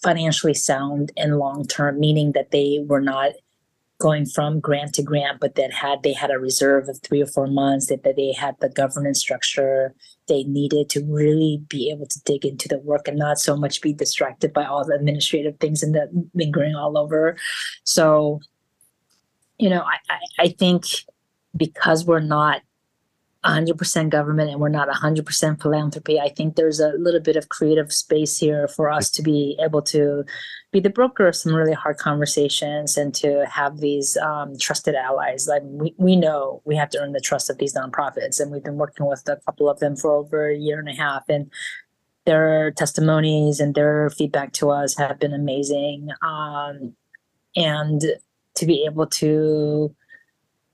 financially 0.03 0.53
sound 0.53 1.11
and 1.17 1.37
long 1.37 1.65
term, 1.65 1.99
meaning 1.99 2.31
that 2.33 2.51
they 2.51 2.79
were 2.85 3.01
not 3.01 3.31
going 3.97 4.25
from 4.25 4.59
grant 4.59 4.93
to 4.93 5.01
grant, 5.01 5.39
but 5.39 5.55
that 5.55 5.71
had 5.71 6.03
they 6.03 6.13
had 6.13 6.29
a 6.29 6.37
reserve 6.37 6.89
of 6.89 6.99
three 7.01 7.21
or 7.21 7.25
four 7.25 7.47
months, 7.47 7.87
that, 7.87 8.03
that 8.03 8.15
they 8.15 8.33
had 8.33 8.55
the 8.59 8.69
governance 8.69 9.19
structure 9.19 9.93
they 10.27 10.43
needed 10.43 10.89
to 10.89 11.03
really 11.05 11.61
be 11.69 11.91
able 11.91 12.07
to 12.07 12.19
dig 12.25 12.45
into 12.45 12.67
the 12.67 12.79
work 12.79 13.07
and 13.07 13.17
not 13.17 13.39
so 13.39 13.55
much 13.55 13.81
be 13.81 13.93
distracted 13.93 14.51
by 14.51 14.65
all 14.65 14.83
the 14.83 14.93
administrative 14.93 15.57
things 15.59 15.83
and 15.83 15.93
the 15.93 16.09
lingering 16.33 16.75
all 16.75 16.97
over. 16.97 17.37
So, 17.83 18.41
you 19.59 19.69
know, 19.69 19.81
I, 19.81 19.97
I, 20.09 20.19
I 20.39 20.47
think 20.49 20.85
because 21.55 22.05
we're 22.05 22.19
not 22.19 22.61
100% 23.45 24.09
government 24.09 24.49
and 24.49 24.59
we're 24.59 24.69
not 24.69 24.89
100% 24.89 25.61
philanthropy. 25.61 26.19
I 26.19 26.29
think 26.29 26.55
there's 26.55 26.79
a 26.79 26.89
little 26.97 27.19
bit 27.19 27.35
of 27.35 27.49
creative 27.49 27.93
space 27.93 28.37
here 28.37 28.67
for 28.67 28.89
us 28.89 29.09
to 29.11 29.21
be 29.21 29.57
able 29.63 29.81
to 29.83 30.25
be 30.71 30.79
the 30.79 30.89
broker 30.89 31.27
of 31.27 31.35
some 31.35 31.53
really 31.53 31.73
hard 31.73 31.97
conversations 31.97 32.97
and 32.97 33.13
to 33.15 33.45
have 33.49 33.77
these 33.77 34.17
um, 34.17 34.57
trusted 34.57 34.95
allies. 34.95 35.47
Like 35.47 35.61
we, 35.63 35.93
we 35.97 36.15
know 36.15 36.61
we 36.65 36.75
have 36.75 36.89
to 36.89 36.99
earn 36.99 37.13
the 37.13 37.21
trust 37.21 37.49
of 37.49 37.59
these 37.59 37.73
nonprofits, 37.73 38.39
and 38.39 38.51
we've 38.51 38.63
been 38.63 38.75
working 38.75 39.05
with 39.05 39.23
a 39.29 39.37
couple 39.45 39.69
of 39.69 39.79
them 39.79 39.95
for 39.95 40.11
over 40.11 40.49
a 40.49 40.57
year 40.57 40.79
and 40.79 40.89
a 40.89 40.93
half. 40.93 41.23
And 41.29 41.49
their 42.25 42.71
testimonies 42.71 43.59
and 43.59 43.75
their 43.75 44.09
feedback 44.09 44.51
to 44.53 44.71
us 44.71 44.97
have 44.97 45.19
been 45.19 45.33
amazing. 45.33 46.09
Um, 46.21 46.95
and 47.55 48.01
to 48.55 48.65
be 48.65 48.85
able 48.85 49.07
to 49.07 49.95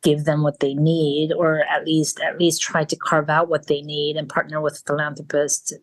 give 0.03 0.25
them 0.25 0.43
what 0.43 0.59
they 0.59 0.73
need 0.73 1.31
or 1.31 1.63
at 1.69 1.85
least 1.85 2.19
at 2.19 2.39
least 2.39 2.61
try 2.61 2.83
to 2.83 2.95
carve 2.95 3.29
out 3.29 3.49
what 3.49 3.67
they 3.67 3.81
need 3.81 4.15
and 4.17 4.29
partner 4.29 4.59
with 4.59 4.83
philanthropists 4.85 5.73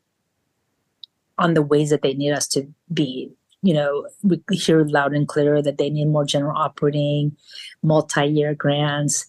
on 1.39 1.55
the 1.55 1.62
ways 1.62 1.91
that 1.91 2.03
they 2.03 2.14
need 2.14 2.33
us 2.33 2.49
to 2.49 2.66
be. 2.93 3.31
You 3.62 3.75
know 3.75 4.09
we 4.23 4.41
hear 4.53 4.85
loud 4.85 5.14
and 5.14 5.27
clear 5.27 5.61
that 5.62 5.79
they 5.79 5.91
need 5.91 6.07
more 6.07 6.25
general 6.25 6.57
operating 6.57 7.37
multi-year 7.83 8.55
grants 8.55 9.27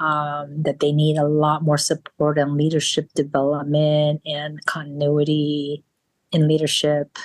um, 0.00 0.62
that 0.62 0.80
they 0.80 0.92
need 0.92 1.16
a 1.16 1.26
lot 1.26 1.62
more 1.62 1.78
support 1.78 2.38
and 2.38 2.56
leadership 2.56 3.12
development 3.14 4.22
and 4.24 4.64
continuity 4.66 5.84
in 6.32 6.46
leadership. 6.46 7.18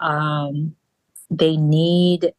Um, 0.00 0.74
they 1.30 1.56
need 1.56 2.32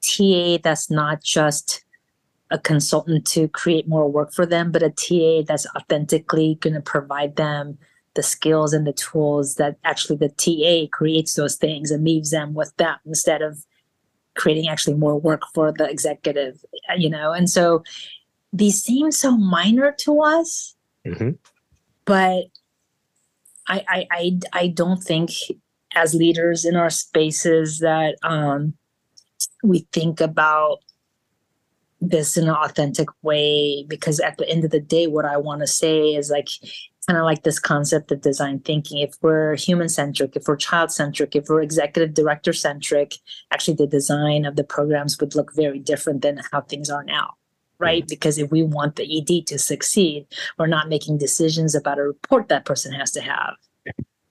ta 0.00 0.58
that's 0.62 0.90
not 0.90 1.22
just 1.22 1.84
a 2.50 2.58
consultant 2.58 3.26
to 3.26 3.48
create 3.48 3.88
more 3.88 4.10
work 4.10 4.32
for 4.32 4.46
them, 4.46 4.72
but 4.72 4.82
a 4.82 4.90
TA 4.90 5.42
that's 5.46 5.66
authentically 5.76 6.56
going 6.60 6.74
to 6.74 6.80
provide 6.80 7.36
them 7.36 7.78
the 8.14 8.22
skills 8.22 8.72
and 8.72 8.86
the 8.86 8.92
tools 8.92 9.56
that 9.56 9.76
actually 9.84 10.16
the 10.16 10.28
TA 10.28 10.88
creates 10.90 11.34
those 11.34 11.56
things 11.56 11.90
and 11.90 12.04
leaves 12.04 12.30
them 12.30 12.54
with 12.54 12.74
them 12.76 12.96
instead 13.06 13.42
of 13.42 13.64
creating 14.34 14.68
actually 14.68 14.96
more 14.96 15.18
work 15.18 15.42
for 15.54 15.72
the 15.72 15.88
executive, 15.88 16.64
you 16.96 17.10
know? 17.10 17.32
And 17.32 17.48
so 17.50 17.82
these 18.52 18.82
seem 18.82 19.12
so 19.12 19.36
minor 19.36 19.94
to 20.00 20.22
us, 20.22 20.74
mm-hmm. 21.06 21.30
but 22.06 22.46
I, 23.68 23.84
I, 23.88 24.06
I, 24.10 24.38
I 24.52 24.68
don't 24.68 25.02
think 25.02 25.30
as 25.94 26.14
leaders 26.14 26.64
in 26.64 26.76
our 26.76 26.90
spaces 26.90 27.80
that 27.80 28.16
um, 28.22 28.74
we 29.62 29.86
think 29.92 30.20
about 30.20 30.78
this 32.00 32.36
in 32.36 32.44
an 32.44 32.54
authentic 32.54 33.08
way 33.22 33.84
because 33.88 34.20
at 34.20 34.38
the 34.38 34.48
end 34.48 34.64
of 34.64 34.70
the 34.70 34.80
day 34.80 35.06
what 35.06 35.24
i 35.24 35.36
want 35.36 35.60
to 35.60 35.66
say 35.66 36.14
is 36.14 36.30
like 36.30 36.48
kind 37.08 37.18
of 37.18 37.24
like 37.24 37.42
this 37.42 37.58
concept 37.58 38.12
of 38.12 38.20
design 38.20 38.60
thinking. 38.60 38.98
If 38.98 39.14
we're 39.22 39.56
human 39.56 39.88
centric 39.88 40.36
if 40.36 40.46
we're 40.46 40.56
child 40.56 40.92
centric 40.92 41.34
if 41.34 41.48
we're 41.48 41.62
executive 41.62 42.14
director 42.14 42.52
centric 42.52 43.14
actually 43.50 43.76
the 43.76 43.86
design 43.86 44.44
of 44.44 44.56
the 44.56 44.64
programs 44.64 45.18
would 45.18 45.34
look 45.34 45.54
very 45.54 45.78
different 45.78 46.20
than 46.20 46.42
how 46.52 46.60
things 46.60 46.90
are 46.90 47.04
now 47.04 47.34
right? 47.78 48.02
Mm-hmm. 48.02 48.08
because 48.10 48.38
if 48.38 48.50
we 48.50 48.62
want 48.62 48.96
the 48.96 49.18
ed 49.18 49.46
to 49.46 49.58
succeed 49.58 50.26
we're 50.58 50.66
not 50.66 50.88
making 50.88 51.16
decisions 51.16 51.74
about 51.74 51.98
a 51.98 52.02
report 52.02 52.48
that 52.48 52.66
person 52.66 52.92
has 52.92 53.10
to 53.12 53.22
have 53.22 53.54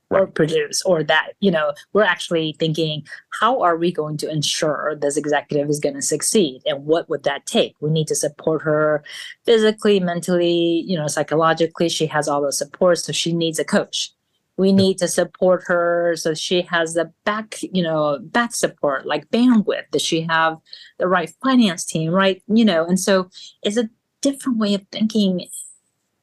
right. 0.10 0.22
or 0.22 0.28
produce 0.28 0.82
or 0.84 1.04
that 1.04 1.34
you 1.40 1.52
know 1.52 1.74
we're 1.94 2.04
actually 2.04 2.56
thinking 2.60 3.06
how 3.40 3.62
are 3.62 3.78
we 3.78 3.92
going 3.92 4.18
to 4.18 4.30
ensure 4.30 4.96
this 5.00 5.18
executive 5.18 5.70
is 5.70 5.80
going 5.80 5.96
to 5.96 6.02
succeed? 6.02 6.62
And 6.66 6.86
what 6.86 7.10
would 7.10 7.24
that 7.24 7.46
take? 7.46 7.76
We 7.80 7.90
need 7.90 8.08
to 8.08 8.16
support 8.16 8.62
her 8.64 9.04
physically 9.46 10.00
mentally 10.00 10.84
you 10.86 10.98
know 10.98 11.08
psychologically. 11.08 11.90
She 11.90 12.08
has 12.08 12.28
all 12.28 12.42
the 12.42 12.52
support 12.52 13.00
so 13.00 13.12
she 13.12 13.34
needs 13.34 13.60
a 13.60 13.66
coach. 13.66 14.12
We 14.58 14.72
need 14.72 14.98
to 15.00 15.08
support 15.08 15.64
her 15.68 16.16
so 16.16 16.34
she 16.34 16.64
has 16.64 16.94
the 16.94 17.12
back 17.26 17.60
you 17.62 17.84
know 17.84 18.20
back 18.22 18.56
support 18.56 19.06
like 19.06 19.30
bandwidth. 19.30 19.90
Does 19.92 20.02
she 20.02 20.22
have 20.22 20.58
the 20.98 21.08
right 21.08 21.32
finance 21.44 21.86
team 21.86 22.12
right 22.12 22.42
you 22.48 22.66
know? 22.66 22.86
And 22.86 23.00
so 23.00 23.30
it's 23.64 23.78
a 23.78 23.90
different 24.22 24.58
way 24.58 24.74
of 24.74 24.86
thinking 24.92 25.48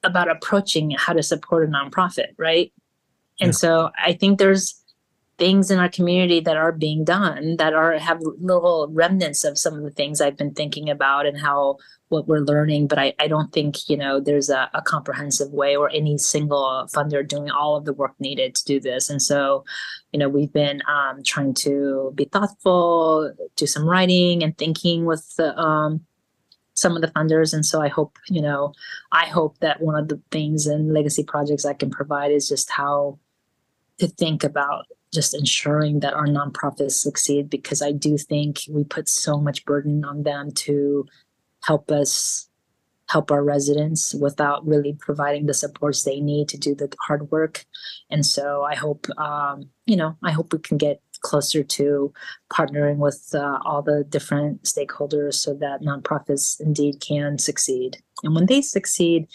about 0.03 0.29
approaching 0.29 0.91
how 0.91 1.13
to 1.13 1.23
support 1.23 1.67
a 1.67 1.71
nonprofit 1.71 2.27
right 2.37 2.71
and 3.39 3.49
yeah. 3.49 3.51
so 3.51 3.89
I 4.03 4.13
think 4.13 4.39
there's 4.39 4.81
things 5.37 5.69
in 5.69 5.79
our 5.79 5.89
community 5.89 6.39
that 6.39 6.55
are 6.55 6.71
being 6.71 7.03
done 7.03 7.57
that 7.57 7.73
are 7.73 7.97
have 7.97 8.21
little 8.39 8.87
remnants 8.91 9.43
of 9.43 9.57
some 9.57 9.73
of 9.73 9.83
the 9.83 9.91
things 9.91 10.21
I've 10.21 10.37
been 10.37 10.53
thinking 10.53 10.89
about 10.89 11.25
and 11.25 11.39
how 11.39 11.77
what 12.09 12.27
we're 12.27 12.39
learning. 12.39 12.87
But 12.87 12.99
I, 12.99 13.13
I 13.19 13.27
don't 13.27 13.51
think, 13.51 13.89
you 13.89 13.97
know, 13.97 14.19
there's 14.19 14.49
a, 14.49 14.69
a 14.73 14.81
comprehensive 14.81 15.51
way 15.51 15.75
or 15.75 15.89
any 15.89 16.17
single 16.17 16.87
funder 16.93 17.27
doing 17.27 17.49
all 17.49 17.75
of 17.75 17.85
the 17.85 17.93
work 17.93 18.13
needed 18.19 18.55
to 18.55 18.65
do 18.65 18.79
this. 18.79 19.09
And 19.09 19.21
so, 19.21 19.65
you 20.13 20.19
know, 20.19 20.29
we've 20.29 20.53
been 20.53 20.81
um, 20.87 21.23
trying 21.23 21.53
to 21.55 22.13
be 22.15 22.25
thoughtful, 22.25 23.33
do 23.55 23.65
some 23.67 23.87
writing 23.87 24.43
and 24.43 24.57
thinking 24.57 25.05
with 25.05 25.35
the 25.35 25.57
um, 25.57 26.05
some 26.75 26.95
of 26.95 27.01
the 27.01 27.07
funders. 27.09 27.53
And 27.53 27.65
so 27.65 27.81
I 27.81 27.87
hope, 27.87 28.17
you 28.29 28.41
know, 28.41 28.73
I 29.11 29.25
hope 29.25 29.59
that 29.59 29.81
one 29.81 29.95
of 29.95 30.09
the 30.09 30.21
things 30.31 30.67
in 30.67 30.93
legacy 30.93 31.23
projects 31.23 31.65
I 31.65 31.73
can 31.73 31.89
provide 31.89 32.31
is 32.31 32.49
just 32.49 32.69
how 32.69 33.17
to 33.99 34.07
think 34.07 34.43
about 34.43 34.85
just 35.13 35.33
ensuring 35.33 36.01
that 36.01 36.13
our 36.13 36.27
nonprofits 36.27 36.93
succeed 36.93 37.49
because 37.49 37.81
I 37.81 37.91
do 37.91 38.17
think 38.17 38.61
we 38.69 38.83
put 38.83 39.07
so 39.07 39.39
much 39.39 39.63
burden 39.65 40.03
on 40.03 40.23
them 40.23 40.51
to 40.51 41.05
help 41.63 41.89
us 41.91 42.49
help 43.07 43.31
our 43.31 43.43
residents 43.43 44.13
without 44.15 44.65
really 44.65 44.93
providing 44.93 45.45
the 45.45 45.53
supports 45.53 46.03
they 46.03 46.19
need 46.19 46.49
to 46.49 46.57
do 46.57 46.73
the 46.73 46.91
hard 47.01 47.29
work. 47.31 47.65
And 48.09 48.25
so 48.25 48.63
I 48.63 48.75
hope, 48.75 49.05
um, 49.17 49.69
you 49.85 49.95
know, 49.95 50.17
I 50.23 50.31
hope 50.31 50.51
we 50.51 50.59
can 50.59 50.77
get 50.77 51.01
closer 51.21 51.63
to 51.63 52.13
partnering 52.51 52.97
with 52.97 53.29
uh, 53.33 53.59
all 53.63 53.81
the 53.81 54.03
different 54.09 54.63
stakeholders 54.63 55.35
so 55.35 55.53
that 55.55 55.81
nonprofits 55.81 56.59
indeed 56.59 56.99
can 56.99 57.37
succeed. 57.37 57.97
And 58.23 58.33
when 58.33 58.47
they 58.47 58.61
succeed, 58.61 59.27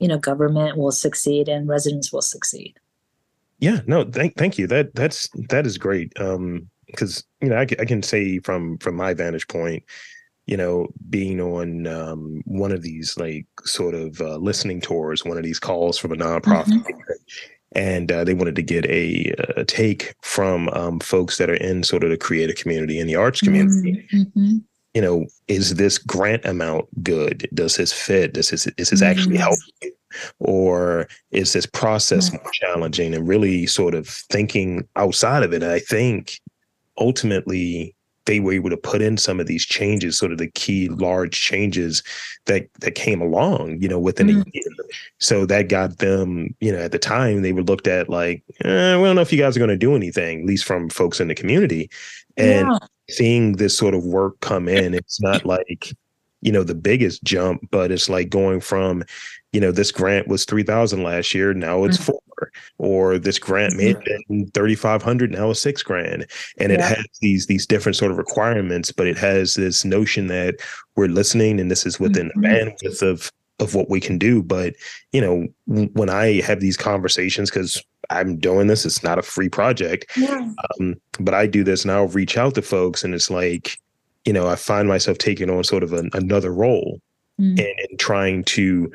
you 0.00 0.08
know, 0.08 0.18
government 0.18 0.76
will 0.76 0.92
succeed 0.92 1.48
and 1.48 1.68
residents 1.68 2.12
will 2.12 2.22
succeed. 2.22 2.78
Yeah, 3.58 3.80
no, 3.86 4.04
thank 4.04 4.36
thank 4.36 4.58
you. 4.58 4.66
That 4.66 4.94
that's 4.94 5.28
that 5.48 5.66
is 5.66 5.78
great. 5.78 6.12
Um, 6.20 6.68
because 6.86 7.24
you 7.40 7.48
know, 7.48 7.56
I, 7.56 7.62
I 7.62 7.84
can 7.84 8.02
say 8.02 8.38
from 8.38 8.78
from 8.78 8.96
my 8.96 9.14
vantage 9.14 9.48
point, 9.48 9.84
you 10.46 10.56
know, 10.56 10.88
being 11.10 11.40
on 11.40 11.86
um, 11.86 12.42
one 12.46 12.72
of 12.72 12.82
these 12.82 13.16
like 13.18 13.46
sort 13.64 13.94
of 13.94 14.20
uh, 14.20 14.36
listening 14.36 14.80
tours, 14.80 15.24
one 15.24 15.36
of 15.36 15.44
these 15.44 15.58
calls 15.58 15.98
from 15.98 16.12
a 16.12 16.16
nonprofit, 16.16 16.66
mm-hmm. 16.68 17.14
and 17.72 18.10
uh, 18.10 18.24
they 18.24 18.34
wanted 18.34 18.56
to 18.56 18.62
get 18.62 18.86
a, 18.86 19.34
a 19.56 19.64
take 19.64 20.14
from 20.22 20.68
um, 20.70 21.00
folks 21.00 21.36
that 21.38 21.50
are 21.50 21.54
in 21.54 21.82
sort 21.82 22.04
of 22.04 22.10
the 22.10 22.16
creative 22.16 22.56
community 22.56 22.98
and 22.98 23.08
the 23.08 23.16
arts 23.16 23.40
community. 23.40 24.06
Mhm. 24.12 24.62
You 24.94 25.02
know, 25.02 25.26
is 25.48 25.74
this 25.74 25.98
grant 25.98 26.44
amount 26.46 26.86
good? 27.04 27.46
Does 27.52 27.76
this 27.76 27.92
fit? 27.92 28.32
Does 28.32 28.50
this 28.50 28.66
is 28.78 28.90
this 28.90 29.02
actually 29.02 29.36
Mhm. 29.36 29.90
Or 30.38 31.08
is 31.30 31.52
this 31.52 31.66
process 31.66 32.30
Yeah. 32.32 32.38
more 32.42 32.52
challenging? 32.52 33.14
And 33.14 33.26
really 33.28 33.66
sort 33.66 33.94
of 33.94 34.08
thinking 34.08 34.86
outside 34.96 35.42
of 35.42 35.52
it. 35.52 35.62
I 35.62 35.80
think 35.80 36.40
ultimately 36.98 37.94
they 38.26 38.40
were 38.40 38.52
able 38.52 38.68
to 38.68 38.76
put 38.76 39.00
in 39.00 39.16
some 39.16 39.40
of 39.40 39.46
these 39.46 39.64
changes, 39.64 40.18
sort 40.18 40.32
of 40.32 40.38
the 40.38 40.50
key 40.50 40.88
large 40.90 41.40
changes 41.40 42.02
that 42.44 42.68
that 42.80 42.94
came 42.94 43.22
along, 43.22 43.80
you 43.80 43.88
know, 43.88 43.98
within 43.98 44.26
Mhm. 44.26 44.42
a 44.46 44.50
year. 44.52 44.64
So 45.18 45.46
that 45.46 45.68
got 45.68 45.96
them, 45.98 46.54
you 46.60 46.70
know, 46.70 46.78
at 46.78 46.92
the 46.92 46.98
time 46.98 47.40
they 47.40 47.52
were 47.52 47.62
looked 47.62 47.86
at 47.88 48.10
like, 48.10 48.42
eh, 48.64 48.96
we 48.96 49.04
don't 49.04 49.16
know 49.16 49.22
if 49.22 49.32
you 49.32 49.38
guys 49.38 49.56
are 49.56 49.60
going 49.60 49.70
to 49.70 49.76
do 49.78 49.96
anything, 49.96 50.40
at 50.40 50.46
least 50.46 50.64
from 50.64 50.90
folks 50.90 51.20
in 51.20 51.28
the 51.28 51.34
community. 51.34 51.88
And 52.36 52.68
Yeah. 52.68 52.78
seeing 53.08 53.52
this 53.52 53.76
sort 53.76 53.94
of 53.94 54.04
work 54.04 54.38
come 54.40 54.68
in, 54.68 54.92
it's 54.92 55.22
not 55.22 55.46
like, 55.46 55.90
you 56.42 56.52
know, 56.52 56.62
the 56.64 56.74
biggest 56.74 57.24
jump, 57.24 57.66
but 57.70 57.90
it's 57.90 58.10
like 58.10 58.28
going 58.28 58.60
from, 58.60 59.04
you 59.52 59.60
know, 59.60 59.72
this 59.72 59.90
grant 59.90 60.28
was 60.28 60.44
3000 60.44 61.02
last 61.02 61.34
year, 61.34 61.54
now 61.54 61.84
it's 61.84 61.96
Mhm. 61.96 62.04
four, 62.04 62.50
or 62.78 63.18
this 63.18 63.38
grant 63.38 63.76
may 63.76 63.88
have 63.88 64.02
been 64.28 64.50
3500, 64.52 65.30
now 65.32 65.50
it's 65.50 65.60
six 65.62 65.82
grand. 65.82 66.26
And 66.58 66.70
it 66.72 66.80
has 66.80 67.04
these 67.20 67.46
these 67.46 67.66
different 67.66 67.96
sort 67.96 68.10
of 68.10 68.18
requirements, 68.18 68.92
but 68.92 69.06
it 69.06 69.16
has 69.16 69.54
this 69.54 69.84
notion 69.84 70.26
that 70.28 70.56
we're 70.96 71.08
listening 71.08 71.60
and 71.60 71.70
this 71.70 71.86
is 71.86 71.98
within 71.98 72.28
the 72.34 72.40
Mhm. 72.40 72.76
bandwidth 72.82 73.02
of 73.02 73.32
of 73.60 73.74
what 73.74 73.90
we 73.90 73.98
can 73.98 74.18
do. 74.18 74.40
But 74.40 74.74
you 75.12 75.20
know, 75.20 75.46
when 75.66 76.08
I 76.10 76.40
have 76.42 76.60
these 76.60 76.76
conversations, 76.76 77.50
because 77.50 77.82
I'm 78.10 78.36
doing 78.36 78.68
this, 78.68 78.86
it's 78.86 79.02
not 79.02 79.18
a 79.18 79.22
free 79.22 79.48
project 79.48 80.06
Yeah. 80.16 80.48
um, 80.78 80.94
but 81.18 81.34
I 81.34 81.46
do 81.46 81.64
this 81.64 81.82
and 81.82 81.90
I'll 81.90 82.06
reach 82.08 82.36
out 82.36 82.54
to 82.54 82.62
folks 82.62 83.02
and 83.02 83.14
it's 83.14 83.30
like, 83.30 83.76
you 84.24 84.32
know, 84.32 84.46
I 84.46 84.54
find 84.54 84.86
myself 84.86 85.18
taking 85.18 85.50
on 85.50 85.64
sort 85.64 85.82
of 85.82 85.92
an, 85.92 86.10
another 86.12 86.52
role 86.52 87.00
Mm. 87.40 87.50
and, 87.58 87.88
and 87.90 87.98
trying 88.00 88.42
to 88.44 88.90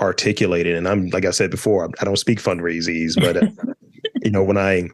articulate 0.00 0.66
it. 0.66 0.76
And 0.76 0.86
I'm, 0.88 1.08
like 1.10 1.24
I 1.24 1.30
said 1.30 1.50
before, 1.50 1.88
I 2.00 2.04
don't 2.04 2.18
speak 2.18 2.40
fundraisers, 2.40 3.14
but, 3.18 3.36
uh, 3.36 3.72
you 4.22 4.30
know, 4.30 4.42
when 4.42 4.58
I, 4.58 4.88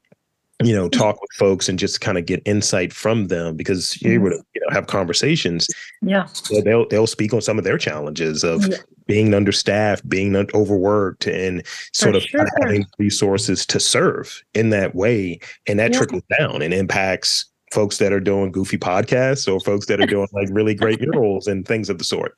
you 0.62 0.72
know, 0.74 0.88
talk 0.88 1.20
with 1.20 1.30
folks 1.36 1.68
and 1.68 1.76
just 1.78 2.00
kind 2.00 2.16
of 2.18 2.26
get 2.26 2.40
insight 2.44 2.92
from 2.92 3.26
them 3.26 3.56
because 3.56 4.00
you're 4.00 4.14
able 4.14 4.30
to, 4.30 4.36
you 4.54 4.60
know, 4.60 4.68
have 4.72 4.86
conversations, 4.86 5.66
Yeah. 6.02 6.26
so 6.26 6.60
they'll, 6.60 6.86
they'll 6.88 7.08
speak 7.08 7.34
on 7.34 7.40
some 7.40 7.58
of 7.58 7.64
their 7.64 7.78
challenges 7.78 8.44
of 8.44 8.64
Yeah. 8.68 8.76
being 9.08 9.34
understaffed, 9.34 10.08
being 10.08 10.36
overworked 10.54 11.26
and 11.26 11.66
sort 11.92 12.12
For 12.12 12.18
of 12.18 12.22
sure. 12.22 12.46
having 12.60 12.86
resources 12.98 13.66
to 13.66 13.80
serve 13.80 14.40
in 14.54 14.70
that 14.70 14.94
way. 14.94 15.40
And 15.66 15.80
that 15.80 15.92
Yeah. 15.92 15.98
trickles 15.98 16.22
down 16.38 16.62
and 16.62 16.72
impacts 16.72 17.46
folks 17.72 17.98
that 17.98 18.12
are 18.12 18.20
doing 18.20 18.52
goofy 18.52 18.78
podcasts 18.78 19.52
or 19.52 19.58
folks 19.58 19.86
that 19.86 20.00
are 20.00 20.06
doing 20.06 20.28
like 20.32 20.48
really 20.52 20.74
great 20.74 21.00
murals 21.00 21.48
and 21.48 21.66
things 21.66 21.90
of 21.90 21.98
the 21.98 22.04
sort. 22.04 22.36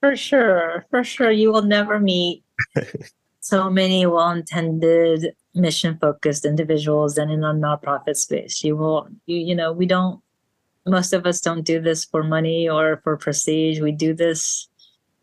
For 0.00 0.16
sure, 0.16 0.86
for 0.90 1.04
sure. 1.04 1.30
You 1.30 1.52
will 1.52 1.62
never 1.62 2.00
meet 2.00 2.42
so 3.40 3.68
many 3.68 4.06
well 4.06 4.30
intended, 4.30 5.34
mission 5.54 5.98
focused 6.00 6.44
individuals 6.44 7.14
than 7.16 7.28
in 7.28 7.44
a 7.44 7.52
nonprofit 7.52 8.16
space. 8.16 8.64
You 8.64 8.76
will, 8.76 9.08
you, 9.26 9.38
you 9.38 9.54
know, 9.54 9.72
we 9.72 9.86
don't, 9.86 10.20
most 10.86 11.12
of 11.12 11.26
us 11.26 11.40
don't 11.40 11.64
do 11.64 11.80
this 11.80 12.04
for 12.04 12.22
money 12.22 12.68
or 12.68 13.00
for 13.04 13.16
prestige. 13.18 13.80
We 13.80 13.92
do 13.92 14.14
this 14.14 14.68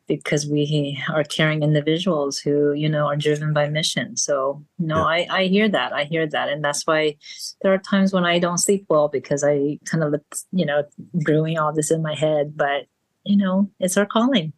because 0.08 0.48
we 0.48 1.04
are 1.12 1.24
caring 1.24 1.64
individuals 1.64 2.38
who, 2.38 2.72
you 2.74 2.88
know, 2.88 3.08
are 3.08 3.18
driven 3.18 3.54
by 3.54 3.68
mission. 3.68 4.16
So, 4.16 4.64
no, 4.80 5.04
I, 5.04 5.28
I 5.30 5.46
hear 5.46 5.68
that. 5.70 5.92
I 5.92 6.06
hear 6.06 6.26
that. 6.28 6.50
And 6.50 6.64
that's 6.64 6.86
why 6.88 7.18
there 7.62 7.74
are 7.74 7.78
times 7.80 8.14
when 8.14 8.26
I 8.26 8.40
don't 8.40 8.58
sleep 8.60 8.86
well 8.90 9.10
because 9.10 9.44
I 9.44 9.80
kind 9.86 10.04
of, 10.04 10.16
you 10.52 10.66
know, 10.66 10.84
brewing 11.14 11.58
all 11.58 11.74
this 11.74 11.92
in 11.92 12.02
my 12.02 12.16
head. 12.16 12.56
But, 12.56 12.86
you 13.26 13.36
know, 13.36 13.70
it's 13.80 13.98
our 13.98 14.06
calling. 14.06 14.54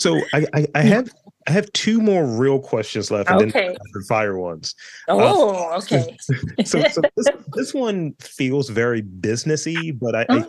So 0.00 0.20
I, 0.32 0.46
I, 0.52 0.66
I 0.74 0.82
have 0.82 1.12
I 1.46 1.52
have 1.52 1.70
two 1.72 2.00
more 2.00 2.24
real 2.24 2.58
questions 2.58 3.10
left 3.10 3.30
and 3.30 3.40
then 3.40 3.48
Okay. 3.50 3.68
rapid 3.68 4.06
fire 4.08 4.38
ones. 4.38 4.74
Oh, 5.08 5.72
okay. 5.78 6.16
So, 6.64 6.82
so 6.84 7.02
this, 7.16 7.28
this 7.54 7.74
one 7.74 8.14
feels 8.20 8.68
very 8.68 9.02
businessy, 9.02 9.96
but 9.98 10.14
I, 10.14 10.26
I 10.30 10.44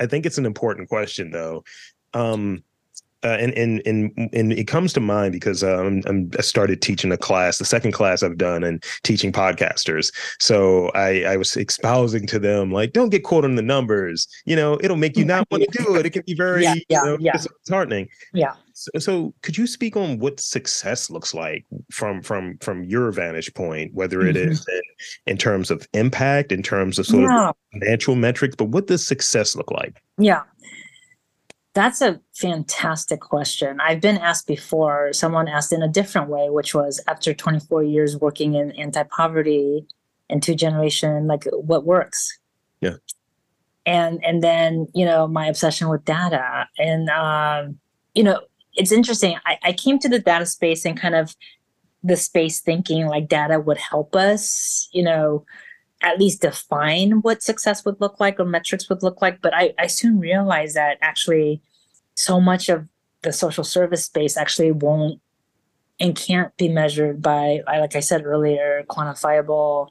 I 0.00 0.06
think 0.06 0.26
it's 0.26 0.38
an 0.38 0.46
important 0.46 0.88
question 0.88 1.30
though. 1.30 1.64
Um, 2.14 2.64
uh, 3.22 3.36
and, 3.38 3.52
and 3.54 3.82
and 3.86 4.30
and 4.32 4.52
it 4.52 4.66
comes 4.66 4.92
to 4.94 5.00
mind 5.00 5.32
because 5.32 5.62
um, 5.62 6.02
I'm, 6.06 6.30
I 6.38 6.42
started 6.42 6.82
teaching 6.82 7.12
a 7.12 7.16
class, 7.16 7.58
the 7.58 7.64
second 7.64 7.92
class 7.92 8.22
I've 8.22 8.38
done, 8.38 8.64
and 8.64 8.82
teaching 9.02 9.32
podcasters. 9.32 10.12
So 10.38 10.88
I, 10.94 11.24
I 11.24 11.36
was 11.36 11.56
espousing 11.56 12.26
to 12.28 12.38
them 12.38 12.72
like, 12.72 12.92
don't 12.92 13.10
get 13.10 13.24
caught 13.24 13.44
on 13.44 13.56
the 13.56 13.62
numbers. 13.62 14.26
You 14.46 14.56
know, 14.56 14.78
it'll 14.82 14.96
make 14.96 15.16
you 15.16 15.24
not 15.24 15.46
want 15.50 15.64
to 15.64 15.84
do 15.84 15.96
it. 15.96 16.06
It 16.06 16.10
can 16.10 16.22
be 16.26 16.34
very, 16.34 16.62
Yeah, 16.62 16.74
yeah, 16.88 17.00
you 17.00 17.06
know, 17.06 17.16
yeah. 17.20 17.32
disheartening. 17.32 18.08
Yeah. 18.32 18.54
So, 18.72 18.90
so 18.98 19.34
could 19.42 19.58
you 19.58 19.66
speak 19.66 19.96
on 19.96 20.18
what 20.18 20.40
success 20.40 21.10
looks 21.10 21.34
like 21.34 21.66
from 21.92 22.22
from 22.22 22.56
from 22.58 22.84
your 22.84 23.10
vantage 23.12 23.52
point, 23.52 23.92
whether 23.92 24.26
it 24.26 24.36
is 24.36 24.66
in, 24.66 25.32
in 25.32 25.36
terms 25.36 25.70
of 25.70 25.86
impact, 25.92 26.50
in 26.50 26.62
terms 26.62 26.98
of 26.98 27.04
sort 27.04 27.24
yeah. 27.24 27.50
of 27.50 27.56
financial 27.72 28.14
metrics, 28.14 28.56
but 28.56 28.68
what 28.68 28.86
does 28.86 29.06
success 29.06 29.54
look 29.54 29.70
like? 29.70 30.00
Yeah. 30.16 30.42
That's 31.72 32.02
a 32.02 32.20
fantastic 32.34 33.20
question. 33.20 33.80
I've 33.80 34.00
been 34.00 34.18
asked 34.18 34.48
before, 34.48 35.12
someone 35.12 35.46
asked 35.46 35.72
in 35.72 35.82
a 35.82 35.88
different 35.88 36.28
way, 36.28 36.50
which 36.50 36.74
was 36.74 37.00
after 37.06 37.32
24 37.32 37.84
years 37.84 38.16
working 38.16 38.54
in 38.54 38.72
anti 38.72 39.04
poverty 39.04 39.86
and 40.28 40.42
two 40.42 40.54
generation, 40.54 41.26
like 41.26 41.44
what 41.52 41.84
works? 41.84 42.38
Yeah. 42.80 42.96
And 43.86 44.24
and 44.24 44.42
then, 44.42 44.88
you 44.94 45.04
know, 45.04 45.28
my 45.28 45.46
obsession 45.46 45.88
with 45.88 46.04
data. 46.04 46.68
And 46.78 47.08
um, 47.08 47.78
you 48.14 48.24
know, 48.24 48.40
it's 48.74 48.92
interesting. 48.92 49.36
I, 49.46 49.58
I 49.62 49.72
came 49.72 49.98
to 50.00 50.08
the 50.08 50.18
data 50.18 50.46
space 50.46 50.84
and 50.84 50.98
kind 50.98 51.14
of 51.14 51.36
the 52.02 52.16
space 52.16 52.60
thinking 52.60 53.06
like 53.06 53.28
data 53.28 53.60
would 53.60 53.78
help 53.78 54.16
us, 54.16 54.88
you 54.92 55.02
know, 55.02 55.44
at 56.02 56.18
least 56.18 56.42
define 56.42 57.20
what 57.22 57.42
success 57.42 57.84
would 57.84 58.00
look 58.00 58.20
like 58.20 58.40
or 58.40 58.44
metrics 58.44 58.88
would 58.88 59.02
look 59.02 59.20
like. 59.20 59.40
But 59.42 59.54
I, 59.54 59.74
I 59.78 59.86
soon 59.86 60.18
realized 60.18 60.76
that 60.76 60.98
actually 61.00 61.60
so 62.14 62.40
much 62.40 62.68
of 62.68 62.86
the 63.22 63.32
social 63.32 63.64
service 63.64 64.04
space 64.04 64.36
actually 64.36 64.72
won't 64.72 65.20
and 65.98 66.16
can't 66.16 66.56
be 66.56 66.68
measured 66.68 67.20
by, 67.20 67.60
like 67.66 67.94
I 67.94 68.00
said 68.00 68.24
earlier, 68.24 68.84
quantifiable 68.88 69.88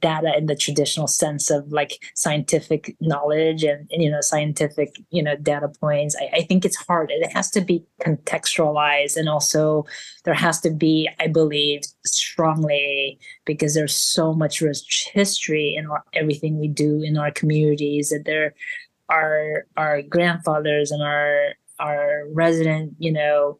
data 0.00 0.32
in 0.36 0.46
the 0.46 0.56
traditional 0.56 1.06
sense 1.06 1.50
of 1.50 1.70
like 1.70 2.02
scientific 2.14 2.96
knowledge 3.00 3.62
and, 3.62 3.88
and, 3.92 4.02
you 4.02 4.10
know 4.10 4.20
scientific 4.20 4.96
you 5.10 5.22
know 5.22 5.36
data 5.36 5.68
points. 5.80 6.16
I, 6.20 6.38
I 6.38 6.42
think 6.42 6.64
it's 6.64 6.76
hard. 6.76 7.10
It 7.10 7.32
has 7.32 7.50
to 7.50 7.60
be 7.60 7.84
contextualized 8.00 9.16
and 9.16 9.28
also 9.28 9.84
there 10.24 10.34
has 10.34 10.60
to 10.60 10.70
be 10.70 11.08
i 11.20 11.26
believe 11.26 11.82
strongly 12.04 13.18
because 13.44 13.74
there's 13.74 13.96
so 13.96 14.34
much 14.34 14.60
rich 14.60 15.08
history 15.12 15.74
in 15.74 15.86
our, 15.86 16.04
everything 16.12 16.58
we 16.58 16.68
do 16.68 17.02
in 17.02 17.16
our 17.16 17.30
communities 17.30 18.10
that 18.10 18.24
there 18.24 18.54
are 19.08 19.66
our 19.76 20.02
grandfathers 20.02 20.90
and 20.90 21.02
our 21.02 21.54
our 21.78 22.22
resident 22.32 22.94
you 22.98 23.12
know 23.12 23.58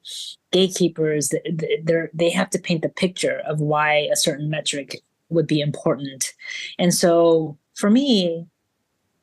gatekeepers 0.50 1.28
they 1.28 2.08
they 2.14 2.30
have 2.30 2.50
to 2.50 2.58
paint 2.58 2.82
the 2.82 2.88
picture 2.88 3.40
of 3.46 3.60
why 3.60 4.08
a 4.12 4.16
certain 4.16 4.48
metric 4.48 5.02
would 5.28 5.46
be 5.46 5.60
important. 5.60 6.32
And 6.78 6.94
so 6.94 7.58
for 7.74 7.90
me 7.90 8.46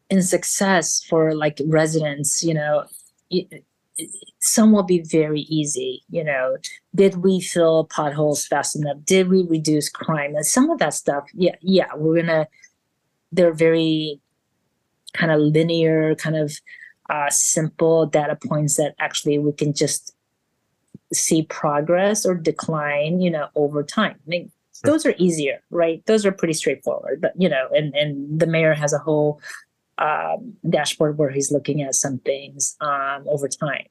in 0.09 0.21
success 0.21 1.03
for 1.09 1.33
like 1.33 1.59
residents 1.65 2.43
you 2.43 2.53
know 2.53 2.83
it, 3.29 3.63
some 4.39 4.71
will 4.71 4.83
be 4.83 5.01
very 5.01 5.41
easy 5.41 6.03
you 6.09 6.23
know. 6.23 6.57
Did 6.93 7.17
we 7.17 7.39
fill 7.39 7.85
potholes 7.85 8.45
fast 8.45 8.75
enough? 8.75 8.97
Did 9.05 9.29
we 9.29 9.43
reduce 9.43 9.89
crime? 9.89 10.35
And 10.35 10.45
some 10.45 10.69
of 10.69 10.79
that 10.79 10.93
stuff 10.93 11.25
yeah 11.33 11.55
yeah 11.61 11.87
we're 11.95 12.21
gonna 12.21 12.47
they're 13.31 13.53
very 13.53 14.19
kind 15.13 15.31
of 15.31 15.39
linear 15.39 16.15
kind 16.15 16.35
of 16.35 16.53
uh, 17.09 17.29
simple 17.29 18.05
data 18.05 18.35
points 18.47 18.75
that 18.77 18.95
actually 18.99 19.37
we 19.37 19.51
can 19.51 19.73
just 19.73 20.15
see 21.13 21.43
progress 21.43 22.25
or 22.25 22.35
decline 22.35 23.21
you 23.21 23.29
know 23.29 23.47
over 23.55 23.83
time. 23.83 24.15
I 24.25 24.29
mean, 24.29 24.51
those 24.83 25.05
are 25.05 25.15
easier 25.17 25.61
right 25.69 26.05
those 26.05 26.25
are 26.25 26.31
pretty 26.31 26.53
straightforward 26.53 27.21
but 27.21 27.31
you 27.37 27.47
know 27.49 27.67
and 27.71 27.93
and 27.95 28.39
the 28.39 28.45
mayor 28.47 28.73
has 28.73 28.93
a 28.93 28.97
whole 28.99 29.39
um, 29.97 30.53
dashboard 30.69 31.17
where 31.17 31.29
he's 31.29 31.51
looking 31.51 31.81
at 31.81 31.95
some 31.95 32.17
things 32.19 32.75
um, 32.81 33.25
over 33.27 33.47
time. 33.47 33.85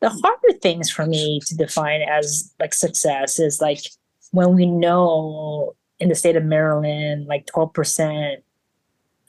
The 0.00 0.08
harder 0.08 0.58
things 0.62 0.90
for 0.90 1.04
me 1.04 1.40
to 1.46 1.56
define 1.56 2.02
as 2.02 2.54
like 2.58 2.72
success 2.72 3.38
is 3.38 3.60
like 3.60 3.80
when 4.30 4.54
we 4.54 4.66
know 4.66 5.74
in 5.98 6.08
the 6.08 6.14
state 6.14 6.36
of 6.36 6.44
Maryland, 6.44 7.26
like 7.26 7.46
12% 7.46 8.36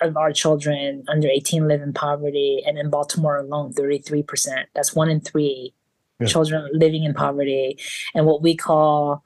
of 0.02 0.16
our 0.16 0.32
children 0.32 1.04
under 1.10 1.28
18 1.28 1.68
live 1.68 1.82
in 1.82 1.94
poverty, 1.94 2.64
and 2.66 2.78
in 2.78 2.90
Baltimore 2.90 3.38
alone, 3.38 3.74
33%. 3.74 4.66
That's 4.74 4.96
one 4.96 5.10
in 5.10 5.20
three 5.20 5.74
Yeah. 6.20 6.28
children 6.28 6.70
living 6.74 7.04
in 7.04 7.14
poverty 7.16 7.80
and 8.14 8.26
what 8.28 8.42
we 8.44 8.56
call 8.56 9.24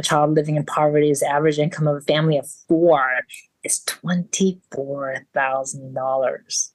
a 0.00 0.02
child 0.02 0.34
living 0.34 0.56
in 0.56 0.64
poverty 0.64 1.10
is 1.10 1.20
the 1.20 1.28
average 1.28 1.58
income 1.58 1.86
of 1.86 1.96
a 1.96 2.00
family 2.00 2.38
of 2.38 2.48
four 2.66 3.20
is 3.62 3.84
$24,000. 3.86 6.70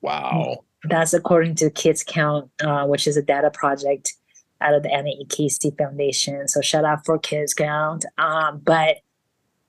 Wow. 0.00 0.64
That's 0.84 1.12
according 1.12 1.56
to 1.56 1.68
Kids 1.70 2.04
Count, 2.06 2.48
uh, 2.62 2.86
which 2.86 3.08
is 3.08 3.16
a 3.16 3.22
data 3.22 3.50
project 3.50 4.14
out 4.60 4.74
of 4.74 4.84
the 4.84 4.92
Annie 4.92 5.18
E. 5.20 5.24
Casey 5.26 5.72
Foundation. 5.76 6.46
So 6.46 6.60
shout 6.60 6.84
out 6.84 7.04
for 7.04 7.18
Kids 7.18 7.52
Count. 7.52 8.04
Um, 8.16 8.60
but 8.64 8.98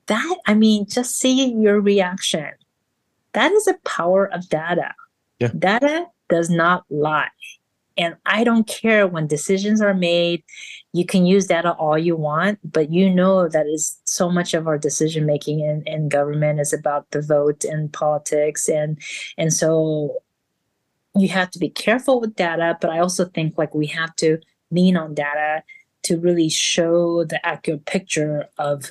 that, 0.06 0.38
I 0.46 0.54
mean, 0.54 0.86
just 0.88 1.18
seeing 1.18 1.60
your 1.60 1.80
reaction, 1.80 2.52
that 3.32 3.50
is 3.50 3.64
the 3.64 3.76
power 3.84 4.32
of 4.32 4.48
data. 4.48 4.94
Yeah. 5.40 5.50
Data 5.58 6.06
does 6.28 6.48
not 6.48 6.84
lie. 6.90 7.30
And 7.98 8.16
I 8.24 8.44
don't 8.44 8.66
care 8.66 9.08
when 9.08 9.26
decisions 9.26 9.82
are 9.82 9.92
made. 9.92 10.44
You 10.98 11.06
can 11.06 11.26
use 11.26 11.46
data 11.46 11.74
all 11.74 11.96
you 11.96 12.16
want, 12.16 12.58
but 12.72 12.90
you 12.90 13.08
know 13.08 13.48
that 13.48 13.66
is 13.68 14.00
so 14.02 14.28
much 14.28 14.52
of 14.52 14.66
our 14.66 14.76
decision 14.76 15.26
making 15.26 15.60
in, 15.60 15.84
in 15.86 16.08
government 16.08 16.58
is 16.58 16.72
about 16.72 17.08
the 17.12 17.22
vote 17.22 17.62
and 17.62 17.92
politics. 17.92 18.68
And 18.68 18.98
and 19.36 19.52
so 19.52 20.18
you 21.14 21.28
have 21.28 21.52
to 21.52 21.60
be 21.60 21.70
careful 21.70 22.20
with 22.20 22.34
data, 22.34 22.76
but 22.80 22.90
I 22.90 22.98
also 22.98 23.26
think 23.26 23.56
like 23.56 23.76
we 23.76 23.86
have 23.86 24.16
to 24.16 24.38
lean 24.72 24.96
on 24.96 25.14
data 25.14 25.62
to 26.02 26.18
really 26.18 26.48
show 26.48 27.22
the 27.22 27.44
accurate 27.46 27.86
picture 27.86 28.48
of 28.58 28.90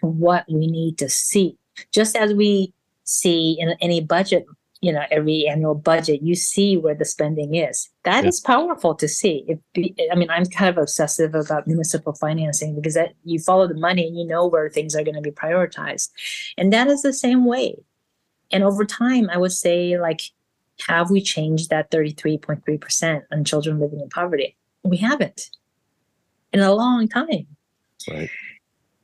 what 0.00 0.46
we 0.48 0.66
need 0.66 0.96
to 0.98 1.10
see. 1.10 1.58
Just 1.92 2.16
as 2.16 2.32
we 2.32 2.72
see 3.04 3.58
in 3.58 3.74
any 3.82 4.00
budget, 4.00 4.46
you 4.84 4.92
know, 4.92 5.04
every 5.10 5.46
annual 5.46 5.74
budget, 5.74 6.22
you 6.22 6.34
see 6.34 6.76
where 6.76 6.94
the 6.94 7.04
spending 7.04 7.54
is. 7.54 7.88
That 8.04 8.24
Yeah. 8.24 8.28
is 8.28 8.40
powerful 8.40 8.94
to 8.96 9.08
see. 9.08 9.44
If 9.48 9.58
I 10.12 10.14
mean, 10.14 10.30
I'm 10.30 10.44
kind 10.46 10.68
of 10.68 10.78
obsessive 10.78 11.34
about 11.34 11.66
municipal 11.66 12.12
financing 12.12 12.74
because 12.74 12.94
that 12.94 13.14
you 13.24 13.38
follow 13.38 13.66
the 13.66 13.74
money 13.88 14.06
and 14.06 14.16
you 14.18 14.26
know 14.26 14.46
where 14.46 14.68
things 14.68 14.94
are 14.94 15.02
going 15.02 15.14
to 15.14 15.20
be 15.22 15.30
prioritized, 15.30 16.10
and 16.58 16.72
that 16.72 16.86
is 16.88 17.02
the 17.02 17.12
same 17.12 17.46
way. 17.46 17.76
And 18.50 18.62
over 18.62 18.84
time, 18.84 19.30
I 19.30 19.38
would 19.38 19.52
say 19.52 19.98
like 19.98 20.20
have 20.88 21.10
we 21.10 21.20
changed 21.20 21.70
that 21.70 21.90
33.3% 21.90 23.22
on 23.32 23.44
children 23.44 23.78
living 23.78 24.00
in 24.00 24.08
poverty? 24.08 24.56
We 24.82 24.96
haven't 24.98 25.50
in 26.52 26.60
a 26.60 26.74
long 26.74 27.08
time. 27.08 27.46
Right. 28.10 28.30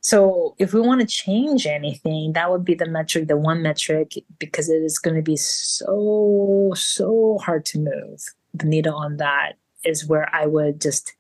So 0.01 0.55
if 0.59 0.73
we 0.73 0.81
want 0.81 1.01
to 1.01 1.07
change 1.07 1.67
anything, 1.67 2.33
that 2.33 2.51
would 2.51 2.65
be 2.65 2.75
the 2.75 2.89
metric, 2.89 3.29
the 3.29 3.37
one 3.37 3.63
metric, 3.63 4.15
because 4.39 4.69
it 4.69 4.83
is 4.83 4.99
going 4.99 5.17
to 5.17 5.23
be 5.23 5.37
so, 5.37 6.73
so 6.75 7.39
hard 7.43 7.65
to 7.67 7.79
move 7.79 8.23
the 8.55 8.67
needle 8.67 8.97
on 8.97 9.19
that 9.19 9.53
is 9.85 10.07
where 10.07 10.29
I 10.35 10.47
would 10.47 10.81
just, 10.81 11.15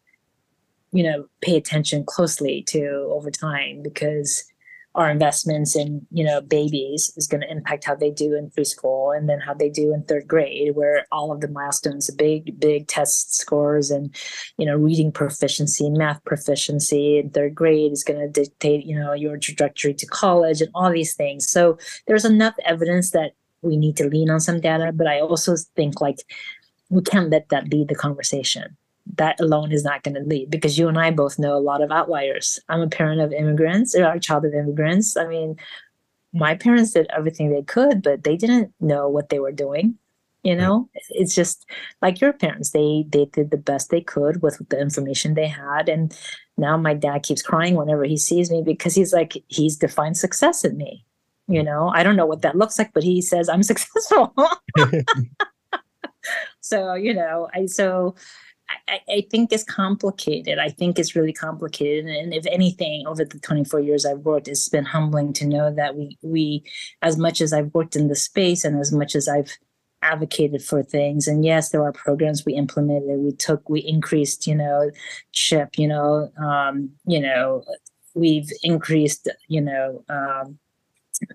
you 0.93 1.03
know, 1.03 1.27
pay 1.43 1.57
attention 1.57 2.05
closely 2.05 2.65
to 2.69 3.09
over 3.11 3.31
time 3.31 3.83
because 3.83 4.45
our 4.95 5.09
investments 5.11 5.77
in 5.77 6.07
you 6.11 6.25
know 6.25 6.41
babies 6.41 7.13
is 7.17 7.27
going 7.27 7.41
to 7.41 7.51
impact 7.51 7.85
how 7.85 7.95
they 7.95 8.11
do 8.11 8.35
in 8.35 8.51
preschool 8.51 9.17
and 9.17 9.29
then 9.29 9.39
how 9.39 9.55
they 9.55 9.69
do 9.69 9.95
in 9.95 10.03
third 10.03 10.27
grade 10.27 10.75
where 10.75 11.07
all 11.13 11.31
of 11.31 11.41
the 11.41 11.49
milestones 11.49 12.09
the 12.09 12.13
big 12.13 12.59
big 12.59 12.89
test 12.89 13.37
scores 13.37 13.91
and 13.91 14.15
you 14.57 14.67
know 14.67 14.77
reading 14.77 15.13
proficiency 15.13 15.89
math 15.91 16.23
proficiency 16.25 17.19
in 17.19 17.31
third 17.31 17.55
grade 17.55 17.93
is 17.93 18.03
going 18.03 18.19
to 18.19 18.29
dictate 18.29 18.85
you 18.85 18.99
know 18.99 19.13
your 19.13 19.37
trajectory 19.37 19.95
to 19.95 20.07
college 20.07 20.61
and 20.61 20.71
all 20.75 20.91
these 20.91 21.15
things. 21.15 21.49
So 21.49 21.79
there's 22.07 22.25
enough 22.25 22.55
evidence 22.65 23.11
that 23.13 23.33
we 23.63 23.77
need 23.77 23.97
to 23.97 24.09
lean 24.09 24.31
on 24.31 24.41
some 24.41 24.61
data 24.61 24.93
but 24.93 25.07
i 25.07 25.21
also 25.21 25.55
think 25.77 26.01
like 26.01 26.21
we 26.89 27.03
can't 27.03 27.31
let 27.31 27.49
that 27.51 27.69
lead 27.69 27.89
the 27.89 27.95
conversation 27.95 28.77
that 29.17 29.41
alone 29.41 29.73
is 29.73 29.85
not 29.85 30.03
going 30.03 30.15
to 30.15 30.21
lead 30.21 30.51
because 30.51 30.79
you 30.79 30.89
and 30.89 30.99
I 30.99 31.11
both 31.11 31.39
know 31.39 31.57
a 31.57 31.61
lot 31.61 31.83
of 31.83 31.91
outliers. 31.91 32.61
I'm 32.69 32.81
a 32.81 32.89
parent 32.89 33.21
of 33.21 33.33
immigrants 33.33 33.95
or 33.95 34.05
a 34.05 34.21
child 34.21 34.45
of 34.45 34.55
immigrants. 34.55 35.17
I 35.17 35.27
mean, 35.27 35.57
my 36.33 36.55
parents 36.55 36.93
did 36.93 37.07
everything 37.11 37.51
they 37.51 37.63
could, 37.63 38.03
but 38.03 38.25
they 38.25 38.37
didn't 38.37 38.73
know 38.81 39.09
what 39.09 39.29
they 39.29 39.39
were 39.39 39.53
doing. 39.53 39.97
You 40.43 40.57
know, 40.57 40.89
it's 41.11 41.35
just 41.35 41.67
like 42.01 42.21
your 42.21 42.33
parents. 42.33 42.71
They 42.71 43.05
they 43.07 43.27
did 43.27 43.51
the 43.51 43.59
best 43.59 43.91
they 43.91 44.01
could 44.01 44.41
with 44.41 44.67
the 44.71 44.81
information 44.81 45.35
they 45.35 45.49
had, 45.49 45.87
and 45.91 46.17
now 46.57 46.79
my 46.79 46.95
dad 46.95 47.25
keeps 47.25 47.43
crying 47.43 47.75
whenever 47.75 48.05
he 48.05 48.17
sees 48.17 48.51
me 48.51 48.63
because 48.63 48.95
he's 48.95 49.13
like 49.13 49.37
he's 49.49 49.77
defined 49.77 50.17
success 50.17 50.65
in 50.65 50.79
me. 50.79 51.05
You 51.47 51.61
mm. 51.61 51.67
know, 51.67 51.93
I 51.95 52.03
don't 52.03 52.17
know 52.17 52.25
what 52.25 52.41
that 52.41 52.57
looks 52.57 52.79
like, 52.79 52.95
but 52.95 53.03
he 53.03 53.21
says 53.21 53.51
I'm 53.51 53.63
successful. 53.73 54.35
so 56.63 56.95
you 56.95 57.13
know, 57.13 57.51
I 57.53 57.67
so 57.67 58.15
I, 58.89 59.01
I 59.09 59.27
think 59.31 59.53
it's 59.53 59.65
complicated. 59.65 60.59
I 60.59 60.69
think 60.69 60.99
it's 60.99 61.17
really 61.17 61.33
complicated. 61.33 62.07
And 62.07 62.33
if 62.33 62.47
anything, 62.47 63.07
over 63.07 63.25
the 63.25 63.39
24 63.39 63.81
years 63.81 64.07
I've 64.07 64.19
worked, 64.19 64.49
it's 64.49 64.69
been 64.69 64.85
humbling 64.85 65.33
to 65.35 65.47
know 65.47 65.73
that 65.75 65.97
we 65.97 66.19
we 66.23 66.65
as 67.03 67.17
much 67.17 67.41
as 67.41 67.53
I've 67.53 67.75
worked 67.75 67.97
in 67.97 68.09
the 68.09 68.17
space 68.17 68.65
and 68.65 68.79
as 68.79 68.93
much 68.93 69.15
as 69.15 69.29
I've 69.29 69.57
advocated 70.03 70.63
for 70.63 70.83
things 70.83 71.29
and 71.29 71.45
yes 71.45 71.69
there 71.69 71.83
are 71.83 71.93
programs 71.93 72.47
we 72.47 72.55
implemented 72.55 73.19
we 73.19 73.33
took 73.33 73.69
we 73.69 73.81
increased 73.81 74.47
you 74.47 74.55
know 74.55 74.91
chip 75.33 75.77
you 75.77 75.87
know 75.87 76.33
um 76.43 76.89
you 77.05 77.21
know 77.21 77.63
we've 78.15 78.51
increased 78.63 79.29
you 79.49 79.61
know 79.61 80.03
um 80.09 80.59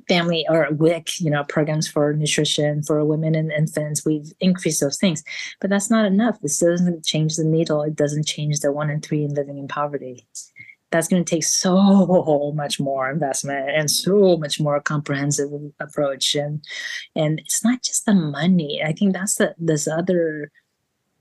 family 0.08 0.46
or 0.50 0.68
WIC, 0.72 1.20
you 1.20 1.30
know, 1.30 1.44
programs 1.44 1.88
for 1.88 2.14
nutrition 2.14 2.84
for 2.84 3.04
women 3.06 3.36
and 3.36 3.52
infants. 3.52 4.06
We've 4.06 4.32
increased 4.40 4.82
those 4.82 4.98
things, 4.98 5.24
but 5.60 5.70
that's 5.70 5.90
not 5.90 6.06
enough. 6.06 6.40
This 6.42 6.60
doesn't 6.60 7.06
change 7.06 7.36
the 7.36 7.44
needle. 7.44 7.82
It 7.84 7.96
doesn't 7.96 8.26
change 8.26 8.60
the 8.60 8.72
one 8.72 8.90
in 8.90 9.02
three 9.02 9.28
living 9.28 9.58
in 9.58 9.68
poverty. 9.68 10.28
That's 10.92 11.08
going 11.08 11.24
to 11.24 11.30
take 11.30 11.44
so 11.44 12.54
much 12.56 12.80
more 12.80 13.10
investment 13.10 13.70
and 13.72 13.90
so 13.90 14.38
much 14.38 14.60
more 14.60 14.80
comprehensive 14.80 15.50
approach. 15.80 16.36
And 16.36 16.64
and 17.16 17.40
it's 17.40 17.64
not 17.64 17.84
just 17.84 18.06
the 18.06 18.14
money. 18.14 18.82
I 18.84 18.94
think 18.94 19.14
that's 19.14 19.36
the 19.36 19.56
this 19.58 19.88
other 19.88 20.52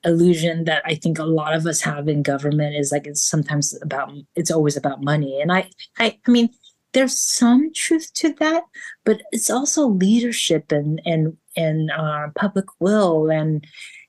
illusion 0.05 0.65
that 0.65 0.83
I 0.85 0.95
think 0.95 1.19
a 1.19 1.25
lot 1.25 1.55
of 1.55 1.67
us 1.67 1.81
have 1.81 2.09
in 2.09 2.23
government 2.23 2.77
is 2.77 2.93
like 2.93 3.07
it's 3.07 3.25
sometimes 3.25 3.77
about 3.83 4.13
it's 4.37 4.51
always 4.51 4.77
about 4.77 5.03
money. 5.03 5.41
And 5.41 5.51
I 5.51 5.71
I 5.99 6.19
I 6.27 6.31
mean 6.31 6.51
there's 6.95 7.19
some 7.19 7.73
truth 7.75 8.13
to 8.15 8.33
that, 8.35 8.63
but 9.05 9.21
it's 9.33 9.51
also 9.51 9.87
leadership 9.89 10.73
and 10.73 11.03
and 11.05 11.37
and 11.57 11.91
uh, 11.91 12.29
public 12.35 12.67
will. 12.81 13.31
And 13.31 13.65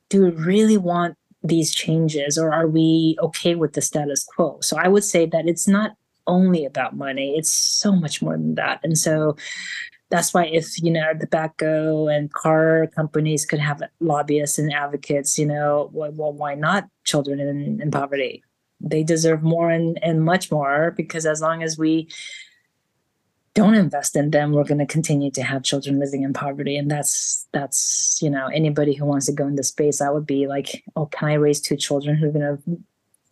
do 0.10 0.24
we 0.24 0.30
really 0.32 0.78
want 0.78 1.18
these 1.44 1.74
changes, 1.74 2.38
or 2.38 2.54
are 2.54 2.68
we 2.68 3.18
okay 3.22 3.56
with 3.56 3.74
the 3.74 3.82
status 3.82 4.24
quo? 4.24 4.60
So 4.62 4.78
I 4.78 4.88
would 4.88 5.04
say 5.04 5.26
that 5.26 5.48
it's 5.48 5.68
not 5.68 5.92
only 6.28 6.64
about 6.66 6.96
money; 6.96 7.36
it's 7.38 7.52
so 7.52 7.92
much 7.92 8.22
more 8.22 8.34
than 8.34 8.56
that. 8.56 8.80
And 8.84 8.98
so 8.98 9.36
that's 10.12 10.34
why 10.34 10.46
if 10.46 10.82
you 10.82 10.92
know 10.92 11.14
tobacco 11.20 12.08
and 12.08 12.32
car 12.34 12.88
companies 12.96 13.46
could 13.46 13.60
have 13.60 13.82
lobbyists 14.00 14.60
and 14.60 14.72
advocates, 14.72 15.38
you 15.38 15.48
know, 15.48 15.90
well, 15.92 16.34
why 16.34 16.54
not 16.56 16.88
children 17.04 17.40
in, 17.40 17.82
in 17.82 17.92
poverty? 17.92 18.44
They 18.80 19.04
deserve 19.04 19.42
more 19.42 19.72
and, 19.72 19.98
and 20.04 20.24
much 20.24 20.52
more 20.52 20.92
because 20.92 21.26
as 21.26 21.42
long 21.42 21.64
as 21.64 21.78
we 21.78 22.10
don't 23.56 23.74
invest 23.74 24.16
in 24.18 24.32
them, 24.32 24.52
we're 24.52 24.66
going 24.66 24.80
to 24.80 24.86
continue 24.86 25.32
to 25.32 25.42
have 25.42 25.64
children 25.64 25.98
living 25.98 26.24
in 26.24 26.34
poverty. 26.34 26.78
And 26.78 26.92
that's, 26.92 27.48
that's, 27.54 28.20
you 28.22 28.30
know, 28.30 28.48
anybody 28.48 28.94
who 28.94 29.06
wants 29.06 29.26
to 29.28 29.32
go 29.32 29.48
into 29.48 29.64
space, 29.64 30.02
I 30.02 30.10
would 30.10 30.28
be 30.28 30.46
like, 30.46 30.84
oh, 30.96 31.08
can 31.08 31.30
I 31.30 31.34
raise 31.36 31.62
two 31.62 31.78
children 31.78 32.18
who 32.18 32.28
are 32.28 32.32
going 32.32 32.58
to, 32.58 32.80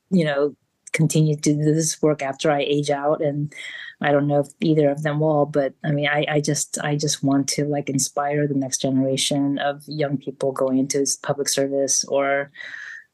you 0.10 0.24
know, 0.24 0.56
continue 0.94 1.36
to 1.36 1.42
do 1.42 1.58
this 1.58 2.02
work 2.02 2.22
after 2.22 2.50
I 2.50 2.62
age 2.62 2.90
out? 2.90 3.22
And 3.22 3.54
I 4.00 4.14
don't 4.14 4.28
know 4.28 4.40
if 4.40 4.48
either 4.62 4.90
of 4.90 5.04
them 5.04 5.20
will, 5.20 5.46
but 5.46 5.74
I 5.84 5.92
mean, 5.92 6.08
I, 6.08 6.26
I 6.30 6.40
just, 6.40 6.80
I 6.82 6.96
just 6.96 7.22
want 7.22 7.50
to 7.50 7.66
like 7.66 7.90
inspire 7.90 8.48
the 8.48 8.56
next 8.56 8.80
generation 8.80 9.60
of 9.60 9.84
young 9.88 10.18
people 10.18 10.54
going 10.54 10.78
into 10.78 11.06
public 11.22 11.50
service 11.50 12.06
or 12.06 12.50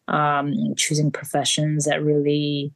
um, 0.08 0.54
choosing 0.78 1.12
professions 1.12 1.86
that 1.86 2.04
really 2.04 2.72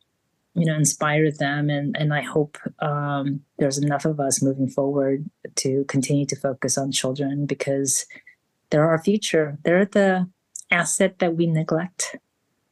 you 0.56 0.66
know 0.66 0.76
inspire 0.76 1.32
them 1.32 1.70
and 1.70 1.96
and 1.98 2.14
i 2.14 2.22
hope 2.22 2.58
um, 2.80 3.42
there's 3.58 3.78
enough 3.78 4.06
of 4.06 4.20
us 4.20 4.42
moving 4.42 4.70
forward 4.70 5.30
to 5.56 5.84
continue 5.86 6.26
to 6.26 6.36
focus 6.36 6.78
on 6.78 6.92
children 6.92 7.46
because 7.46 8.06
they're 8.70 8.88
our 8.88 9.02
future 9.02 9.58
they're 9.64 9.86
the 9.86 10.28
asset 10.72 11.20
that 11.20 11.36
we 11.36 11.48
neglect 11.48 12.16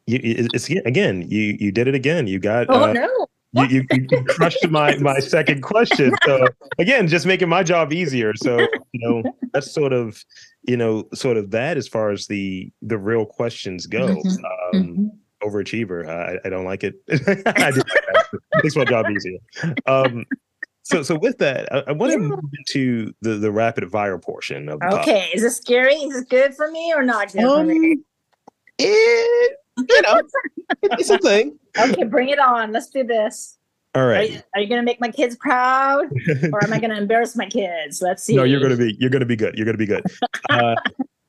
You, 0.08 0.20
it's 0.24 0.70
again. 0.70 1.26
You 1.30 1.56
you 1.60 1.72
did 1.72 1.88
it 1.88 1.96
again. 1.96 2.28
You 2.28 2.40
got. 2.40 2.66
oh 2.70 2.90
uh, 2.90 2.94
no 2.94 3.28
you, 3.54 3.86
you, 3.92 4.08
you 4.10 4.24
crushed 4.26 4.68
my 4.70 4.96
my 4.98 5.20
second 5.20 5.62
question. 5.62 6.14
So 6.26 6.48
again, 6.80 7.08
just 7.08 7.26
making 7.26 7.50
my 7.50 7.64
job 7.64 7.92
easier. 7.92 8.34
So 8.36 8.60
you 8.94 9.00
know 9.08 9.24
that's 9.54 9.72
sort 9.72 9.94
of 9.94 10.24
you 10.64 10.78
know 10.78 11.08
sort 11.14 11.38
of 11.38 11.52
that 11.52 11.78
as 11.78 11.88
far 11.88 12.12
as 12.12 12.28
the 12.28 12.72
the 12.82 12.98
real 12.98 13.26
questions 13.26 13.88
go. 13.88 14.08
Mhm. 14.08 14.26
Um, 14.26 14.74
Mhm. 14.74 15.10
Overachiever. 15.44 16.08
I, 16.08 16.39
I 16.46 16.50
don't 16.50 16.66
like 16.66 16.84
it. 16.84 16.96
I 17.12 17.72
that. 17.72 18.39
Makes 18.64 18.76
my 18.76 18.86
job 18.86 19.06
easier. 19.10 19.38
Um, 19.86 20.26
so 20.84 21.04
so 21.04 21.18
with 21.18 21.38
that, 21.39 21.72
I, 21.74 21.80
I 21.88 21.92
want 21.92 22.12
to 22.14 22.20
Yeah. 22.20 22.28
move 22.28 22.39
into 22.58 23.14
the 23.22 23.36
the 23.36 23.52
rapid 23.52 23.89
fire 23.92 24.18
portion 24.18 24.68
of 24.70 24.80
the 24.80 25.00
okay 25.02 25.30
is 25.34 25.42
this 25.42 25.58
scary 25.58 25.94
is 25.96 26.14
this 26.14 26.24
good 26.24 26.54
for 26.56 26.70
me 26.72 26.94
or 26.94 27.04
not 27.04 27.32
good 27.32 27.42
for 27.44 27.64
me 27.64 27.92
Um, 27.94 28.06
it 28.80 29.58
you 29.78 30.02
know, 30.02 30.22
it's 30.84 31.10
a 31.10 31.18
thing. 31.20 31.58
Okay, 31.80 32.04
bring 32.04 32.30
it 32.30 32.39
on. 32.39 32.72
Let's 32.74 32.89
do 32.89 33.04
this. 33.04 33.58
All 33.96 34.06
right. 34.06 34.30
Are 34.30 34.34
you, 34.34 34.39
are 34.56 34.62
you 34.62 34.68
gonna 34.70 34.84
make 34.84 35.00
my 35.00 35.10
kids 35.10 35.36
proud, 35.38 36.06
or 36.52 36.64
am 36.64 36.74
I 36.74 36.80
gonna 36.80 36.96
embarrass 36.98 37.36
my 37.36 37.46
kids? 37.46 38.02
Let's 38.02 38.24
see. 38.24 38.36
no, 38.36 38.44
you're 38.44 38.60
gonna 38.62 38.76
be 38.78 38.96
you're 39.00 39.10
gonna 39.10 39.26
be 39.26 39.36
good. 39.36 39.56
You're 39.58 39.66
gonna 39.66 39.78
be 39.78 39.86
good. 39.86 40.04
Uh, 40.50 40.76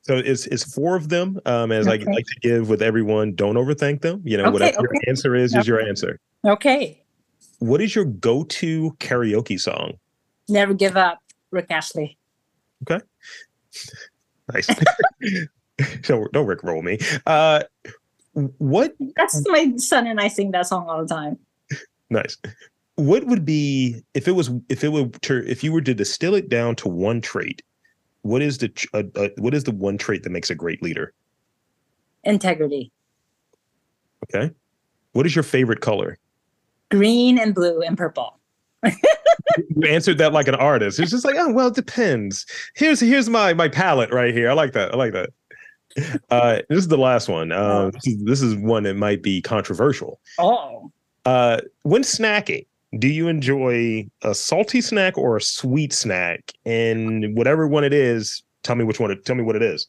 so 0.03 0.17
it's 0.17 0.45
it's 0.47 0.63
four 0.73 0.95
of 0.95 1.09
them. 1.09 1.39
Um, 1.45 1.71
as 1.71 1.87
I 1.87 1.95
Okay. 1.95 2.05
like 2.05 2.25
to 2.25 2.39
give 2.41 2.69
with 2.69 2.81
everyone, 2.81 3.33
don't 3.33 3.55
overthink 3.55 4.01
them. 4.01 4.21
You 4.23 4.37
know, 4.37 4.43
Okay, 4.45 4.53
whatever 4.53 4.77
your 4.81 4.91
answer 5.07 5.35
is, 5.35 5.55
is 5.55 5.67
your 5.67 5.81
answer. 5.81 6.19
Okay. 6.45 7.03
What 7.59 7.81
is 7.81 7.95
your 7.95 8.05
go-to 8.05 8.91
karaoke 8.99 9.59
song? 9.59 9.93
Never 10.49 10.73
give 10.73 10.97
up, 10.97 11.19
Rick 11.51 11.67
Astley. 11.69 12.17
Okay. 12.83 13.03
Nice. 14.53 14.67
don't 16.03 16.31
don't 16.33 16.45
Rick 16.45 16.63
roll 16.63 16.81
me. 16.81 16.99
Uh, 17.25 17.63
what 18.33 18.93
That's 19.15 19.41
my 19.47 19.71
son 19.77 20.07
and 20.07 20.19
I 20.19 20.27
sing 20.27 20.51
that 20.51 20.67
song 20.67 20.87
all 20.89 21.01
the 21.01 21.07
time. 21.07 21.39
nice? 22.09 22.35
What 22.95 23.23
would 23.25 23.45
be 23.45 24.03
if 24.13 24.27
it 24.27 24.33
was 24.33 24.51
if 24.69 24.83
it 24.83 24.89
were 24.89 25.07
to, 25.07 25.49
if 25.49 25.63
you 25.63 25.71
were 25.71 25.81
to 25.81 25.93
distill 25.93 26.35
it 26.35 26.49
down 26.49 26.75
to 26.77 26.89
one 26.89 27.21
trait? 27.21 27.61
What 28.23 28.41
is 28.41 28.57
the 28.57 28.71
uh, 28.93 29.03
uh, 29.15 29.29
what 29.37 29.53
is 29.53 29.63
the 29.63 29.71
one 29.71 29.97
trait 29.97 30.23
that 30.23 30.31
makes 30.31 30.49
a 30.49 30.55
great 30.55 30.81
leader? 30.83 31.13
Integrity. 32.23 32.91
Okay. 34.23 34.51
What 35.13 35.25
is 35.25 35.35
your 35.35 35.43
favorite 35.43 35.81
color? 35.81 36.17
Green 36.89 37.37
and 37.37 37.53
blue 37.53 37.81
and 37.81 37.97
purple. 37.97 38.39
You 39.75 39.87
answered 39.87 40.17
that 40.19 40.33
like 40.33 40.47
an 40.47 40.55
artist. 40.55 40.99
It's 40.99 41.11
just 41.11 41.25
like, 41.25 41.35
oh 41.37 41.51
well, 41.51 41.67
it 41.67 41.75
depends. 41.75 42.45
Here's 42.75 42.99
here's 42.99 43.29
my 43.29 43.53
my 43.53 43.67
palette 43.67 44.11
right 44.11 44.33
here. 44.33 44.49
I 44.49 44.53
like 44.53 44.71
that. 44.73 44.93
I 44.93 44.97
like 44.97 45.13
that. 45.13 45.29
Uh, 46.31 46.61
this 46.69 46.79
is 46.79 46.87
the 46.87 46.97
last 46.97 47.27
one. 47.29 47.51
Uh, 47.51 47.91
this, 47.91 48.07
is, 48.07 48.23
this 48.23 48.41
is 48.41 48.55
one 48.55 48.83
that 48.83 48.95
might 48.95 49.21
be 49.21 49.41
controversial. 49.41 50.19
Oh, 50.39 50.91
Uh, 51.25 51.59
when 51.83 52.01
snacking, 52.01 52.65
do 52.99 53.07
you 53.07 53.27
enjoy 53.27 54.07
a 54.21 54.35
salty 54.35 54.81
snack 54.81 55.17
or 55.17 55.37
a 55.37 55.41
sweet 55.41 55.93
snack? 55.93 56.51
And 56.65 57.35
whatever 57.35 57.67
one 57.67 57.83
it 57.83 57.93
is, 57.93 58.43
tell 58.63 58.75
me 58.75 58.83
which 58.83 58.99
one. 58.99 59.11
It, 59.11 59.25
tell 59.25 59.35
me 59.35 59.43
what 59.43 59.55
it 59.55 59.63
is. 59.63 59.87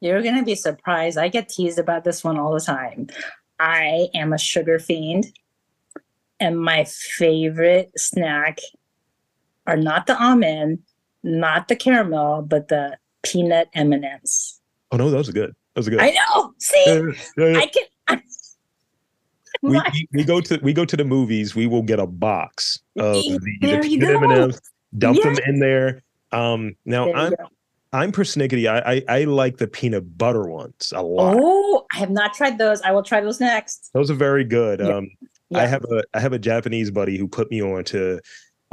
you're 0.00 0.22
gonna 0.22 0.44
be 0.44 0.54
surprised. 0.54 1.18
I 1.18 1.28
get 1.28 1.48
teased 1.48 1.78
about 1.78 2.04
this 2.04 2.22
one 2.22 2.38
all 2.38 2.52
the 2.52 2.60
time. 2.60 3.08
I 3.58 4.08
am 4.14 4.32
a 4.32 4.38
sugar 4.38 4.78
fiend, 4.78 5.26
and 6.38 6.60
my 6.60 6.84
favorite 6.84 7.90
snack 7.96 8.58
are 9.66 9.76
not 9.76 10.06
the 10.06 10.22
almond, 10.22 10.80
not 11.22 11.68
the 11.68 11.76
caramel, 11.76 12.42
but 12.42 12.68
the 12.68 12.98
peanut 13.22 13.68
M 13.74 13.92
and 13.92 14.04
M's. 14.04 14.60
Oh 14.92 14.96
no, 14.96 15.10
those 15.10 15.28
are 15.28 15.32
good. 15.32 15.54
Those 15.74 15.88
are 15.88 15.90
good. 15.90 16.00
I 16.00 16.10
know. 16.10 16.54
See, 16.58 16.84
Yeah, 16.86 17.00
yeah, 17.36 17.46
yeah. 17.48 17.58
I 17.58 17.66
can. 17.66 17.84
I, 18.08 18.22
we, 19.62 19.80
we, 19.92 20.08
we 20.12 20.24
go 20.24 20.40
to 20.40 20.58
we 20.62 20.72
go 20.72 20.84
to 20.84 20.96
the 20.96 21.04
movies. 21.04 21.54
We 21.54 21.66
will 21.66 21.82
get 21.82 21.98
a 21.98 22.06
box 22.06 22.78
of 22.98 23.22
the, 23.22 23.38
the 23.60 23.66
There 23.66 23.84
you 23.84 23.98
peanut. 23.98 24.22
M&Ms, 24.22 24.60
dump 24.98 25.22
them 25.22 25.36
in 25.46 25.58
there. 25.60 26.02
Um, 26.32 26.76
now 26.84 27.06
there 27.06 27.16
I'm 27.16 27.30
go. 27.30 27.36
I'm 27.92 28.12
persnickety. 28.12 28.68
I, 28.68 29.04
I 29.08 29.20
I 29.20 29.24
like 29.24 29.56
the 29.56 29.66
peanut 29.66 30.18
butter 30.18 30.48
ones 30.48 30.92
a 30.94 31.02
lot. 31.02 31.36
Oh, 31.38 31.86
I 31.92 31.98
have 31.98 32.10
not 32.10 32.34
tried 32.34 32.58
those. 32.58 32.82
I 32.82 32.90
will 32.92 33.02
try 33.02 33.20
those 33.20 33.40
next. 33.40 33.90
Those 33.94 34.10
are 34.10 34.14
very 34.14 34.44
good. 34.44 34.80
Yeah. 34.80 34.96
Um, 34.96 35.10
I 35.54 35.66
have 35.66 35.84
a 35.84 36.02
I 36.12 36.20
have 36.20 36.32
a 36.32 36.38
Japanese 36.38 36.90
buddy 36.90 37.16
who 37.16 37.28
put 37.28 37.50
me 37.50 37.62
on 37.62 37.84
to 37.84 38.20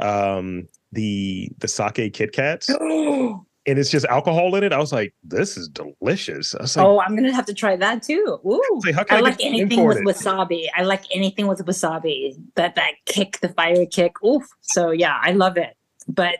um 0.00 0.68
the 0.92 1.48
the 1.58 1.68
sake 1.68 2.12
Kit 2.12 2.32
Kats, 2.32 2.68
oh, 2.80 3.46
and 3.66 3.78
it's 3.78 3.90
just 3.90 4.06
alcohol 4.06 4.54
in 4.56 4.64
it. 4.64 4.72
I 4.72 4.78
was 4.78 4.92
like, 4.92 5.14
this 5.22 5.56
is 5.56 5.68
delicious. 5.68 6.54
I 6.54 6.62
was 6.62 6.76
like, 6.76 7.06
I'm 7.06 7.16
gonna 7.16 7.32
have 7.32 7.46
to 7.46 7.54
try 7.54 7.76
that 7.76 8.02
too. 8.02 8.38
Ooh. 8.44 8.80
like, 8.84 9.10
I 9.10 9.16
I, 9.16 9.20
like 9.20 9.42
anything 9.42 9.84
with 9.84 9.98
imported? 9.98 10.06
wasabi. 10.06 10.66
I 10.76 10.82
like 10.82 11.04
anything 11.10 11.46
with 11.46 11.64
wasabi. 11.64 12.36
That 12.56 12.74
that 12.74 12.94
kick, 13.06 13.40
the 13.40 13.48
fire 13.50 13.86
kick. 13.86 14.22
Oof. 14.22 14.44
So 14.60 14.90
yeah, 14.90 15.18
I 15.22 15.32
love 15.32 15.56
it. 15.56 15.76
But 16.08 16.36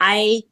I 0.00 0.42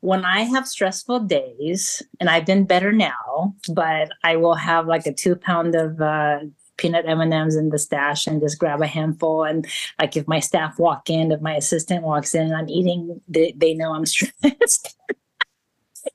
when 0.00 0.24
I 0.24 0.42
have 0.42 0.68
stressful 0.68 1.20
days, 1.20 2.02
and 2.20 2.30
I've 2.30 2.46
been 2.46 2.64
better 2.64 2.92
now, 2.92 3.54
but 3.72 4.10
I 4.22 4.36
will 4.36 4.54
have 4.54 4.86
like 4.86 5.06
a 5.06 5.12
two 5.12 5.34
pound 5.34 5.74
of 5.74 6.00
uh, 6.00 6.40
peanut 6.76 7.06
M 7.08 7.20
and 7.20 7.34
M's 7.34 7.56
in 7.56 7.70
the 7.70 7.78
stash 7.78 8.26
and 8.26 8.40
just 8.40 8.58
grab 8.58 8.82
a 8.82 8.86
handful. 8.86 9.44
And 9.44 9.66
like 9.98 10.16
if 10.16 10.28
my 10.28 10.40
staff 10.40 10.78
walk 10.78 11.10
in, 11.10 11.32
if 11.32 11.40
my 11.40 11.54
assistant 11.56 12.04
walks 12.04 12.34
in, 12.34 12.42
and 12.42 12.56
I'm 12.56 12.68
eating, 12.68 13.20
they, 13.28 13.52
they 13.56 13.74
know 13.74 13.94
I'm 13.94 14.06
stressed. 14.06 14.96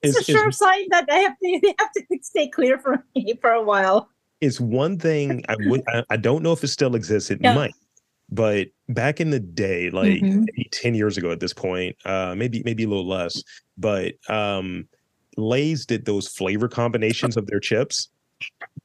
Is- 0.01 0.15
it's 0.17 0.29
a 0.29 0.31
is- 0.31 0.37
sure 0.37 0.51
sign 0.51 0.85
that 0.89 1.05
I 1.09 1.17
have 1.19 1.37
to 1.43 1.59
they 1.61 1.75
have 1.79 1.91
to 1.93 2.03
stay 2.21 2.47
clear 2.47 2.77
from 2.79 3.03
me 3.15 3.33
for 3.41 3.51
a 3.51 3.61
while. 3.63 4.09
It's 4.39 4.59
one 4.59 4.97
thing 4.97 5.43
I 5.49 5.55
would 5.67 5.81
I, 5.87 6.03
I 6.09 6.17
don't 6.17 6.43
know 6.43 6.51
if 6.53 6.63
it 6.63 6.67
still 6.69 6.95
exists. 6.95 7.29
It 7.31 7.39
Yeah. 7.41 7.53
might, 7.53 7.73
but 8.29 8.67
back 8.89 9.19
in 9.21 9.29
the 9.29 9.39
day, 9.39 9.89
like 9.89 10.21
Mhm. 10.21 10.45
maybe 10.55 10.69
10 10.71 10.95
years 10.95 11.17
ago 11.17 11.31
at 11.31 11.39
this 11.39 11.53
point, 11.53 11.95
uh 12.05 12.35
maybe 12.35 12.61
maybe 12.65 12.83
a 12.83 12.87
little 12.87 13.07
less, 13.07 13.41
but 13.77 14.13
um 14.29 14.87
Lay's 15.37 15.85
did 15.85 16.05
those 16.05 16.27
flavor 16.27 16.67
combinations 16.67 17.37
of 17.37 17.47
their 17.47 17.59
chips. 17.61 18.09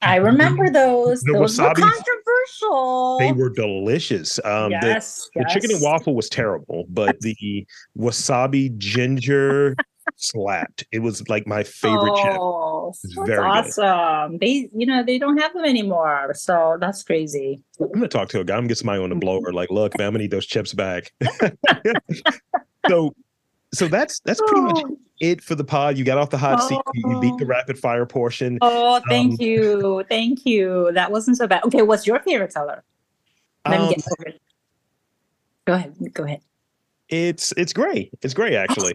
I 0.03 0.17
remember 0.17 0.69
those. 0.71 1.23
The 1.23 1.33
those 1.33 1.59
were 1.59 1.73
controversial. 1.75 3.19
They 3.19 3.33
were 3.33 3.51
delicious. 3.51 4.39
Um 4.45 4.71
the, 4.71 4.79
yes, 4.83 5.29
the 5.35 5.45
chicken 5.51 5.71
and 5.73 5.81
waffle 5.83 6.15
was 6.15 6.29
terrible, 6.29 6.85
but 6.91 7.19
the 7.21 7.67
wasabi 7.99 8.77
ginger 8.79 9.75
slapped. 10.17 10.85
It 10.93 11.01
was 11.01 11.29
like 11.29 11.47
my 11.47 11.63
favorite 11.65 12.15
chip. 12.23 12.37
Oh, 12.39 12.89
It's 12.91 13.03
that's 13.17 13.29
very 13.29 13.39
good. 13.43 13.45
awesome. 13.45 14.39
They, 14.39 14.71
you 14.75 14.87
know, 14.87 15.03
they 15.05 15.19
don't 15.19 15.37
have 15.39 15.53
them 15.53 15.65
anymore, 15.65 16.33
so 16.35 16.77
that's 16.81 17.03
crazy. 17.03 17.63
I'm 17.81 17.91
gonna 17.93 18.09
talk 18.09 18.29
to 18.31 18.41
a 18.41 18.45
guy. 18.45 18.55
I'm 18.55 18.61
gonna 18.61 18.69
get 18.69 18.79
somebody 18.79 19.03
on 19.03 19.11
the 19.11 19.17
blower. 19.17 19.53
Like, 19.53 19.71
look, 19.71 19.99
man, 19.99 20.07
I'm 20.09 20.13
gonna 20.13 20.23
need 20.23 20.31
those 20.31 20.47
chips 20.47 20.73
back. 20.73 21.13
so, 22.89 23.15
so 23.75 23.89
that's 23.89 24.21
that's 24.21 24.41
pretty 24.47 24.61
much 24.63 24.83
Oh, 24.85 24.97
it 25.21 25.43
for 25.43 25.55
the 25.55 25.65
pod. 25.65 25.97
You 25.97 26.05
got 26.05 26.19
off 26.19 26.31
the 26.31 26.39
hot 26.39 26.63
seat. 26.63 26.79
You, 26.95 27.21
beat 27.21 27.37
the 27.39 27.45
Oh. 27.45 27.49
rapid 27.49 27.79
fire 27.79 28.07
portion. 28.07 28.59
oh, 28.63 29.01
thank 29.09 29.33
Um, 29.33 29.37
you, 29.47 30.05
thank 30.09 30.45
you. 30.47 30.91
That 30.93 31.11
wasn't 31.11 31.37
so 31.39 31.47
bad. 31.47 31.65
Okay, 31.65 31.83
what's 31.83 32.07
your 32.07 32.19
favorite 32.21 32.53
color? 32.55 32.83
Let 33.67 33.81
me 33.81 33.87
Um, 33.87 33.93
get 33.95 34.05
over 34.19 34.29
it. 34.29 34.41
Go 35.67 35.73
ahead. 35.75 35.95
Go 36.15 36.25
ahead. 36.25 36.41
it's 37.09 37.53
it's 37.57 37.73
gray. 37.73 38.11
It's 38.23 38.35
gray 38.35 38.57
actually. 38.57 38.95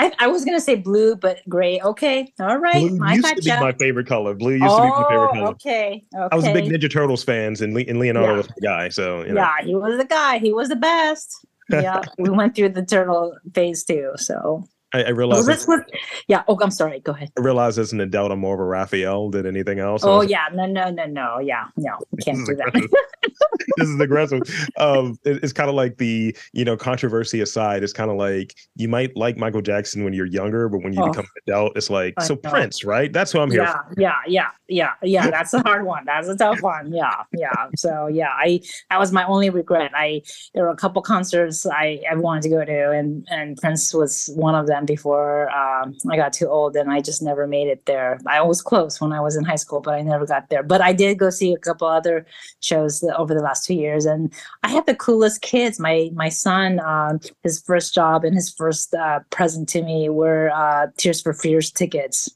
I, 0.00 0.12
I 0.18 0.26
was 0.28 0.44
gonna 0.44 0.60
say 0.60 0.76
blue, 0.76 1.14
but 1.16 1.38
gray. 1.48 1.80
Okay, 1.80 2.32
all 2.40 2.56
right. 2.58 2.88
Blue 2.88 2.98
I 3.04 3.14
used 3.14 3.26
to 3.36 3.42
be 3.42 3.50
my 3.60 3.72
favorite 3.72 4.06
color. 4.06 4.34
Blue 4.34 4.52
used 4.52 4.62
to 4.64 4.82
be 4.82 4.88
my 4.88 5.04
favorite 5.08 5.28
Oh, 5.28 5.32
color. 5.34 5.46
okay. 5.48 6.04
Okay. 6.14 6.28
I 6.32 6.36
was 6.36 6.46
a 6.46 6.52
big 6.52 6.64
Ninja 6.64 6.90
Turtles 6.90 7.22
fans, 7.22 7.60
and, 7.60 7.74
Le- 7.74 7.82
and 7.82 7.98
Leonardo 7.98 8.30
Yeah. 8.30 8.36
was 8.38 8.46
the 8.48 8.60
guy. 8.62 8.88
So 8.88 9.22
you 9.22 9.32
know, 9.32 9.40
Yeah, 9.42 9.64
he 9.64 9.74
was 9.74 9.98
the 9.98 10.04
guy. 10.04 10.38
He 10.38 10.52
was 10.52 10.68
the 10.68 10.76
best. 10.76 11.46
Yeah, 11.70 12.02
we 12.18 12.30
went 12.30 12.56
through 12.56 12.70
the 12.70 12.84
turtle 12.84 13.36
phase 13.54 13.84
too. 13.84 14.10
So 14.16 14.64
I, 14.92 15.04
I 15.04 15.08
realized 15.10 15.46
this 15.46 15.66
was- 15.66 15.80
yeah. 16.28 16.42
Oh, 16.48 16.58
I'm 16.60 16.70
sorry. 16.70 17.00
Go 17.00 17.12
ahead. 17.12 17.30
I 17.38 17.40
realized 17.42 17.78
as 17.78 17.92
an 17.92 18.00
adult, 18.00 18.32
I'm 18.32 18.40
more 18.40 18.54
of 18.54 18.60
a 18.60 18.64
Raphael 18.64 19.30
than 19.30 19.46
anything 19.46 19.78
else. 19.78 20.02
Oh 20.04 20.20
yeah, 20.22 20.46
no, 20.52 20.66
no, 20.66 20.90
no, 20.90 21.04
no. 21.06 21.38
Yeah, 21.38 21.66
no, 21.76 21.96
can't 22.24 22.44
do 22.46 22.56
that. 22.56 22.72
this 23.76 23.88
is 23.88 24.00
aggressive. 24.00 24.42
Um, 24.78 25.18
it- 25.24 25.42
it's 25.42 25.52
kind 25.52 25.68
of 25.68 25.76
like 25.76 25.98
the 25.98 26.36
you 26.52 26.64
know 26.64 26.76
controversy 26.76 27.40
aside. 27.40 27.82
It's 27.82 27.92
kind 27.92 28.10
of 28.10 28.16
like 28.16 28.54
you 28.76 28.88
might 28.88 29.16
like 29.16 29.36
Michael 29.36 29.62
Jackson 29.62 30.04
when 30.04 30.12
you're 30.12 30.26
younger, 30.26 30.68
but 30.68 30.82
when 30.82 30.92
you 30.92 31.02
Oh. 31.02 31.08
become 31.08 31.24
an 31.24 31.42
adult, 31.54 31.76
it's 31.76 31.88
like 31.90 32.14
I 32.18 32.24
so 32.24 32.34
know. 32.34 32.50
Prince, 32.50 32.84
right? 32.84 33.12
That's 33.12 33.32
who 33.32 33.40
I'm 33.40 33.50
here. 33.50 33.62
yeah, 33.62 33.76
yeah, 33.96 34.14
yeah, 34.26 34.46
yeah, 34.68 34.90
yeah. 35.02 35.30
That's 35.30 35.54
a 35.54 35.60
hard 35.62 35.84
one. 35.86 36.04
That's 36.04 36.28
a 36.28 36.36
tough 36.36 36.60
one. 36.62 36.92
Yeah, 36.92 37.22
yeah. 37.36 37.68
So 37.76 38.06
yeah, 38.08 38.30
I 38.36 38.60
that 38.90 38.98
was 38.98 39.12
my 39.12 39.24
only 39.24 39.50
regret. 39.50 39.92
I 39.94 40.22
there 40.54 40.64
were 40.64 40.70
a 40.70 40.76
couple 40.76 41.00
concerts 41.02 41.64
I, 41.66 42.00
I 42.10 42.16
wanted 42.16 42.42
to 42.42 42.48
go 42.50 42.64
to, 42.64 42.90
and 42.90 43.26
and 43.30 43.56
Prince 43.56 43.94
was 43.94 44.30
one 44.34 44.54
of 44.54 44.66
them 44.66 44.79
before 44.86 45.50
um, 45.50 45.96
I 46.10 46.16
got 46.16 46.32
too 46.32 46.48
old, 46.48 46.76
and 46.76 46.90
I 46.90 47.00
just 47.00 47.22
never 47.22 47.46
made 47.46 47.68
it 47.68 47.86
there. 47.86 48.18
I 48.26 48.42
was 48.42 48.62
close 48.62 49.00
when 49.00 49.12
I 49.12 49.20
was 49.20 49.36
in 49.36 49.44
high 49.44 49.56
school, 49.56 49.80
but 49.80 49.94
I 49.94 50.02
never 50.02 50.26
got 50.26 50.48
there. 50.50 50.62
But 50.62 50.80
I 50.80 50.92
did 50.92 51.18
go 51.18 51.30
see 51.30 51.52
a 51.52 51.58
couple 51.58 51.86
other 51.86 52.26
shows 52.60 53.02
over 53.16 53.34
the 53.34 53.42
last 53.42 53.66
two 53.66 53.74
years, 53.74 54.04
and 54.04 54.32
I 54.62 54.68
had 54.68 54.86
the 54.86 54.94
coolest 54.94 55.42
kids. 55.42 55.78
My 55.78 56.10
my 56.14 56.28
son, 56.28 56.80
um, 56.80 57.20
his 57.42 57.62
first 57.62 57.94
job 57.94 58.24
and 58.24 58.34
his 58.34 58.50
first 58.50 58.94
uh, 58.94 59.20
present 59.30 59.68
to 59.70 59.82
me 59.82 60.08
were 60.08 60.50
uh, 60.50 60.88
Tears 60.96 61.20
for 61.20 61.32
Fears 61.32 61.70
tickets. 61.70 62.28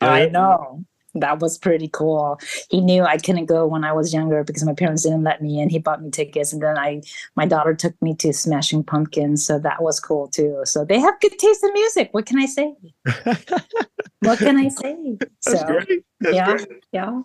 I 0.00 0.26
know. 0.26 0.84
That 1.14 1.40
was 1.40 1.58
pretty 1.58 1.88
cool. 1.88 2.38
He 2.70 2.80
knew 2.80 3.02
I 3.02 3.18
couldn't 3.18 3.46
go 3.46 3.66
when 3.66 3.84
I 3.84 3.92
was 3.92 4.14
younger 4.14 4.44
because 4.44 4.64
my 4.64 4.74
parents 4.74 5.02
didn't 5.02 5.24
let 5.24 5.42
me, 5.42 5.60
and 5.60 5.70
he 5.70 5.78
bought 5.78 6.02
me 6.02 6.10
tickets. 6.10 6.52
And 6.52 6.62
then 6.62 6.78
I, 6.78 7.02
my 7.36 7.46
daughter 7.46 7.74
took 7.74 8.00
me 8.00 8.14
to 8.16 8.32
Smashing 8.32 8.84
Pumpkins, 8.84 9.44
so 9.44 9.58
that 9.58 9.82
was 9.82 9.98
cool 10.00 10.28
too. 10.28 10.60
So 10.64 10.84
they 10.84 11.00
have 11.00 11.20
good 11.20 11.38
taste 11.38 11.64
in 11.64 11.72
music. 11.72 12.10
What 12.12 12.26
can 12.26 12.38
I 12.38 12.46
say? 12.46 12.74
What 14.20 14.38
can 14.38 14.58
I 14.58 14.68
say? 14.68 15.16
That's 15.18 15.60
so 15.60 15.66
great. 15.66 16.04
That's 16.20 16.36
yeah. 16.36 16.56
great. 16.56 16.68
yeah, 16.92 17.22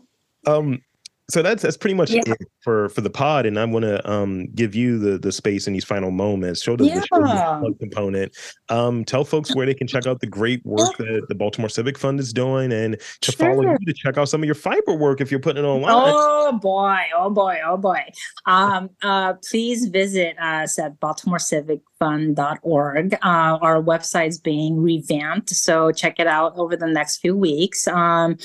Um, 0.48 0.82
so 1.30 1.42
that's 1.42 1.64
that's 1.64 1.78
pretty 1.78 1.96
much 1.96 2.12
Yeah. 2.12 2.22
it 2.28 2.38
for 2.62 2.90
for 2.90 3.02
the 3.02 3.10
pod 3.10 3.46
and 3.46 3.60
i 3.60 3.66
want 3.66 3.84
to 3.84 4.10
um 4.10 4.48
give 4.54 4.76
you 4.76 5.00
the 5.00 5.18
the 5.18 5.32
space 5.32 5.68
in 5.68 5.74
these 5.74 5.84
final 5.84 6.12
moments 6.12 6.62
show 6.62 6.76
the, 6.76 6.86
show 6.86 7.20
the 7.20 7.76
component 7.80 8.36
um 8.70 9.04
tell 9.06 9.26
folks 9.26 9.56
where 9.56 9.66
they 9.66 9.74
can 9.74 9.88
check 9.88 10.06
out 10.06 10.20
the 10.20 10.28
great 10.28 10.64
work 10.66 10.96
that 10.98 11.26
the 11.28 11.36
baltimore 11.36 11.70
civic 11.70 11.98
fund 11.98 12.20
is 12.20 12.32
doing 12.32 12.72
and 12.72 12.98
to 13.22 13.32
follow 13.32 13.64
you 13.64 13.78
to 13.86 13.94
check 13.94 14.18
out 14.18 14.30
some 14.30 14.42
of 14.42 14.46
your 14.46 14.56
fiber 14.56 14.94
work 14.94 15.20
if 15.22 15.32
you're 15.32 15.40
putting 15.40 15.64
it 15.64 15.68
online 15.68 16.14
Oh 16.48 16.60
boy, 16.60 17.00
oh 17.18 17.30
boy, 17.32 17.58
oh 17.66 17.78
boy. 17.78 18.02
Um, 18.46 18.90
uh, 19.02 19.34
please 19.50 19.88
visit 19.88 20.38
us 20.40 20.78
at 20.78 21.00
baltimorecivicfund.org. 21.00 23.14
Uh, 23.16 23.18
our 23.62 23.82
website's 23.82 24.38
being 24.38 24.82
revamped, 24.82 25.50
so 25.50 25.92
check 25.92 26.20
it 26.20 26.28
out 26.28 26.54
over 26.58 26.76
the 26.76 26.88
next 26.88 27.18
few 27.18 27.36
weeks. 27.36 27.88
Um, 27.88 28.38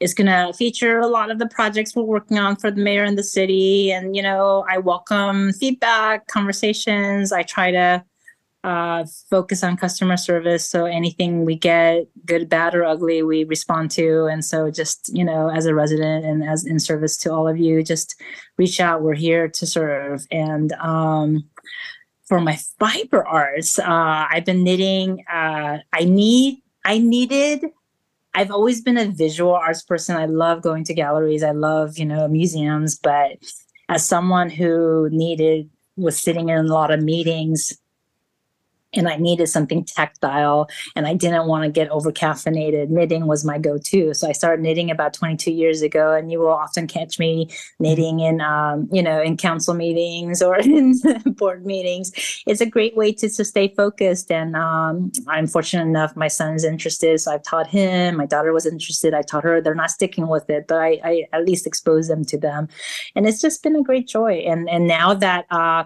it's 0.00 0.14
going 0.14 0.26
to 0.26 0.52
feature 0.56 1.00
a 1.00 1.08
lot 1.08 1.30
of 1.30 1.38
the 1.38 1.48
projects 1.48 1.96
we're 1.96 2.02
working 2.04 2.38
on 2.38 2.56
for 2.56 2.70
the 2.70 2.80
mayor 2.80 3.04
and 3.04 3.18
the 3.18 3.22
city. 3.24 3.90
And, 3.90 4.14
you 4.14 4.22
know, 4.22 4.64
I 4.68 4.78
welcome 4.78 5.52
feedback, 5.52 6.28
conversations. 6.28 7.32
I 7.32 7.42
try 7.42 7.72
to 7.72 8.04
uh, 8.64 9.04
focus 9.30 9.64
on 9.64 9.76
customer 9.76 10.16
service. 10.16 10.68
So 10.68 10.84
anything 10.84 11.44
we 11.44 11.56
get, 11.56 12.06
good, 12.24 12.48
bad, 12.48 12.74
or 12.74 12.84
ugly, 12.84 13.22
we 13.22 13.44
respond 13.44 13.90
to. 13.92 14.26
And 14.26 14.44
so 14.44 14.70
just, 14.70 15.10
you 15.12 15.24
know, 15.24 15.48
as 15.48 15.66
a 15.66 15.74
resident 15.74 16.24
and 16.24 16.48
as 16.48 16.64
in 16.64 16.78
service 16.78 17.16
to 17.18 17.32
all 17.32 17.48
of 17.48 17.58
you, 17.58 17.82
just 17.82 18.20
reach 18.56 18.80
out. 18.80 19.02
We're 19.02 19.14
here 19.14 19.48
to 19.48 19.66
serve. 19.66 20.26
And 20.30 20.72
um, 20.74 21.48
for 22.26 22.40
my 22.40 22.58
fiber 22.78 23.26
arts, 23.26 23.78
uh, 23.78 24.26
I've 24.30 24.44
been 24.44 24.62
knitting. 24.62 25.24
Uh, 25.32 25.78
I 25.92 26.04
need, 26.04 26.62
I 26.84 26.98
needed, 26.98 27.64
I've 28.38 28.52
always 28.52 28.80
been 28.80 28.96
a 28.96 29.06
visual 29.06 29.52
arts 29.52 29.82
person. 29.82 30.16
I 30.16 30.26
love 30.26 30.62
going 30.62 30.84
to 30.84 30.94
galleries. 30.94 31.42
I 31.42 31.50
love, 31.50 31.98
you 31.98 32.04
know, 32.04 32.28
museums. 32.28 32.96
But 32.96 33.32
as 33.88 34.06
someone 34.06 34.48
who 34.48 35.08
needed, 35.10 35.68
was 35.96 36.16
sitting 36.16 36.48
in 36.48 36.56
a 36.56 36.62
lot 36.62 36.92
of 36.92 37.02
meetings 37.02 37.76
and 38.94 39.08
I 39.08 39.16
needed 39.16 39.48
something 39.48 39.84
tactile 39.84 40.68
and 40.96 41.06
I 41.06 41.14
didn't 41.14 41.46
want 41.46 41.64
to 41.64 41.70
get 41.70 41.90
over 41.90 42.10
caffeinated. 42.10 42.88
Knitting 42.88 43.26
was 43.26 43.44
my 43.44 43.58
go-to. 43.58 44.14
So 44.14 44.28
I 44.28 44.32
started 44.32 44.62
knitting 44.62 44.90
about 44.90 45.12
22 45.12 45.52
years 45.52 45.82
ago 45.82 46.14
and 46.14 46.32
you 46.32 46.38
will 46.38 46.48
often 46.48 46.86
catch 46.86 47.18
me 47.18 47.50
knitting 47.78 48.20
in 48.20 48.40
um, 48.40 48.88
you 48.90 49.02
know, 49.02 49.20
in 49.20 49.36
council 49.36 49.74
meetings 49.74 50.42
or 50.42 50.56
in 50.60 50.94
board 51.26 51.66
meetings. 51.66 52.12
It's 52.46 52.60
a 52.60 52.66
great 52.66 52.96
way 52.96 53.12
to, 53.12 53.28
to 53.28 53.44
stay 53.44 53.74
focused 53.76 54.30
and 54.30 54.56
um, 54.56 55.12
I'm 55.26 55.46
fortunate 55.46 55.84
enough 55.84 56.16
my 56.16 56.28
son's 56.28 56.64
interested 56.64 57.18
so 57.18 57.32
I've 57.32 57.42
taught 57.42 57.66
him. 57.66 58.16
My 58.16 58.26
daughter 58.26 58.52
was 58.52 58.66
interested. 58.66 59.14
I 59.14 59.22
taught 59.22 59.44
her. 59.44 59.60
They're 59.60 59.74
not 59.74 59.90
sticking 59.90 60.28
with 60.28 60.48
it, 60.48 60.66
but 60.66 60.78
I, 60.78 61.00
I 61.04 61.24
at 61.32 61.44
least 61.44 61.66
expose 61.66 62.08
them 62.08 62.24
to 62.26 62.38
them. 62.38 62.68
And 63.14 63.26
it's 63.26 63.40
just 63.40 63.62
been 63.62 63.76
a 63.76 63.82
great 63.82 64.08
joy. 64.08 64.44
And 64.46 64.68
and 64.68 64.86
now 64.86 65.14
that 65.14 65.46
uh 65.50 65.84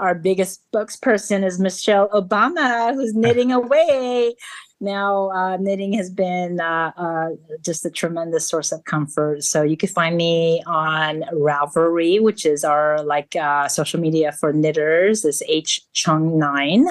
our 0.00 0.14
biggest 0.14 0.62
spokesperson 0.72 1.44
is 1.44 1.58
Michelle 1.58 2.08
Obama, 2.10 2.94
who's 2.94 3.14
knitting 3.14 3.52
away. 3.52 4.34
Now, 4.80 5.30
uh, 5.30 5.56
knitting 5.58 5.92
has 5.92 6.10
been 6.10 6.60
uh, 6.60 6.90
uh, 6.96 7.28
just 7.64 7.86
a 7.86 7.90
tremendous 7.90 8.48
source 8.48 8.72
of 8.72 8.82
comfort. 8.84 9.44
So 9.44 9.62
you 9.62 9.76
can 9.76 9.88
find 9.88 10.16
me 10.16 10.60
on 10.66 11.22
Ravelry, 11.32 12.20
which 12.20 12.44
is 12.44 12.64
our 12.64 13.02
like 13.04 13.36
uh, 13.36 13.68
social 13.68 14.00
media 14.00 14.32
for 14.32 14.52
knitters. 14.52 15.24
It's 15.24 15.40
H 15.46 15.82
Chung 15.92 16.36
Nine, 16.36 16.88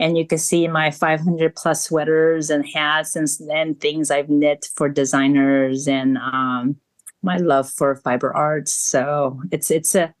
and 0.00 0.16
you 0.16 0.26
can 0.26 0.38
see 0.38 0.66
my 0.66 0.90
500 0.90 1.54
plus 1.54 1.84
sweaters 1.84 2.48
and 2.48 2.66
hats 2.66 3.16
and, 3.16 3.28
and 3.52 3.78
things 3.78 4.10
I've 4.10 4.30
knit 4.30 4.70
for 4.74 4.88
designers 4.88 5.86
and 5.86 6.16
um, 6.16 6.76
my 7.22 7.36
love 7.36 7.70
for 7.70 7.96
fiber 7.96 8.34
arts. 8.34 8.72
So 8.72 9.42
it's 9.50 9.70
it's 9.70 9.94
a 9.94 10.14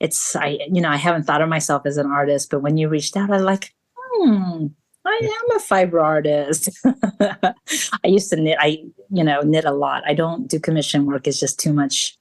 it's 0.00 0.34
I 0.34 0.58
you 0.72 0.80
know 0.80 0.90
I 0.90 0.96
haven't 0.96 1.24
thought 1.24 1.42
of 1.42 1.48
myself 1.48 1.82
as 1.86 1.96
an 1.96 2.06
artist, 2.06 2.50
but 2.50 2.62
when 2.62 2.76
you 2.76 2.88
reached 2.88 3.16
out, 3.16 3.30
I 3.30 3.38
like 3.38 3.72
hmm. 3.98 4.66
I 5.04 5.18
am 5.22 5.56
a 5.56 5.60
fiber 5.60 6.00
artist. 6.00 6.68
I 7.20 7.54
used 8.04 8.30
to 8.30 8.36
knit. 8.36 8.58
I, 8.60 8.84
you 9.10 9.24
know, 9.24 9.40
knit 9.40 9.64
a 9.64 9.72
lot. 9.72 10.02
I 10.06 10.14
don't 10.14 10.46
do 10.46 10.60
commission 10.60 11.06
work. 11.06 11.26
It's 11.26 11.40
just 11.40 11.58
too 11.58 11.72
much 11.72 12.18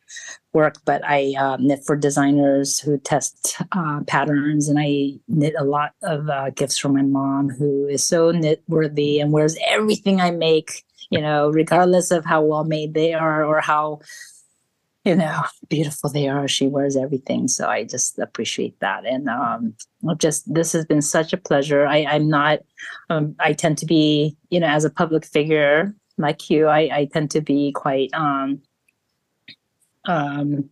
work. 0.53 0.77
But 0.85 1.01
I 1.05 1.33
uh, 1.37 1.57
knit 1.59 1.81
for 1.85 1.97
designers 1.97 2.79
who 2.79 2.97
test 2.97 3.57
uh, 3.73 4.01
patterns, 4.07 4.69
and 4.69 4.79
I 4.79 5.19
knit 5.27 5.55
a 5.57 5.65
lot 5.65 5.91
of 6.03 6.29
uh, 6.29 6.51
gifts 6.51 6.77
for 6.77 6.89
my 6.89 7.01
mom, 7.01 7.49
who 7.49 7.85
is 7.87 8.05
so 8.05 8.31
knit 8.31 8.63
worthy 8.67 9.19
and 9.19 9.33
wears 9.33 9.57
everything 9.67 10.21
I 10.21 10.31
make. 10.31 10.83
You 11.09 11.21
know, 11.21 11.49
regardless 11.49 12.11
of 12.11 12.23
how 12.23 12.43
well 12.43 12.63
made 12.63 12.93
they 12.93 13.13
are 13.13 13.43
or 13.43 13.61
how 13.61 13.99
you 15.05 15.15
know 15.15 15.43
beautiful 15.69 16.09
they 16.09 16.27
are 16.27 16.47
she 16.47 16.67
wears 16.67 16.97
everything 16.97 17.47
so 17.47 17.67
i 17.67 17.83
just 17.83 18.19
appreciate 18.19 18.77
that 18.79 19.05
and 19.05 19.29
um 19.29 19.73
just 20.17 20.51
this 20.53 20.73
has 20.73 20.85
been 20.85 21.01
such 21.01 21.31
a 21.31 21.37
pleasure 21.37 21.87
i 21.87 22.05
i'm 22.05 22.29
not 22.29 22.59
um 23.09 23.35
i 23.39 23.53
tend 23.53 23.77
to 23.77 23.85
be 23.85 24.35
you 24.49 24.59
know 24.59 24.67
as 24.67 24.83
a 24.83 24.89
public 24.89 25.25
figure 25.25 25.95
like 26.17 26.49
you 26.49 26.67
i 26.67 26.89
i 26.93 27.09
tend 27.13 27.31
to 27.31 27.41
be 27.41 27.71
quite 27.71 28.09
um 28.13 28.61
um 30.05 30.69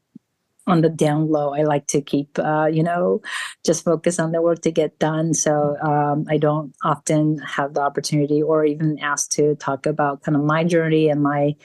on 0.66 0.82
the 0.82 0.90
down 0.90 1.30
low 1.30 1.54
i 1.54 1.64
like 1.64 1.88
to 1.88 2.02
keep 2.02 2.38
uh 2.40 2.66
you 2.66 2.84
know 2.84 3.22
just 3.66 3.86
focus 3.86 4.20
on 4.20 4.34
the 4.34 4.42
work 4.42 4.62
to 4.62 4.72
get 4.72 5.00
done 5.00 5.34
so 5.34 5.78
um 5.82 6.26
i 6.30 6.38
don't 6.38 6.76
often 6.84 7.38
have 7.40 7.74
the 7.74 7.82
opportunity 7.82 8.44
or 8.44 8.66
even 8.66 9.00
asked 9.00 9.32
to 9.32 9.56
talk 9.56 9.86
about 9.86 10.22
kind 10.24 10.36
of 10.36 10.44
my 10.44 10.66
journey 10.66 11.10
and 11.10 11.24
my 11.24 11.56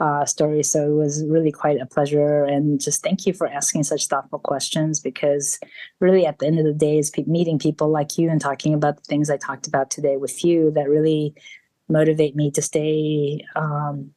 uh, 0.00 0.24
story. 0.24 0.62
So 0.62 0.90
it 0.90 0.94
was 0.94 1.24
really 1.26 1.50
quite 1.50 1.80
a 1.80 1.86
pleasure. 1.86 2.44
And 2.44 2.80
just 2.80 3.02
thank 3.02 3.26
you 3.26 3.32
for 3.32 3.46
asking 3.46 3.84
such 3.84 4.06
thoughtful 4.06 4.38
questions 4.38 5.00
because 5.00 5.58
really 6.00 6.24
at 6.24 6.38
the 6.38 6.46
end 6.46 6.58
of 6.58 6.64
the 6.64 6.72
day 6.72 6.98
is 6.98 7.12
meeting 7.26 7.58
people 7.58 7.88
like 7.88 8.16
you 8.16 8.30
and 8.30 8.40
talking 8.40 8.74
about 8.74 8.96
the 8.96 9.02
things 9.02 9.30
I 9.30 9.36
talked 9.36 9.66
about 9.66 9.90
today 9.90 10.16
with 10.16 10.44
you 10.44 10.70
that 10.72 10.88
really 10.88 11.34
motivate 11.88 12.36
me 12.36 12.50
to 12.52 12.62
stay 12.62 13.44
um, 13.56 14.10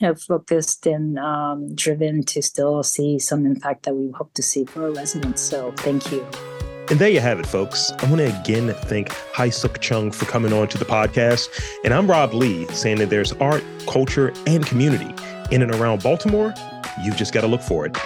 you 0.00 0.08
know, 0.08 0.14
focused 0.14 0.86
and 0.86 1.18
um, 1.18 1.74
driven 1.74 2.24
to 2.24 2.42
still 2.42 2.82
see 2.82 3.18
some 3.18 3.44
impact 3.44 3.84
that 3.84 3.94
we 3.94 4.10
hope 4.12 4.32
to 4.34 4.42
see 4.42 4.64
for 4.64 4.84
our 4.84 4.92
residents. 4.92 5.42
So 5.42 5.72
thank 5.76 6.10
you. 6.10 6.26
And 6.90 6.98
there 6.98 7.08
you 7.08 7.20
have 7.20 7.38
it, 7.38 7.46
folks. 7.46 7.92
I 8.00 8.06
want 8.06 8.18
to 8.18 8.40
again 8.40 8.74
thank 8.74 9.10
HyeSook 9.10 9.78
Chung 9.80 10.10
for 10.10 10.24
coming 10.24 10.52
on 10.52 10.66
to 10.68 10.76
the 10.76 10.84
podcast. 10.84 11.48
And 11.84 11.94
I'm 11.94 12.10
Rob 12.10 12.34
Lee 12.34 12.66
saying 12.66 12.98
that 12.98 13.10
there's 13.10 13.30
art, 13.34 13.62
culture, 13.86 14.32
and 14.48 14.66
community 14.66 15.14
in 15.52 15.62
and 15.62 15.72
around 15.72 16.02
Baltimore. 16.02 16.52
You've 17.00 17.16
just 17.16 17.32
got 17.32 17.42
to 17.42 17.46
look 17.46 17.62
for 17.62 17.86
it. 17.86 17.96